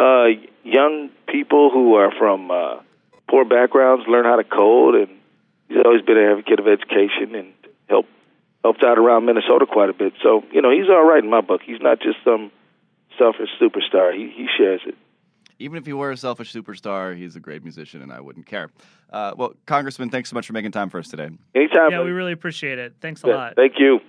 uh, 0.00 0.26
young 0.62 1.10
people 1.26 1.68
who 1.70 1.94
are 1.94 2.12
from 2.16 2.52
uh, 2.52 2.76
poor 3.28 3.44
backgrounds 3.44 4.04
learn 4.06 4.24
how 4.24 4.36
to 4.36 4.44
code, 4.44 4.94
and 4.94 5.18
he's 5.68 5.78
always 5.84 6.02
been 6.02 6.16
an 6.16 6.30
advocate 6.30 6.60
of 6.60 6.68
education 6.68 7.34
and 7.34 7.52
help 7.88 8.06
helped 8.62 8.82
out 8.84 8.98
around 8.98 9.24
Minnesota 9.26 9.66
quite 9.66 9.88
a 9.90 9.92
bit. 9.92 10.12
So 10.22 10.42
you 10.52 10.62
know, 10.62 10.70
he's 10.70 10.88
all 10.88 11.04
right 11.04 11.22
in 11.22 11.30
my 11.30 11.40
book. 11.40 11.60
He's 11.64 11.80
not 11.80 12.00
just 12.00 12.18
some 12.24 12.50
selfish 13.18 13.48
superstar. 13.60 14.14
He 14.14 14.32
he 14.36 14.46
shares 14.56 14.80
it. 14.86 14.94
Even 15.58 15.78
if 15.78 15.86
he 15.86 15.92
were 15.92 16.10
a 16.10 16.16
selfish 16.16 16.52
superstar, 16.52 17.16
he's 17.16 17.36
a 17.36 17.40
great 17.40 17.62
musician, 17.62 18.02
and 18.02 18.12
I 18.12 18.20
wouldn't 18.20 18.46
care. 18.46 18.70
Uh, 19.12 19.32
well, 19.36 19.54
Congressman, 19.66 20.10
thanks 20.10 20.28
so 20.28 20.34
much 20.34 20.46
for 20.46 20.54
making 20.54 20.72
time 20.72 20.90
for 20.90 20.98
us 20.98 21.08
today. 21.08 21.30
Anytime. 21.54 21.90
Yeah, 21.92 21.98
buddy. 21.98 22.04
we 22.06 22.10
really 22.10 22.32
appreciate 22.32 22.78
it. 22.80 22.94
Thanks 23.00 23.22
a 23.22 23.28
Yeah, 23.28 23.36
lot. 23.36 23.54
Thank 23.54 23.74
you. 23.78 24.00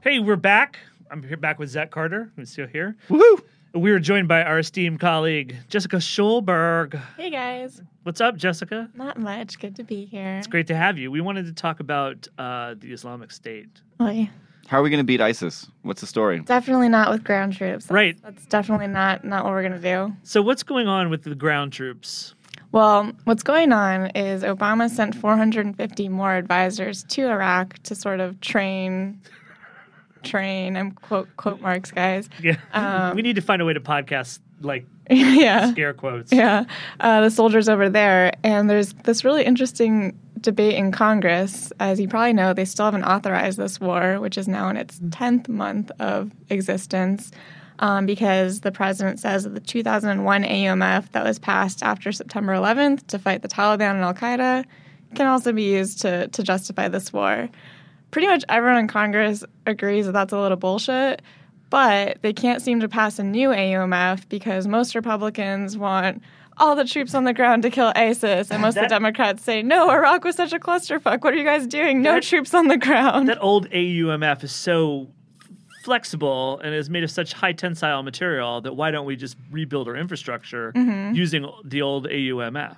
Hey, 0.00 0.20
we're 0.20 0.36
back. 0.36 0.78
I'm 1.10 1.22
here 1.22 1.36
back 1.36 1.58
with 1.58 1.68
Zach 1.70 1.90
Carter, 1.90 2.32
who's 2.36 2.50
still 2.50 2.66
here. 2.66 2.96
Woohoo! 3.08 3.40
We 3.74 3.90
are 3.90 3.98
joined 3.98 4.28
by 4.28 4.42
our 4.42 4.58
esteemed 4.60 4.98
colleague, 5.00 5.56
Jessica 5.68 5.96
Schulberg. 5.96 7.00
Hey 7.16 7.30
guys, 7.30 7.82
What's 8.02 8.20
up, 8.20 8.36
Jessica? 8.36 8.88
not 8.94 9.18
much. 9.18 9.58
Good 9.58 9.76
to 9.76 9.84
be 9.84 10.06
here. 10.06 10.36
It's 10.38 10.46
great 10.46 10.66
to 10.68 10.76
have 10.76 10.96
you. 10.96 11.10
We 11.10 11.20
wanted 11.20 11.44
to 11.46 11.52
talk 11.52 11.80
about 11.80 12.26
uh, 12.38 12.74
the 12.78 12.92
Islamic 12.92 13.30
State. 13.30 13.68
Oy. 14.00 14.30
How 14.66 14.80
are 14.80 14.82
we 14.82 14.88
going 14.88 14.98
to 14.98 15.04
beat 15.04 15.20
ISIS? 15.20 15.66
What's 15.82 16.00
the 16.00 16.06
story? 16.06 16.40
Definitely 16.40 16.88
not 16.88 17.10
with 17.10 17.22
ground 17.24 17.52
troops. 17.52 17.84
That's, 17.84 17.92
Right. 17.92 18.16
That's 18.22 18.46
definitely 18.46 18.86
not 18.88 19.24
not 19.24 19.44
what 19.44 19.52
we're 19.52 19.62
gonna 19.62 19.78
do. 19.78 20.14
So, 20.22 20.40
what's 20.42 20.62
going 20.62 20.88
on 20.88 21.10
with 21.10 21.24
the 21.24 21.34
ground 21.34 21.72
troops? 21.72 22.34
Well, 22.72 23.12
what's 23.24 23.42
going 23.42 23.72
on 23.72 24.06
is 24.14 24.42
Obama 24.42 24.90
sent 24.90 25.14
450 25.14 26.08
more 26.10 26.34
advisors 26.34 27.02
to 27.04 27.26
Iraq 27.28 27.78
to 27.84 27.94
sort 27.94 28.20
of 28.20 28.40
train, 28.42 29.20
train. 30.22 30.76
I'm 30.76 30.92
quote 30.92 31.28
quote 31.36 31.60
marks, 31.60 31.90
guys. 31.90 32.28
Yeah, 32.42 32.56
Um, 32.72 33.16
we 33.16 33.22
need 33.22 33.36
to 33.36 33.42
find 33.42 33.60
a 33.62 33.64
way 33.64 33.72
to 33.72 33.80
podcast 33.80 34.40
like 34.60 34.86
yeah. 35.10 35.70
scare 35.72 35.94
quotes. 35.94 36.32
Yeah, 36.32 36.64
uh, 37.00 37.20
the 37.22 37.30
soldiers 37.30 37.68
over 37.68 37.88
there. 37.88 38.32
And 38.44 38.68
there's 38.68 38.92
this 39.04 39.24
really 39.24 39.44
interesting 39.44 40.18
debate 40.40 40.74
in 40.74 40.92
Congress. 40.92 41.72
As 41.80 41.98
you 41.98 42.08
probably 42.08 42.32
know, 42.32 42.52
they 42.52 42.64
still 42.64 42.84
haven't 42.84 43.04
authorized 43.04 43.58
this 43.58 43.80
war, 43.80 44.20
which 44.20 44.36
is 44.38 44.46
now 44.48 44.68
in 44.68 44.76
its 44.76 44.98
10th 45.00 45.48
month 45.48 45.90
of 45.98 46.30
existence. 46.50 47.30
Um, 47.80 48.06
because 48.06 48.62
the 48.62 48.72
president 48.72 49.20
says 49.20 49.44
that 49.44 49.50
the 49.54 49.60
2001 49.60 50.42
AUMF 50.42 51.12
that 51.12 51.24
was 51.24 51.38
passed 51.38 51.80
after 51.84 52.10
September 52.10 52.52
11th 52.52 53.06
to 53.06 53.20
fight 53.20 53.42
the 53.42 53.48
Taliban 53.48 53.92
and 53.92 54.00
Al 54.02 54.14
Qaeda 54.14 54.64
can 55.14 55.26
also 55.28 55.52
be 55.52 55.62
used 55.62 56.00
to, 56.00 56.26
to 56.26 56.42
justify 56.42 56.88
this 56.88 57.12
war. 57.12 57.48
Pretty 58.10 58.26
much 58.28 58.44
everyone 58.48 58.78
in 58.78 58.88
Congress 58.88 59.44
agrees 59.66 60.06
that 60.06 60.12
that's 60.12 60.32
a 60.32 60.38
little 60.40 60.56
bullshit, 60.56 61.20
but 61.70 62.18
they 62.22 62.32
can't 62.32 62.62
seem 62.62 62.80
to 62.80 62.88
pass 62.88 63.18
a 63.18 63.22
new 63.22 63.50
AUMF 63.50 64.28
because 64.28 64.66
most 64.66 64.94
Republicans 64.94 65.76
want 65.76 66.22
all 66.56 66.74
the 66.74 66.84
troops 66.84 67.14
on 67.14 67.24
the 67.24 67.32
ground 67.34 67.62
to 67.62 67.70
kill 67.70 67.92
ISIS, 67.94 68.50
and 68.50 68.60
most 68.62 68.76
of 68.76 68.82
the 68.82 68.88
Democrats 68.88 69.44
say, 69.44 69.62
no, 69.62 69.90
Iraq 69.90 70.24
was 70.24 70.34
such 70.34 70.52
a 70.52 70.58
clusterfuck. 70.58 71.22
What 71.22 71.32
are 71.34 71.36
you 71.36 71.44
guys 71.44 71.66
doing? 71.68 72.02
No 72.02 72.14
That- 72.14 72.22
troops 72.24 72.52
on 72.54 72.66
the 72.68 72.76
ground. 72.78 73.28
That 73.28 73.38
old 73.40 73.68
AUMF 73.70 74.42
is 74.42 74.50
so 74.52 75.06
flexible 75.84 76.60
and 76.64 76.74
is 76.74 76.90
made 76.90 77.04
of 77.04 77.10
such 77.10 77.32
high 77.32 77.52
tensile 77.52 78.02
material 78.02 78.60
that 78.62 78.74
why 78.74 78.90
don't 78.90 79.06
we 79.06 79.16
just 79.16 79.36
rebuild 79.50 79.88
our 79.88 79.96
infrastructure 79.96 80.72
Mm-hmm. 80.72 81.14
using 81.14 81.48
the 81.64 81.82
old 81.82 82.06
AUMF, 82.08 82.76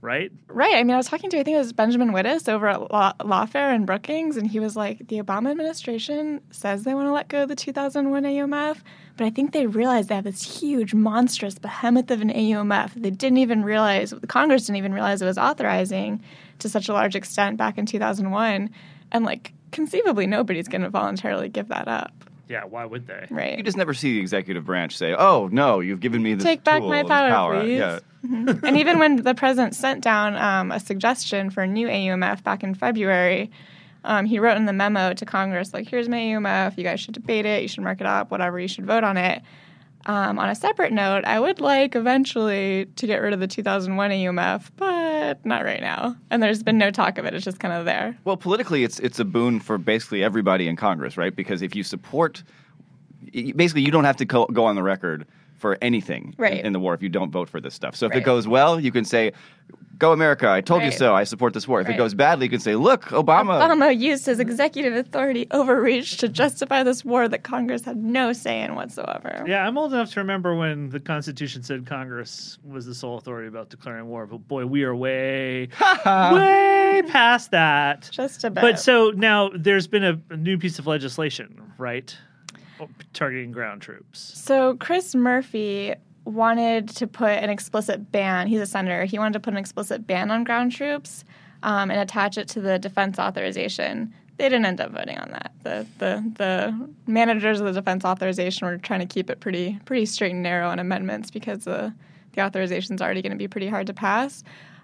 right? 0.00 0.32
Right. 0.48 0.74
I 0.76 0.82
mean, 0.82 0.94
I 0.94 0.96
was 0.96 1.08
talking 1.08 1.30
to, 1.30 1.38
I 1.38 1.42
think 1.42 1.54
it 1.54 1.58
was 1.58 1.72
Benjamin 1.72 2.10
Wittes 2.10 2.48
over 2.48 2.68
at 2.68 2.90
Law- 2.90 3.14
Lawfare 3.20 3.74
in 3.74 3.84
Brookings, 3.84 4.36
and 4.36 4.46
he 4.50 4.60
was 4.60 4.76
like, 4.76 5.08
the 5.08 5.20
Obama 5.20 5.50
administration 5.50 6.40
says 6.50 6.84
they 6.84 6.94
want 6.94 7.06
to 7.06 7.12
let 7.12 7.28
go 7.28 7.42
of 7.42 7.48
the 7.48 7.56
2001 7.56 8.22
AUMF, 8.22 8.78
but 9.16 9.24
I 9.24 9.30
think 9.30 9.52
they 9.52 9.66
realize 9.66 10.06
they 10.06 10.14
have 10.14 10.24
this 10.24 10.60
huge, 10.60 10.94
monstrous 10.94 11.58
behemoth 11.58 12.10
of 12.10 12.20
an 12.20 12.30
AUMF 12.30 12.94
they 12.94 13.10
didn't 13.10 13.38
even 13.38 13.62
realize, 13.62 14.10
the 14.10 14.26
Congress 14.26 14.66
didn't 14.66 14.78
even 14.78 14.92
realize 14.92 15.22
it 15.22 15.26
was 15.26 15.38
authorizing 15.38 16.22
to 16.58 16.68
such 16.68 16.88
a 16.88 16.92
large 16.92 17.16
extent 17.16 17.56
back 17.56 17.78
in 17.78 17.86
2001. 17.86 18.70
And 19.12 19.24
like, 19.24 19.52
conceivably, 19.72 20.26
nobody's 20.26 20.68
going 20.68 20.82
to 20.82 20.90
voluntarily 20.90 21.48
give 21.48 21.68
that 21.68 21.88
up. 21.88 22.12
Yeah, 22.50 22.64
why 22.64 22.84
would 22.84 23.06
they? 23.06 23.28
Right. 23.30 23.56
You 23.56 23.62
just 23.62 23.76
never 23.76 23.94
see 23.94 24.14
the 24.14 24.20
executive 24.20 24.64
branch 24.64 24.96
say, 24.96 25.14
"Oh 25.14 25.48
no, 25.52 25.78
you've 25.78 26.00
given 26.00 26.20
me 26.20 26.34
this 26.34 26.42
Take 26.42 26.64
back 26.64 26.80
tool, 26.80 26.88
my 26.88 27.02
this 27.02 27.08
power, 27.08 27.60
please. 27.62 27.78
Yeah. 27.78 28.00
and 28.24 28.76
even 28.76 28.98
when 28.98 29.22
the 29.22 29.34
president 29.34 29.76
sent 29.76 30.02
down 30.02 30.36
um, 30.36 30.72
a 30.72 30.80
suggestion 30.80 31.50
for 31.50 31.62
a 31.62 31.66
new 31.68 31.86
AUMF 31.86 32.42
back 32.42 32.64
in 32.64 32.74
February, 32.74 33.52
um, 34.04 34.26
he 34.26 34.40
wrote 34.40 34.56
in 34.56 34.66
the 34.66 34.72
memo 34.72 35.14
to 35.14 35.24
Congress, 35.24 35.72
like, 35.72 35.88
here's 35.88 36.08
my 36.08 36.16
AUMF. 36.16 36.76
You 36.76 36.84
guys 36.84 37.00
should 37.00 37.14
debate 37.14 37.46
it. 37.46 37.62
You 37.62 37.68
should 37.68 37.84
mark 37.84 38.00
it 38.00 38.06
up, 38.06 38.32
whatever. 38.32 38.58
You 38.58 38.68
should 38.68 38.84
vote 38.84 39.04
on 39.04 39.16
it. 39.16 39.42
Um, 40.06 40.38
on 40.38 40.48
a 40.48 40.54
separate 40.54 40.92
note, 40.92 41.24
I 41.24 41.38
would 41.38 41.60
like 41.60 41.94
eventually 41.94 42.86
to 42.96 43.06
get 43.06 43.18
rid 43.18 43.34
of 43.34 43.40
the 43.40 43.46
2001 43.46 44.10
AUMF, 44.10 44.70
but 44.76 45.44
not 45.44 45.64
right 45.64 45.80
now. 45.80 46.16
And 46.30 46.42
there's 46.42 46.62
been 46.62 46.78
no 46.78 46.90
talk 46.90 47.18
of 47.18 47.26
it. 47.26 47.34
It's 47.34 47.44
just 47.44 47.60
kind 47.60 47.74
of 47.74 47.84
there. 47.84 48.18
Well, 48.24 48.36
politically, 48.36 48.82
it's 48.82 48.98
it's 49.00 49.18
a 49.18 49.24
boon 49.24 49.60
for 49.60 49.76
basically 49.76 50.24
everybody 50.24 50.68
in 50.68 50.76
Congress, 50.76 51.16
right? 51.16 51.34
Because 51.34 51.60
if 51.60 51.76
you 51.76 51.82
support, 51.82 52.42
basically, 53.32 53.82
you 53.82 53.90
don't 53.90 54.04
have 54.04 54.16
to 54.16 54.24
go, 54.24 54.46
go 54.46 54.64
on 54.64 54.74
the 54.74 54.82
record 54.82 55.26
for 55.60 55.76
anything 55.82 56.34
in- 56.36 56.42
Right. 56.42 56.64
in, 56.64 56.72
the 56.72 56.80
war 56.80 56.94
if 56.94 57.02
you 57.02 57.08
don't 57.08 57.30
vote 57.30 57.48
for 57.48 57.60
this 57.60 57.74
stuff. 57.74 57.94
So 57.94 58.06
if 58.06 58.14
it 58.16 58.24
goes 58.24 58.48
well, 58.48 58.80
you 58.80 58.90
can 58.90 59.04
say, 59.04 59.32
"Go 59.98 60.12
America! 60.12 60.48
I 60.48 60.60
told 60.62 60.82
you 60.82 60.90
so. 60.90 61.14
I 61.14 61.24
support 61.24 61.52
this 61.54 61.68
war." 61.68 61.80
If 61.80 61.88
it 61.88 61.96
goes 61.96 62.14
badly, 62.14 62.46
you 62.46 62.50
can 62.50 62.60
say, 62.60 62.74
"Look, 62.74 63.04
Obama." 63.06 63.60
Obama 63.60 63.96
used 63.96 64.24
his 64.26 64.40
executive 64.40 64.94
authority 64.94 65.46
overreach 65.50 66.16
to 66.18 66.28
justify 66.28 66.82
this 66.82 67.04
war 67.04 67.28
that 67.28 67.42
Congress 67.42 67.84
had 67.84 67.98
no 67.98 68.32
say 68.32 68.62
in 68.62 68.74
whatsoever. 68.74 69.44
Yeah, 69.46 69.66
I'm 69.66 69.76
old 69.76 69.92
enough 69.92 70.10
to 70.12 70.20
remember 70.20 70.54
when 70.56 70.88
the 70.88 71.00
Constitution 71.00 71.62
said 71.62 71.84
Congress 71.86 72.58
was 72.64 72.86
the 72.86 72.94
sole 72.94 73.18
authority 73.18 73.48
about 73.48 73.68
declaring 73.68 74.06
war. 74.08 74.26
But 74.26 74.48
boy, 74.48 74.64
we 74.66 74.82
are 74.84 74.96
way, 74.96 75.68
way 76.06 77.02
past 77.08 77.50
that. 77.50 78.08
Just 78.10 78.44
about. 78.44 78.62
But 78.62 78.78
so 78.80 79.10
now 79.14 79.50
there's 79.54 79.86
been 79.86 80.04
a, 80.04 80.20
a 80.30 80.36
new 80.36 80.58
piece 80.58 80.78
of 80.78 80.86
legislation, 80.86 81.72
right? 81.78 82.16
Targeting 83.12 83.52
ground 83.52 83.82
troops. 83.82 84.20
So 84.20 84.76
Chris 84.76 85.14
Murphy 85.14 85.94
wanted 86.24 86.88
to 86.88 87.06
put 87.06 87.30
an 87.30 87.50
explicit 87.50 88.12
ban. 88.12 88.46
He's 88.46 88.60
a 88.60 88.66
senator. 88.66 89.04
He 89.04 89.18
wanted 89.18 89.34
to 89.34 89.40
put 89.40 89.52
an 89.52 89.58
explicit 89.58 90.06
ban 90.06 90.30
on 90.30 90.44
ground 90.44 90.72
troops 90.72 91.24
um, 91.62 91.90
and 91.90 92.00
attach 92.00 92.38
it 92.38 92.48
to 92.48 92.60
the 92.60 92.78
defense 92.78 93.18
authorization. 93.18 94.14
They 94.36 94.48
didn't 94.48 94.64
end 94.64 94.80
up 94.80 94.92
voting 94.92 95.18
on 95.18 95.30
that. 95.32 95.52
The, 95.62 95.86
the 95.98 96.32
the 96.36 96.88
managers 97.06 97.60
of 97.60 97.66
the 97.66 97.72
defense 97.72 98.04
authorization 98.04 98.66
were 98.66 98.78
trying 98.78 99.00
to 99.00 99.06
keep 99.06 99.28
it 99.28 99.40
pretty 99.40 99.78
pretty 99.84 100.06
straight 100.06 100.32
and 100.32 100.42
narrow 100.42 100.68
on 100.68 100.78
amendments 100.78 101.30
because 101.30 101.64
the 101.64 101.92
the 102.32 102.42
authorization 102.42 102.94
is 102.94 103.02
already 103.02 103.22
going 103.22 103.32
to 103.32 103.38
be 103.38 103.48
pretty 103.48 103.68
hard 103.68 103.86
to 103.88 103.92
pass. 103.92 104.42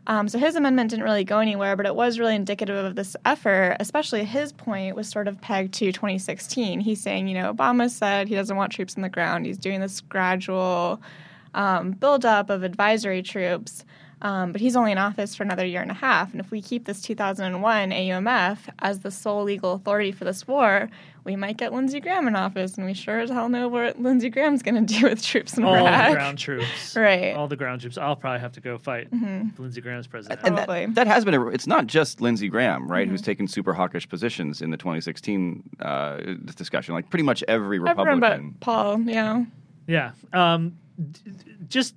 Um, 0.08 0.28
so 0.28 0.38
his 0.38 0.54
amendment 0.54 0.90
didn't 0.90 1.04
really 1.04 1.24
go 1.24 1.40
anywhere, 1.40 1.76
but 1.76 1.86
it 1.86 1.94
was 1.94 2.18
really 2.18 2.34
indicative 2.34 2.84
of 2.84 2.94
this 2.94 3.16
effort. 3.24 3.76
Especially 3.80 4.24
his 4.24 4.52
point 4.52 4.94
was 4.94 5.08
sort 5.08 5.26
of 5.26 5.40
pegged 5.40 5.74
to 5.74 5.90
2016. 5.90 6.80
He's 6.80 7.00
saying, 7.00 7.28
you 7.28 7.34
know, 7.34 7.52
Obama 7.52 7.90
said 7.90 8.28
he 8.28 8.34
doesn't 8.34 8.56
want 8.56 8.72
troops 8.72 8.96
on 8.96 9.02
the 9.02 9.08
ground. 9.08 9.46
He's 9.46 9.58
doing 9.58 9.80
this 9.80 10.00
gradual 10.00 11.00
um, 11.54 11.92
buildup 11.92 12.50
of 12.50 12.62
advisory 12.62 13.22
troops. 13.22 13.84
Um, 14.22 14.52
but 14.52 14.60
he's 14.62 14.76
only 14.76 14.92
in 14.92 14.98
office 14.98 15.34
for 15.34 15.42
another 15.42 15.66
year 15.66 15.82
and 15.82 15.90
a 15.90 15.94
half. 15.94 16.32
And 16.32 16.40
if 16.40 16.50
we 16.50 16.62
keep 16.62 16.86
this 16.86 17.02
2001 17.02 17.90
AUMF 17.90 18.58
as 18.78 19.00
the 19.00 19.10
sole 19.10 19.44
legal 19.44 19.74
authority 19.74 20.10
for 20.10 20.24
this 20.24 20.48
war, 20.48 20.88
we 21.26 21.36
might 21.36 21.58
get 21.58 21.72
Lindsey 21.74 22.00
Graham 22.00 22.26
in 22.28 22.34
office. 22.36 22.76
And 22.78 22.86
we 22.86 22.94
sure 22.94 23.18
as 23.20 23.28
hell 23.28 23.48
know 23.50 23.68
what 23.68 24.00
Lindsey 24.00 24.30
Graham's 24.30 24.62
going 24.62 24.74
to 24.86 24.94
do 25.00 25.06
with 25.08 25.22
troops 25.22 25.58
in 25.58 25.64
All 25.64 25.74
Iraq. 25.74 26.08
the 26.08 26.14
ground 26.14 26.38
troops. 26.38 26.96
Right. 26.96 27.34
All 27.36 27.48
the 27.48 27.56
ground 27.56 27.82
troops. 27.82 27.98
I'll 27.98 28.16
probably 28.16 28.40
have 28.40 28.52
to 28.52 28.60
go 28.60 28.78
fight 28.78 29.10
Mhm. 29.10 29.58
Lindsey 29.58 29.80
Graham's 29.82 30.06
president. 30.06 30.40
And 30.44 30.56
that, 30.56 30.94
that 30.94 31.06
has 31.06 31.24
been 31.24 31.34
a, 31.34 31.48
it's 31.48 31.66
not 31.66 31.86
just 31.86 32.20
Lindsey 32.22 32.48
Graham, 32.48 32.88
right, 32.88 33.02
Mm-hmm. 33.02 33.10
who's 33.10 33.20
taken 33.22 33.46
super 33.48 33.74
hawkish 33.74 34.08
positions 34.08 34.62
in 34.62 34.70
the 34.70 34.76
2016 34.78 35.62
uh, 35.80 36.16
discussion. 36.56 36.94
Like 36.94 37.10
pretty 37.10 37.24
much 37.24 37.44
every 37.48 37.76
Everyone 37.78 37.96
Republican. 38.20 38.50
but 38.52 38.60
Paul, 38.60 39.00
yeah. 39.02 39.44
Yeah. 39.86 40.12
Um, 40.32 40.78
d- 40.98 41.20
d- 41.30 41.52
just 41.68 41.94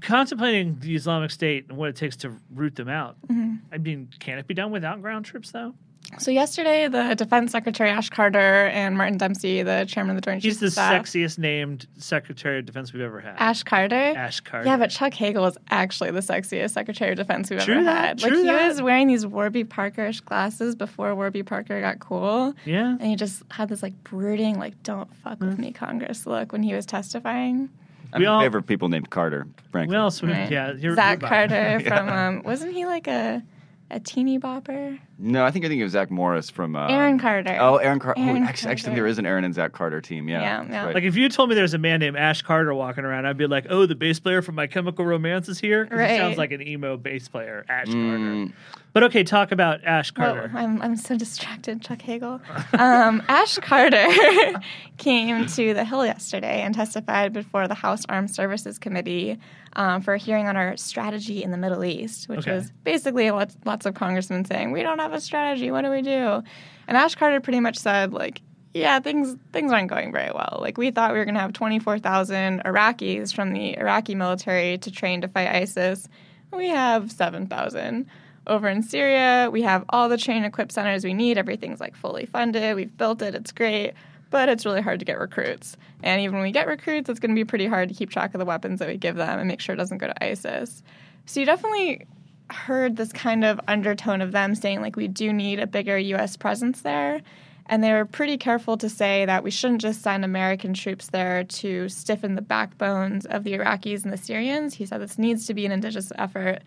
contemplating 0.00 0.78
the 0.80 0.94
Islamic 0.94 1.30
State 1.30 1.66
and 1.68 1.78
what 1.78 1.88
it 1.88 1.96
takes 1.96 2.16
to 2.16 2.32
root 2.54 2.74
them 2.76 2.88
out. 2.88 3.16
Mhm. 3.28 3.60
I 3.72 3.78
mean, 3.78 4.08
can 4.20 4.38
it 4.38 4.46
be 4.46 4.54
done 4.54 4.70
without 4.70 5.00
ground 5.00 5.24
troops, 5.24 5.50
though? 5.50 5.74
So 6.18 6.30
yesterday, 6.30 6.86
the 6.88 7.14
Defense 7.14 7.50
Secretary 7.50 7.90
Ash 7.90 8.08
Carter 8.10 8.38
and 8.68 8.96
Martin 8.96 9.18
Dempsey, 9.18 9.62
the 9.64 9.84
chairman 9.88 10.16
of 10.16 10.22
the 10.22 10.24
Joint 10.30 10.40
Chiefs 10.40 10.54
He's 10.54 10.60
the 10.60 10.70
Staff, 10.70 11.02
sexiest 11.04 11.36
named 11.36 11.86
Secretary 11.98 12.60
of 12.60 12.64
Defense 12.64 12.92
we've 12.92 13.02
ever 13.02 13.20
had. 13.20 13.34
Ash 13.38 13.64
Carter. 13.64 13.94
Ash 14.16 14.38
Carter. 14.40 14.66
Yeah, 14.68 14.76
but 14.76 14.90
Chuck 14.90 15.12
Hagel 15.14 15.44
is 15.46 15.58
actually 15.68 16.12
the 16.12 16.20
sexiest 16.20 16.70
Secretary 16.70 17.10
of 17.10 17.16
Defense 17.16 17.50
we've 17.50 17.58
True 17.60 17.74
ever 17.76 17.84
that, 17.84 18.06
had. 18.06 18.22
Like 18.22 18.30
true 18.30 18.42
he 18.42 18.46
that. 18.46 18.68
was 18.68 18.80
wearing 18.80 19.08
these 19.08 19.26
Warby 19.26 19.64
Parkerish 19.64 20.24
glasses 20.24 20.76
before 20.76 21.14
Warby 21.14 21.42
Parker 21.42 21.80
got 21.80 21.98
cool. 21.98 22.54
Yeah. 22.64 22.90
And 22.92 23.02
he 23.02 23.16
just 23.16 23.42
had 23.50 23.68
this 23.68 23.82
like 23.82 24.02
brooding, 24.04 24.58
like 24.60 24.80
"Don't 24.84 25.12
fuck 25.16 25.40
with 25.40 25.58
me, 25.58 25.72
Congress" 25.72 26.24
look 26.24 26.52
when 26.52 26.62
he 26.62 26.72
was 26.72 26.86
testifying. 26.86 27.68
I'm 28.12 28.20
We 28.20 28.26
in 28.26 28.30
all- 28.30 28.40
favor 28.40 28.58
of 28.58 28.66
people 28.66 28.88
named 28.88 29.10
Carter. 29.10 29.48
Frankly. 29.72 29.96
We 29.96 30.00
also, 30.00 30.28
Right. 30.28 30.50
yeah, 30.50 30.72
you're, 30.72 30.94
Zach 30.94 31.20
you're 31.20 31.28
Carter 31.28 31.54
Yeah. 31.84 31.88
from 31.88 32.08
um, 32.08 32.42
wasn't 32.44 32.72
he 32.74 32.86
like 32.86 33.08
a 33.08 33.42
a 33.90 34.00
teeny 34.00 34.36
bopper? 34.38 34.98
No, 35.18 35.44
I 35.46 35.50
think 35.50 35.64
I 35.64 35.68
think 35.68 35.80
it 35.80 35.84
was 35.84 35.92
Zach 35.94 36.10
Morris 36.10 36.50
from 36.50 36.76
uh, 36.76 36.88
Aaron 36.88 37.18
Carter. 37.18 37.56
Oh, 37.58 37.76
Aaron 37.76 37.98
Carter. 37.98 38.20
Aaron 38.20 38.42
actually, 38.42 38.70
actually, 38.72 38.88
Carter. 38.90 38.96
there 38.96 39.06
is 39.06 39.18
an 39.18 39.24
Aaron 39.24 39.44
and 39.44 39.54
Zach 39.54 39.72
Carter 39.72 40.00
team. 40.02 40.28
Yeah, 40.28 40.40
Yeah, 40.42 40.64
yeah. 40.68 40.84
right. 40.86 40.94
Like 40.94 41.04
if 41.04 41.16
you 41.16 41.28
told 41.30 41.48
me 41.48 41.54
there's 41.54 41.72
a 41.72 41.78
man 41.78 42.00
named 42.00 42.16
Ash 42.18 42.42
Carter 42.42 42.74
walking 42.74 43.04
around, 43.04 43.24
I'd 43.26 43.38
be 43.38 43.46
like, 43.46 43.66
"Oh, 43.70 43.86
the 43.86 43.94
bass 43.94 44.20
player 44.20 44.42
from 44.42 44.56
My 44.56 44.66
Chemical 44.66 45.06
Romance 45.06 45.48
is 45.48 45.58
here." 45.58 45.86
'Cause 45.86 45.94
He 45.98 46.04
Right. 46.04 46.18
sounds 46.18 46.36
like 46.36 46.52
an 46.52 46.60
emo 46.60 46.98
bass 46.98 47.28
player, 47.28 47.64
Ash 47.68 47.86
Mm. 47.88 48.08
Carter. 48.44 48.54
But 48.92 49.02
okay, 49.04 49.24
talk 49.24 49.52
about 49.52 49.84
Ash 49.84 50.10
Whoa, 50.14 50.24
Carter. 50.24 50.50
I'm, 50.54 50.80
I'm 50.80 50.96
so 50.96 51.16
distracted, 51.18 51.82
Chuck 51.82 52.00
Hagel. 52.00 52.40
Um, 52.78 53.22
Ash 53.28 53.56
Carter 53.58 54.06
came 54.98 55.46
to 55.46 55.74
the 55.74 55.84
Hill 55.84 56.06
yesterday 56.06 56.62
and 56.62 56.74
testified 56.74 57.32
before 57.32 57.68
the 57.68 57.74
House 57.74 58.02
Armed 58.08 58.30
Services 58.30 58.78
Committee 58.78 59.38
um, 59.74 60.00
for 60.00 60.14
a 60.14 60.18
hearing 60.18 60.46
on 60.48 60.56
our 60.56 60.74
strategy 60.78 61.42
in 61.42 61.50
the 61.50 61.58
Middle 61.58 61.84
East, 61.84 62.28
which 62.30 62.40
Okay. 62.40 62.52
was 62.54 62.70
basically 62.84 63.30
lots, 63.30 63.58
lots 63.66 63.84
of 63.84 63.92
congressmen 63.92 64.46
saying, 64.46 64.72
"We 64.72 64.82
don't 64.82 64.98
have 64.98 65.05
a 65.12 65.20
strategy. 65.20 65.70
What 65.70 65.82
do 65.82 65.90
we 65.90 66.02
do?" 66.02 66.42
And 66.88 66.96
Ash 66.96 67.14
Carter 67.14 67.40
pretty 67.40 67.60
much 67.60 67.76
said, 67.76 68.12
like, 68.12 68.40
yeah, 68.76 69.00
things 69.00 69.36
things 69.52 69.72
aren't 69.72 69.88
going 69.88 70.12
very 70.12 70.30
well. 70.32 70.58
Like 70.60 70.76
we 70.76 70.90
thought 70.90 71.12
we 71.12 71.18
were 71.18 71.24
going 71.24 71.34
to 71.34 71.40
have 71.40 71.52
24,000 71.52 72.62
Iraqis 72.64 73.34
from 73.34 73.52
the 73.52 73.76
Iraqi 73.78 74.14
military 74.14 74.78
to 74.78 74.90
train 74.90 75.22
to 75.22 75.28
fight 75.28 75.48
ISIS. 75.48 76.08
We 76.52 76.68
have 76.68 77.10
7,000. 77.10 78.06
Over 78.46 78.68
in 78.68 78.82
Syria, 78.82 79.48
we 79.50 79.62
have 79.62 79.84
all 79.88 80.08
the 80.08 80.16
train 80.16 80.44
equipped 80.44 80.72
centers 80.72 81.04
we 81.04 81.14
need. 81.14 81.36
Everything's 81.36 81.80
like 81.80 81.96
fully 81.96 82.26
funded. 82.26 82.76
We've 82.76 82.96
built 82.96 83.22
it. 83.22 83.34
It's 83.34 83.50
great. 83.50 83.94
But 84.30 84.48
it's 84.48 84.64
really 84.64 84.82
hard 84.82 85.00
to 85.00 85.04
get 85.04 85.18
recruits. 85.18 85.76
And 86.02 86.20
even 86.20 86.34
when 86.34 86.44
we 86.44 86.52
get 86.52 86.68
recruits, 86.68 87.08
it's 87.08 87.18
going 87.18 87.30
to 87.30 87.34
be 87.34 87.44
pretty 87.44 87.66
hard 87.66 87.88
to 87.88 87.94
keep 87.94 88.10
track 88.10 88.34
of 88.34 88.38
the 88.38 88.44
weapons 88.44 88.78
that 88.80 88.88
we 88.88 88.98
give 88.98 89.16
them 89.16 89.38
and 89.38 89.48
make 89.48 89.60
sure 89.60 89.74
it 89.74 89.78
doesn't 89.78 89.98
go 89.98 90.06
to 90.06 90.24
ISIS. 90.24 90.82
So 91.24 91.40
you 91.40 91.46
definitely 91.46 92.06
heard 92.50 92.96
this 92.96 93.12
kind 93.12 93.44
of 93.44 93.60
undertone 93.68 94.20
of 94.20 94.32
them 94.32 94.54
saying, 94.54 94.80
like, 94.80 94.96
we 94.96 95.08
do 95.08 95.32
need 95.32 95.58
a 95.58 95.66
bigger 95.66 95.98
U.S. 95.98 96.36
presence 96.36 96.82
there. 96.82 97.20
And 97.68 97.82
they 97.82 97.92
were 97.92 98.04
pretty 98.04 98.38
careful 98.38 98.76
to 98.76 98.88
say 98.88 99.24
that 99.24 99.42
we 99.42 99.50
shouldn't 99.50 99.80
just 99.80 100.02
send 100.02 100.24
American 100.24 100.72
troops 100.72 101.08
there 101.08 101.42
to 101.44 101.88
stiffen 101.88 102.36
the 102.36 102.42
backbones 102.42 103.26
of 103.26 103.42
the 103.42 103.54
Iraqis 103.54 104.04
and 104.04 104.12
the 104.12 104.16
Syrians. 104.18 104.74
He 104.74 104.86
said 104.86 105.00
this 105.00 105.18
needs 105.18 105.46
to 105.46 105.54
be 105.54 105.66
an 105.66 105.72
indigenous 105.72 106.12
effort. 106.16 106.62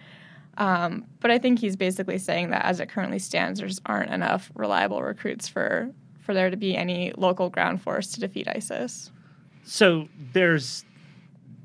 Um, 0.57 1.05
but 1.21 1.32
I 1.32 1.39
think 1.39 1.59
he's 1.59 1.77
basically 1.77 2.17
saying 2.17 2.49
that 2.49 2.65
as 2.65 2.82
it 2.82 2.89
currently 2.89 3.19
stands, 3.19 3.59
there 3.59 3.69
just 3.69 3.82
aren't 3.86 4.11
enough 4.11 4.51
reliable 4.55 5.01
recruits 5.01 5.47
for, 5.47 5.89
for 6.19 6.34
there 6.34 6.49
to 6.49 6.57
be 6.57 6.75
any 6.75 7.13
local 7.15 7.49
ground 7.49 7.82
force 7.82 8.11
to 8.11 8.19
defeat 8.19 8.49
ISIS. 8.49 9.09
So 9.63 10.09
there's, 10.34 10.84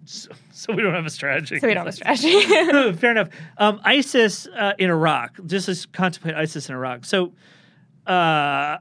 so, 0.05 0.31
so 0.53 0.73
we 0.73 0.83
don't 0.83 0.95
have 0.95 1.07
a 1.07 1.11
strategy. 1.11 1.59
So 1.59 1.67
we 1.67 1.75
don't 1.75 1.87
have 1.87 1.95
a 1.95 1.97
strategy. 1.97 2.43
Fair 2.99 3.11
enough. 3.11 3.29
Um, 3.59 3.81
ISIS 3.85 4.47
uh, 4.47 4.73
in 4.79 4.91
Iraq. 4.91 5.39
Just 5.47 5.69
as 5.69 5.87
contemplate 5.87 6.35
ISIS 6.35 6.69
in 6.69 6.75
Iraq. 6.75 7.05
So, 7.05 7.33
uh, 8.07 8.79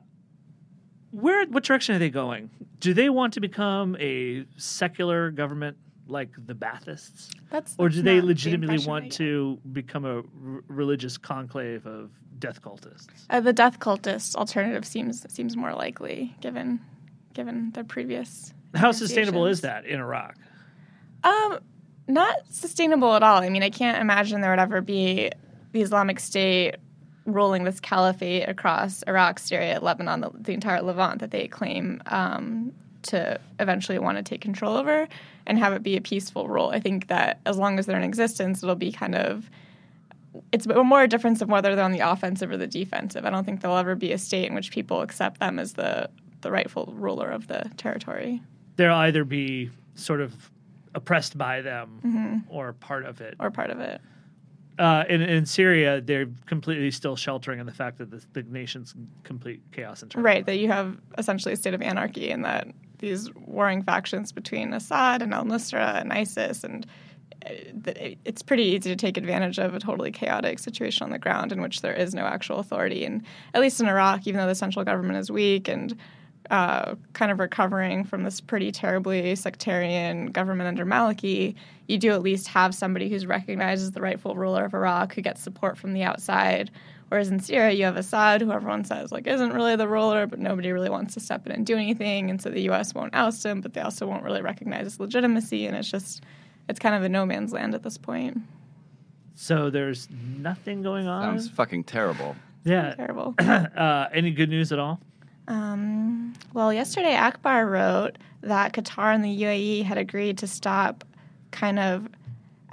where? 1.12 1.46
What 1.48 1.64
direction 1.64 1.96
are 1.96 2.00
they 2.00 2.10
going? 2.10 2.50
Do 2.80 2.94
they 2.94 3.10
want 3.10 3.34
to 3.34 3.40
become 3.40 3.96
a 4.00 4.46
secular 4.58 5.32
government 5.32 5.78
like 6.08 6.30
the 6.46 6.54
Baathists, 6.54 7.30
That's, 7.50 7.76
or 7.78 7.90
do 7.90 8.02
they 8.02 8.16
not 8.16 8.22
the 8.22 8.28
legitimately 8.28 8.86
want 8.86 9.12
to 9.14 9.60
become 9.72 10.06
a 10.06 10.18
r- 10.18 10.24
religious 10.68 11.18
conclave 11.18 11.86
of 11.86 12.12
death 12.40 12.62
cultists? 12.62 13.08
Uh, 13.30 13.40
the 13.40 13.54
death 13.54 13.80
cultist 13.80 14.36
alternative 14.36 14.86
seems 14.86 15.26
seems 15.34 15.56
more 15.56 15.74
likely, 15.74 16.36
given 16.42 16.82
given 17.34 17.72
their 17.72 17.84
previous. 17.84 18.54
How 18.76 18.92
sustainable 18.92 19.46
is 19.46 19.62
that 19.62 19.86
in 19.86 20.00
Iraq? 20.00 20.36
Um, 21.24 21.60
not 22.08 22.36
sustainable 22.50 23.16
at 23.16 23.24
all. 23.24 23.42
I 23.42 23.50
mean, 23.50 23.64
I 23.64 23.70
can't 23.70 24.00
imagine 24.00 24.42
there 24.42 24.52
would 24.52 24.60
ever 24.60 24.82
be 24.82 25.32
the 25.72 25.82
Islamic 25.82 26.20
State 26.20 26.76
ruling 27.26 27.64
this 27.64 27.80
caliphate 27.80 28.48
across 28.50 29.04
Iraq, 29.04 29.40
Syria, 29.40 29.80
Lebanon, 29.82 30.22
the, 30.22 30.32
the 30.34 30.52
entire 30.52 30.82
Levant 30.82 31.20
that 31.20 31.32
they 31.32 31.48
claim 31.48 32.02
um, 32.08 32.74
to 33.04 33.40
eventually 33.60 33.98
want 34.00 34.18
to 34.18 34.24
take 34.24 34.42
control 34.42 34.76
over 34.76 35.08
and 35.46 35.58
have 35.58 35.74
it 35.74 35.84
be 35.84 35.96
a 35.96 36.02
peaceful 36.02 36.48
rule. 36.48 36.70
I 36.70 36.80
think 36.80 37.08
that 37.08 37.40
as 37.46 37.58
long 37.58 37.80
as 37.80 37.86
they're 37.86 37.98
in 37.98 38.04
existence, 38.04 38.64
it'll 38.64 38.76
be 38.76 38.92
kind 38.92 39.16
of 39.16 39.50
it's 40.52 40.66
more 40.68 41.04
a 41.04 41.08
difference 41.08 41.42
of 41.42 41.50
whether 41.50 41.76
they're 41.76 41.86
on 41.86 41.92
the 41.92 42.00
offensive 42.00 42.50
or 42.50 42.58
the 42.58 42.66
defensive. 42.66 43.24
I 43.24 43.30
don't 43.30 43.44
think 43.44 43.62
there'll 43.62 43.78
ever 43.78 43.94
be 43.94 44.12
a 44.12 44.18
state 44.18 44.50
in 44.50 44.56
which 44.56 44.72
people 44.72 45.02
accept 45.02 45.40
them 45.40 45.60
as 45.60 45.74
the 45.74 46.10
the 46.42 46.52
rightful 46.52 46.94
ruler 46.98 47.30
of 47.30 47.48
the 47.48 47.70
territory. 47.78 48.42
They'll 48.76 48.94
either 48.96 49.24
be 49.24 49.70
sort 49.96 50.20
of 50.20 50.52
oppressed 50.96 51.38
by 51.38 51.62
them 51.62 52.00
Mhm. 52.06 52.44
or 52.50 52.74
part 52.74 53.06
of 53.06 53.22
it. 53.22 53.36
or 53.40 53.50
part 53.52 53.70
of 53.70 53.80
it. 53.80 54.00
Uh, 54.80 55.04
in, 55.08 55.22
in 55.22 55.46
Syria, 55.46 56.02
they're 56.02 56.28
completely 56.48 56.90
still 56.90 57.16
sheltering 57.16 57.60
in 57.60 57.66
the 57.68 57.72
fact 57.74 58.00
that 58.00 58.10
the, 58.10 58.24
the 58.34 58.42
nation's 58.44 58.96
complete 59.24 59.62
chaos 59.72 60.02
and 60.02 60.10
turmoil. 60.10 60.26
Right, 60.26 60.46
that 60.48 60.58
you 60.58 60.68
have 60.70 60.98
essentially 61.18 61.54
a 61.54 61.58
state 61.58 61.76
of 61.76 61.82
anarchy 61.82 62.32
and 62.32 62.44
that 62.44 62.68
these 62.98 63.32
warring 63.36 63.84
factions 63.84 64.32
between 64.32 64.74
Assad 64.74 65.22
and 65.22 65.32
al 65.34 65.44
Nusra 65.46 66.00
and 66.02 66.12
ISIS, 66.12 66.64
and 66.64 66.88
uh, 67.46 67.50
it- 67.52 68.18
it's 68.26 68.42
pretty 68.42 68.64
easy 68.64 68.90
to 68.90 68.96
take 68.96 69.16
advantage 69.18 69.60
of 69.60 69.76
a 69.76 69.80
totally 69.80 70.12
chaotic 70.12 70.58
situation 70.58 71.04
on 71.04 71.12
the 71.12 71.20
ground 71.20 71.52
in 71.52 71.62
which 71.62 71.82
there 71.82 71.94
is 71.94 72.16
no 72.16 72.26
actual 72.26 72.58
authority. 72.58 73.06
And 73.06 73.22
at 73.54 73.62
least 73.62 73.80
in 73.80 73.88
Iraq, 73.88 74.26
even 74.26 74.40
though 74.40 74.48
the 74.48 74.56
central 74.56 74.84
government 74.86 75.18
is 75.20 75.30
weak 75.30 75.68
and 75.68 75.96
uh, 76.50 76.96
kind 77.14 77.32
of 77.32 77.40
recovering 77.40 78.04
from 78.04 78.24
this 78.24 78.42
pretty 78.42 78.72
terribly 78.72 79.36
sectarian 79.36 80.28
government 80.28 80.68
under 80.68 80.86
Maliki, 80.86 81.56
you 81.88 81.98
do 81.98 82.12
at 82.12 82.22
least 82.22 82.48
have 82.48 82.76
somebody 82.76 83.10
who's 83.10 83.26
recognized 83.26 83.84
as 83.84 83.92
the 83.92 84.02
rightful 84.02 84.36
ruler 84.36 84.66
of 84.66 84.74
Iraq 84.74 85.14
who 85.14 85.22
gets 85.22 85.42
support 85.42 85.78
from 85.78 85.94
the 85.94 86.04
outside. 86.04 86.70
Whereas 87.10 87.30
in 87.30 87.40
Syria, 87.40 87.74
you 87.74 87.86
have 87.86 87.96
Assad, 87.96 88.42
who 88.42 88.52
everyone 88.52 88.86
says 88.86 89.12
like 89.12 89.28
isn't 89.28 89.54
really 89.54 89.76
the 89.76 89.88
ruler, 89.88 90.26
but 90.26 90.40
nobody 90.40 90.72
really 90.72 90.90
wants 90.90 91.14
to 91.14 91.20
step 91.20 91.46
in 91.46 91.52
and 91.52 91.66
do 91.66 91.76
anything, 91.76 92.30
and 92.30 92.42
so 92.42 92.50
the 92.50 92.62
U.S. 92.64 92.94
won't 92.94 93.14
oust 93.14 93.46
him, 93.46 93.62
but 93.62 93.74
they 93.74 93.82
also 93.82 94.08
won't 94.08 94.24
really 94.24 94.42
recognize 94.42 94.86
his 94.86 95.00
legitimacy, 95.00 95.68
and 95.68 95.76
it's 95.78 95.92
just 95.92 96.24
it's 96.68 96.80
kind 96.80 96.96
of 96.96 97.04
a 97.04 97.10
no 97.10 97.26
man's 97.26 97.54
land 97.54 97.76
at 97.76 97.84
this 97.84 97.98
point. 97.98 98.40
So 99.36 99.70
there's 99.70 100.08
nothing 100.12 100.82
going 100.82 101.08
on. 101.08 101.40
Sounds 101.40 101.50
fucking 101.50 101.84
terrible. 101.84 102.36
yeah. 102.64 102.96
Terrible. 102.96 103.36
uh, 103.40 104.08
any 104.14 104.32
good 104.32 104.50
news 104.50 104.72
at 104.72 104.80
all? 104.80 105.00
Um, 105.48 106.34
well, 106.54 106.74
yesterday 106.74 107.16
Akbar 107.16 107.68
wrote 107.68 108.18
that 108.42 108.74
Qatar 108.74 109.14
and 109.14 109.24
the 109.24 109.42
UAE 109.44 109.84
had 109.84 109.98
agreed 109.98 110.38
to 110.40 110.48
stop 110.48 111.04
kind 111.52 111.80
of 111.80 112.08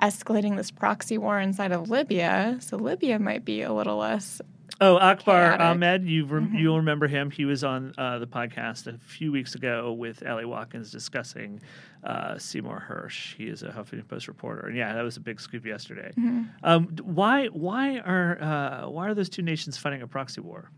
escalating 0.03 0.57
this 0.57 0.71
proxy 0.71 1.19
war 1.19 1.39
inside 1.41 1.73
of 1.73 1.91
Libya. 1.91 2.57
So 2.61 2.77
Libya 2.77 3.19
might 3.19 3.45
be 3.45 3.63
a 3.63 3.73
little 3.73 3.97
less. 3.99 4.41
Oh, 4.83 4.97
Akbar 4.97 5.49
Chaotic. 5.59 5.61
Ahmed, 5.61 6.05
you 6.09 6.25
rem- 6.25 6.47
Mm-hmm. 6.47 6.57
you'll 6.57 6.79
remember 6.79 7.07
him. 7.07 7.31
He 7.31 7.45
was 7.45 7.63
on 7.63 7.93
uh, 7.99 8.19
the 8.19 8.27
podcast 8.27 8.87
a 8.87 8.97
few 8.97 9.31
weeks 9.31 9.55
ago 9.55 9.93
with 9.93 10.27
Ali 10.27 10.47
Watkins 10.47 10.91
discussing 10.91 11.61
uh, 12.03 12.39
Seymour 12.39 12.83
Hersh. 12.89 13.37
He 13.37 13.45
is 13.49 13.63
a 13.63 13.69
Huffington 13.69 14.09
Post 14.09 14.27
reporter, 14.27 14.69
and 14.69 14.77
yeah, 14.77 14.95
that 14.95 15.03
was 15.03 15.19
a 15.19 15.21
big 15.21 15.39
scoop 15.39 15.67
yesterday. 15.67 16.13
Mm-hmm. 16.17 16.45
Um, 16.65 16.85
why 17.03 17.49
why 17.49 17.99
are 17.99 18.39
uh, 18.41 18.89
why 18.89 19.07
are 19.09 19.13
those 19.15 19.29
two 19.29 19.43
nations 19.43 19.77
fighting 19.77 20.01
a 20.01 20.07
proxy 20.07 20.41
war? 20.41 20.71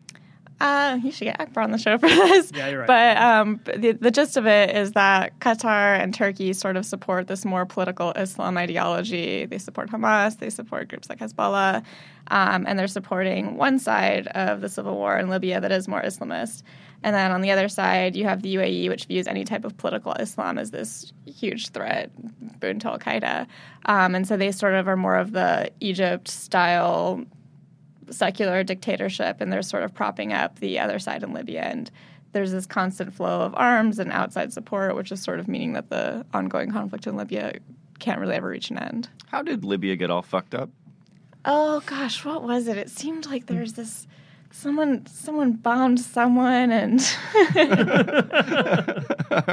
Uh, 0.60 0.98
you 1.02 1.10
should 1.10 1.24
get 1.24 1.40
Akbar 1.40 1.64
on 1.64 1.70
the 1.72 1.78
show 1.78 1.98
for 1.98 2.08
this. 2.08 2.52
Yeah, 2.54 2.68
you're 2.68 2.80
right. 2.80 2.86
But 2.86 3.16
um, 3.16 3.60
the, 3.64 3.92
the 3.92 4.10
gist 4.10 4.36
of 4.36 4.46
it 4.46 4.70
is 4.76 4.92
that 4.92 5.38
Qatar 5.40 5.98
and 5.98 6.14
Turkey 6.14 6.52
sort 6.52 6.76
of 6.76 6.86
support 6.86 7.26
this 7.26 7.44
more 7.44 7.66
political 7.66 8.12
Islam 8.12 8.56
ideology. 8.56 9.46
They 9.46 9.58
support 9.58 9.90
Hamas, 9.90 10.38
they 10.38 10.50
support 10.50 10.88
groups 10.88 11.08
like 11.08 11.18
Hezbollah, 11.18 11.84
um, 12.28 12.64
and 12.66 12.78
they're 12.78 12.86
supporting 12.86 13.56
one 13.56 13.78
side 13.78 14.28
of 14.28 14.60
the 14.60 14.68
civil 14.68 14.94
war 14.94 15.16
in 15.18 15.28
Libya 15.28 15.60
that 15.60 15.72
is 15.72 15.88
more 15.88 16.02
Islamist. 16.02 16.62
And 17.02 17.14
then 17.16 17.32
on 17.32 17.40
the 17.40 17.50
other 17.50 17.68
side, 17.68 18.14
you 18.14 18.24
have 18.24 18.42
the 18.42 18.54
UAE, 18.54 18.88
which 18.88 19.06
views 19.06 19.26
any 19.26 19.44
type 19.44 19.64
of 19.64 19.76
political 19.76 20.12
Islam 20.12 20.58
as 20.58 20.70
this 20.70 21.12
huge 21.26 21.70
threat, 21.70 22.10
boon 22.60 22.78
to 22.80 22.88
Al 22.90 22.98
Qaeda. 22.98 23.46
Um, 23.86 24.14
and 24.14 24.26
so 24.26 24.36
they 24.36 24.52
sort 24.52 24.74
of 24.74 24.86
are 24.86 24.96
more 24.96 25.16
of 25.16 25.32
the 25.32 25.72
Egypt 25.80 26.28
style 26.28 27.24
secular 28.10 28.62
dictatorship 28.62 29.40
and 29.40 29.52
they're 29.52 29.62
sort 29.62 29.82
of 29.82 29.94
propping 29.94 30.32
up 30.32 30.58
the 30.58 30.78
other 30.78 30.98
side 30.98 31.22
in 31.22 31.32
Libya 31.32 31.62
and 31.62 31.90
there's 32.32 32.52
this 32.52 32.66
constant 32.66 33.12
flow 33.12 33.42
of 33.42 33.54
arms 33.54 33.98
and 33.98 34.10
outside 34.10 34.52
support 34.52 34.96
which 34.96 35.12
is 35.12 35.22
sort 35.22 35.38
of 35.38 35.48
meaning 35.48 35.72
that 35.74 35.90
the 35.90 36.24
ongoing 36.32 36.70
conflict 36.70 37.06
in 37.06 37.16
Libya 37.16 37.54
can't 37.98 38.20
really 38.20 38.34
ever 38.34 38.48
reach 38.48 38.70
an 38.70 38.78
end. 38.78 39.08
How 39.28 39.42
did 39.42 39.64
Libya 39.64 39.96
get 39.96 40.10
all 40.10 40.22
fucked 40.22 40.54
up? 40.54 40.70
Oh 41.44 41.82
gosh, 41.86 42.24
what 42.24 42.42
was 42.42 42.68
it? 42.68 42.76
It 42.76 42.90
seemed 42.90 43.26
like 43.26 43.46
there 43.46 43.60
was 43.60 43.74
this 43.74 44.06
someone 44.52 45.06
someone 45.06 45.52
bombed 45.52 45.98
someone 45.98 46.70
and 46.70 47.00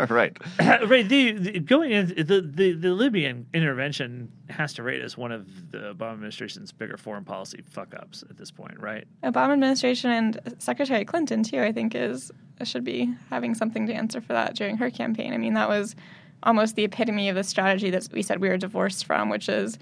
right. 0.09 0.37
right. 0.59 1.09
The, 1.09 1.31
the 1.31 1.59
going 1.59 1.91
in 1.91 2.07
the, 2.07 2.41
the 2.41 2.73
the 2.73 2.93
Libyan 2.93 3.47
intervention 3.53 4.31
has 4.49 4.73
to 4.73 4.83
rate 4.83 5.01
as 5.01 5.17
one 5.17 5.31
of 5.31 5.71
the 5.71 5.79
Obama 5.79 6.13
administration's 6.13 6.71
bigger 6.71 6.97
foreign 6.97 7.23
policy 7.23 7.61
fuck 7.69 7.93
ups 7.95 8.23
at 8.29 8.37
this 8.37 8.51
point, 8.51 8.79
right? 8.79 9.07
Obama 9.23 9.53
administration 9.53 10.11
and 10.11 10.55
Secretary 10.59 11.05
Clinton 11.05 11.43
too. 11.43 11.61
I 11.61 11.71
think 11.71 11.95
is 11.95 12.31
should 12.63 12.83
be 12.83 13.13
having 13.29 13.55
something 13.55 13.87
to 13.87 13.93
answer 13.93 14.19
for 14.19 14.33
that 14.33 14.55
during 14.55 14.77
her 14.77 14.91
campaign. 14.91 15.33
I 15.33 15.37
mean, 15.37 15.53
that 15.53 15.69
was 15.69 15.95
almost 16.43 16.75
the 16.75 16.83
epitome 16.83 17.29
of 17.29 17.35
the 17.35 17.43
strategy 17.43 17.89
that 17.89 18.07
we 18.11 18.21
said 18.21 18.39
we 18.39 18.49
were 18.49 18.57
divorced 18.57 19.05
from, 19.05 19.29
which 19.29 19.47
is 19.47 19.77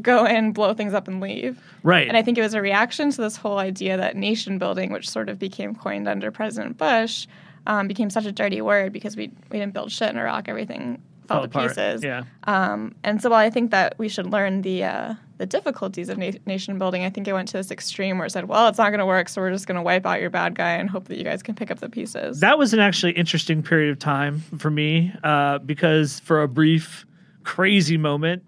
go 0.00 0.24
in, 0.24 0.52
blow 0.52 0.74
things 0.74 0.94
up, 0.94 1.08
and 1.08 1.20
leave. 1.20 1.60
Right. 1.82 2.06
And 2.08 2.16
I 2.16 2.22
think 2.22 2.38
it 2.38 2.42
was 2.42 2.54
a 2.54 2.60
reaction 2.60 3.10
to 3.10 3.20
this 3.20 3.36
whole 3.36 3.58
idea 3.58 3.96
that 3.96 4.16
nation 4.16 4.58
building, 4.58 4.92
which 4.92 5.08
sort 5.08 5.28
of 5.28 5.38
became 5.38 5.74
coined 5.74 6.08
under 6.08 6.30
President 6.30 6.78
Bush, 6.78 7.26
um, 7.66 7.88
became 7.88 8.10
such 8.10 8.26
a 8.26 8.32
dirty 8.32 8.60
word 8.60 8.92
because 8.92 9.16
we 9.16 9.30
we 9.50 9.58
didn't 9.58 9.74
build 9.74 9.92
shit 9.92 10.10
in 10.10 10.16
Iraq. 10.16 10.48
Everything 10.48 11.02
fell 11.28 11.38
Fell 11.38 11.42
to 11.42 11.48
apart, 11.48 11.68
pieces. 11.70 12.02
yeah. 12.02 12.22
Um, 12.44 12.94
and 13.04 13.22
so 13.22 13.30
while 13.30 13.38
I 13.38 13.50
think 13.50 13.70
that 13.70 13.94
we 13.98 14.08
should 14.08 14.26
learn 14.26 14.62
the 14.62 14.84
uh, 14.84 15.14
the 15.38 15.46
difficulties 15.46 16.08
of 16.08 16.18
na- 16.18 16.32
nation 16.46 16.78
building, 16.78 17.04
I 17.04 17.10
think 17.10 17.28
it 17.28 17.32
went 17.32 17.48
to 17.48 17.56
this 17.56 17.70
extreme 17.70 18.18
where 18.18 18.26
it 18.26 18.30
said, 18.30 18.48
"Well, 18.48 18.68
it's 18.68 18.78
not 18.78 18.90
going 18.90 18.98
to 18.98 19.06
work, 19.06 19.28
so 19.28 19.40
we're 19.40 19.52
just 19.52 19.66
going 19.66 19.76
to 19.76 19.82
wipe 19.82 20.06
out 20.06 20.20
your 20.20 20.30
bad 20.30 20.54
guy 20.54 20.72
and 20.72 20.88
hope 20.90 21.06
that 21.08 21.18
you 21.18 21.24
guys 21.24 21.42
can 21.42 21.54
pick 21.54 21.70
up 21.70 21.78
the 21.80 21.88
pieces." 21.88 22.40
That 22.40 22.58
was 22.58 22.72
an 22.74 22.80
actually 22.80 23.12
interesting 23.12 23.62
period 23.62 23.90
of 23.90 23.98
time 23.98 24.40
for 24.58 24.70
me 24.70 25.12
uh, 25.22 25.58
because 25.58 26.18
for 26.20 26.42
a 26.42 26.48
brief, 26.48 27.06
crazy 27.44 27.96
moment, 27.96 28.42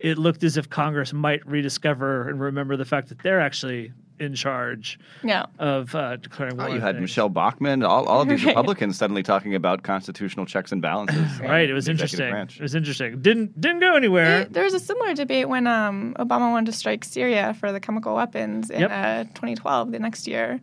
it 0.00 0.18
looked 0.18 0.44
as 0.44 0.56
if 0.56 0.68
Congress 0.70 1.12
might 1.12 1.44
rediscover 1.46 2.28
and 2.28 2.40
remember 2.40 2.76
the 2.76 2.84
fact 2.84 3.08
that 3.08 3.18
they're 3.22 3.40
actually 3.40 3.92
in 4.20 4.34
charge 4.34 4.98
yeah. 5.22 5.46
of 5.60 5.94
uh, 5.94 6.16
declaring 6.16 6.56
war. 6.56 6.68
Oh, 6.68 6.72
you 6.74 6.80
had 6.80 6.96
things. 6.96 7.02
Michelle 7.02 7.28
Bachmann, 7.28 7.84
all, 7.84 8.04
all 8.06 8.22
of 8.22 8.28
these 8.28 8.40
Right. 8.44 8.48
Republicans 8.50 8.98
suddenly 8.98 9.22
talking 9.22 9.54
about 9.54 9.84
constitutional 9.84 10.44
checks 10.44 10.72
and 10.72 10.82
balances. 10.82 11.38
Right, 11.40 11.70
it 11.70 11.72
was 11.72 11.86
in 11.86 11.96
the 11.96 12.02
executive 12.02 12.26
interesting. 12.26 12.30
branch. 12.30 12.56
It 12.58 12.62
was 12.62 12.74
interesting. 12.74 13.20
Didn't 13.22 13.60
didn't 13.60 13.78
go 13.80 13.94
anywhere. 13.94 14.44
There 14.46 14.64
was 14.64 14.74
a 14.74 14.80
similar 14.80 15.14
debate 15.14 15.48
when 15.48 15.68
um, 15.68 16.16
Obama 16.18 16.50
wanted 16.50 16.66
to 16.72 16.76
strike 16.76 17.04
Syria 17.04 17.54
for 17.60 17.70
the 17.70 17.78
chemical 17.78 18.14
weapons 18.16 18.70
in 18.70 18.80
Yep. 18.80 18.90
uh, 18.92 19.24
2012, 19.34 19.92
the 19.92 19.98
next 20.00 20.26
year. 20.26 20.60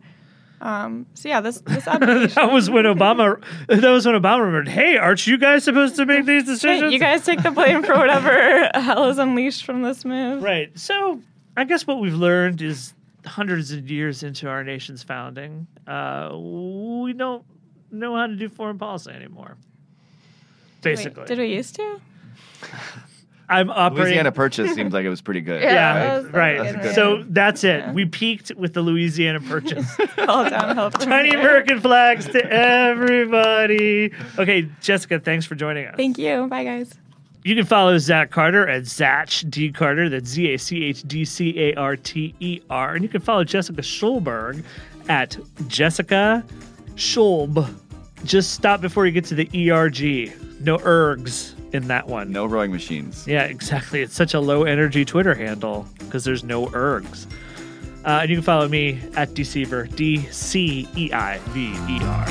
Um, 0.60 1.06
so 1.14 1.28
yeah, 1.28 1.40
this 1.40 1.60
this 1.60 1.86
application. 1.86 2.30
that 2.34 2.50
was 2.50 2.70
when 2.70 2.84
Obama. 2.84 3.42
That 3.68 3.90
was 3.90 4.06
when 4.06 4.14
Obama 4.14 4.38
remembered. 4.38 4.68
Hey, 4.68 4.96
aren't 4.96 5.26
you 5.26 5.36
guys 5.38 5.64
supposed 5.64 5.96
to 5.96 6.06
make 6.06 6.24
these 6.24 6.44
decisions? 6.44 6.90
Hey, 6.90 6.94
you 6.94 6.98
guys 6.98 7.24
take 7.24 7.42
the 7.42 7.50
blame 7.50 7.82
for 7.82 7.94
whatever 7.94 8.70
hell 8.74 9.04
is 9.10 9.18
unleashed 9.18 9.64
from 9.64 9.82
this 9.82 10.04
move. 10.04 10.42
Right. 10.42 10.76
So 10.78 11.20
I 11.56 11.64
guess 11.64 11.86
what 11.86 12.00
we've 12.00 12.14
learned 12.14 12.62
is 12.62 12.94
hundreds 13.26 13.72
of 13.72 13.90
years 13.90 14.22
into 14.22 14.48
our 14.48 14.64
nation's 14.64 15.02
founding, 15.02 15.66
uh, 15.86 16.30
we 16.32 17.12
don't 17.12 17.44
know 17.90 18.16
how 18.16 18.26
to 18.26 18.36
do 18.36 18.48
foreign 18.48 18.78
policy 18.78 19.10
anymore. 19.10 19.56
Basically, 20.82 21.26
did 21.26 21.38
we 21.38 21.54
used 21.54 21.74
to? 21.76 22.00
I'm 23.48 23.70
operating. 23.70 24.04
Louisiana 24.06 24.32
Purchase 24.32 24.74
seems 24.74 24.92
like 24.92 25.04
it 25.04 25.08
was 25.08 25.20
pretty 25.20 25.40
good. 25.40 25.62
Yeah, 25.66 25.72
Yeah, 25.72 25.94
that 25.94 26.22
was- 26.24 26.32
right. 26.32 26.56
that 26.62 26.76
was 26.76 26.84
good. 26.86 26.94
So 26.94 27.24
that's 27.28 27.62
it. 27.64 27.88
We 27.94 28.04
peaked 28.06 28.52
with 28.56 28.72
the 28.74 28.82
Louisiana 28.82 29.40
Purchase. 29.40 29.86
All 30.18 30.48
downhill 30.50 30.90
from 30.90 31.00
Tiny. 31.08 31.30
American 31.30 31.80
flags 31.80 32.26
to 32.26 32.44
everybody. 32.52 34.12
Okay, 34.38 34.68
Jessica, 34.80 35.20
thanks 35.20 35.46
for 35.46 35.54
joining 35.54 35.86
us. 35.86 35.94
Thank 35.96 36.18
you. 36.18 36.46
Bye, 36.48 36.64
guys. 36.64 36.92
You 37.44 37.54
can 37.54 37.64
follow 37.64 37.96
Zach 37.98 38.30
Carter 38.32 38.66
at 38.68 38.86
Zach 38.86 39.28
D 39.48 39.70
Carter. 39.70 40.08
That's 40.08 40.28
Z 40.28 40.52
A 40.54 40.58
C 40.58 40.82
H 40.84 41.02
D 41.04 41.24
C 41.24 41.56
A 41.60 41.74
R 41.74 41.94
T 41.96 42.34
E 42.40 42.60
R. 42.70 42.94
And 42.94 43.04
you 43.04 43.08
can 43.08 43.20
follow 43.20 43.44
Jessica 43.44 43.82
Schulberg 43.82 44.64
at 45.08 45.36
Jessica 45.68 46.44
Schulb. 46.96 47.72
Just 48.24 48.54
stop 48.54 48.80
before 48.80 49.06
you 49.06 49.12
get 49.12 49.24
to 49.26 49.36
the 49.36 49.44
ERG. 49.70 50.32
No 50.60 50.78
ergs 50.78 51.52
in 51.76 51.86
that 51.88 52.08
one. 52.08 52.32
No 52.32 52.46
rowing 52.46 52.72
machines. 52.72 53.26
Yeah, 53.26 53.44
exactly. 53.44 54.02
It's 54.02 54.14
such 54.14 54.34
a 54.34 54.40
low 54.40 54.64
energy 54.64 55.04
Twitter 55.04 55.34
handle 55.34 55.86
because 56.00 56.24
there's 56.24 56.42
no 56.42 56.66
ergs. 56.66 57.26
Uh, 58.04 58.20
and 58.22 58.30
you 58.30 58.36
can 58.36 58.42
follow 58.42 58.68
me 58.68 59.00
at 59.14 59.34
Deceiver, 59.34 59.86
D 59.86 60.22
C 60.30 60.88
E 60.96 61.12
I 61.12 61.38
V 61.48 61.72
E 61.88 61.98
R. 62.02 62.26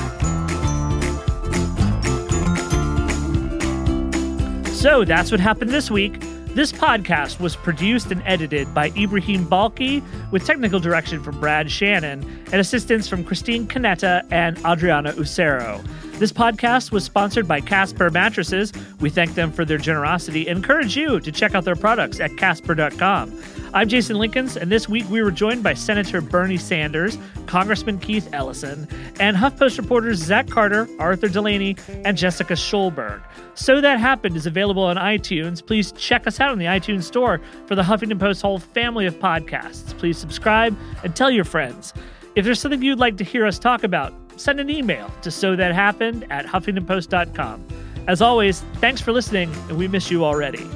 So 4.73 5.03
that's 5.03 5.31
what 5.31 5.39
happened 5.39 5.71
this 5.71 5.89
week. 5.89 6.19
This 6.55 6.71
podcast 6.71 7.41
was 7.41 7.55
produced 7.57 8.11
and 8.11 8.21
edited 8.25 8.73
by 8.73 8.91
Ibrahim 8.95 9.45
Balkhy 9.45 10.01
with 10.31 10.45
technical 10.45 10.79
direction 10.79 11.21
from 11.21 11.37
Brad 11.41 11.69
Shannon 11.69 12.23
and 12.51 12.61
assistance 12.61 13.09
from 13.09 13.25
Christine 13.25 13.67
Conetta 13.67 14.25
and 14.31 14.57
Adriana 14.59 15.11
Usero. 15.13 15.85
This 16.17 16.31
podcast 16.31 16.91
was 16.91 17.03
sponsored 17.03 17.45
by 17.45 17.59
Casper 17.59 18.09
Mattresses. 18.09 18.71
We 19.01 19.09
thank 19.09 19.35
them 19.35 19.51
for 19.51 19.65
their 19.65 19.77
generosity 19.77 20.47
and 20.47 20.59
encourage 20.59 20.95
you 20.95 21.19
to 21.19 21.29
check 21.29 21.53
out 21.53 21.65
their 21.65 21.75
products 21.75 22.21
at 22.21 22.37
casper.com. 22.37 23.37
I'm 23.73 23.89
Jason 23.89 24.15
Linkins, 24.15 24.55
and 24.55 24.71
this 24.71 24.87
week 24.87 25.09
we 25.09 25.21
were 25.21 25.29
joined 25.29 25.61
by 25.61 25.73
Senator 25.73 26.21
Bernie 26.21 26.55
Sanders, 26.55 27.17
Congressman 27.47 27.99
Keith 27.99 28.29
Ellison, 28.31 28.87
and 29.19 29.35
HuffPost 29.35 29.77
reporters 29.77 30.19
Zach 30.19 30.47
Carter, 30.47 30.87
Arthur 30.99 31.27
Delaney, 31.27 31.75
and 32.05 32.15
Jessica 32.15 32.53
Schulberg. 32.53 33.21
So 33.55 33.81
That 33.81 33.99
Happened 33.99 34.37
is 34.37 34.45
available 34.45 34.83
on 34.83 34.95
iTunes. 34.95 35.65
Please 35.65 35.91
check 35.91 36.27
us 36.27 36.39
out 36.39 36.53
in 36.53 36.59
the 36.59 36.65
iTunes 36.65 37.03
store 37.03 37.41
for 37.65 37.75
the 37.75 37.83
Huffington 37.83 38.21
Post 38.21 38.41
whole 38.41 38.59
family 38.59 39.05
of 39.05 39.15
podcasts. 39.15 39.97
Please 39.97 40.17
subscribe 40.17 40.77
and 41.03 41.13
tell 41.13 41.29
your 41.29 41.43
friends. 41.43 41.93
If 42.35 42.45
there's 42.45 42.61
something 42.61 42.81
you'd 42.81 42.99
like 42.99 43.17
to 43.17 43.25
hear 43.25 43.45
us 43.45 43.59
talk 43.59 43.83
about, 43.83 44.13
send 44.37 44.59
an 44.59 44.69
email 44.69 45.11
to 45.21 45.31
so 45.31 45.55
that 45.55 45.73
happened 45.73 46.25
at 46.29 46.45
huffingtonpost.com. 46.45 47.65
As 48.07 48.21
always, 48.21 48.61
thanks 48.75 49.01
for 49.01 49.11
listening, 49.11 49.51
and 49.69 49.77
we 49.77 49.87
miss 49.87 50.11
you 50.11 50.23
already. 50.23 50.67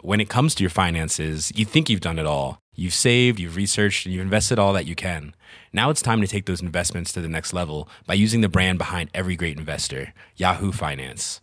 When 0.00 0.20
it 0.20 0.30
comes 0.30 0.54
to 0.54 0.62
your 0.62 0.70
finances, 0.70 1.52
you 1.54 1.66
think 1.66 1.90
you've 1.90 2.00
done 2.00 2.18
it 2.18 2.24
all. 2.24 2.62
You've 2.74 2.94
saved, 2.94 3.38
you've 3.38 3.56
researched, 3.56 4.06
and 4.06 4.14
you've 4.14 4.22
invested 4.22 4.58
all 4.58 4.72
that 4.72 4.86
you 4.86 4.94
can. 4.94 5.34
Now 5.72 5.90
it's 5.90 6.00
time 6.00 6.20
to 6.20 6.26
take 6.26 6.46
those 6.46 6.62
investments 6.62 7.12
to 7.12 7.20
the 7.20 7.28
next 7.28 7.52
level 7.52 7.88
by 8.06 8.14
using 8.14 8.40
the 8.40 8.48
brand 8.48 8.78
behind 8.78 9.10
every 9.12 9.36
great 9.36 9.58
investor, 9.58 10.14
Yahoo 10.36 10.72
Finance. 10.72 11.42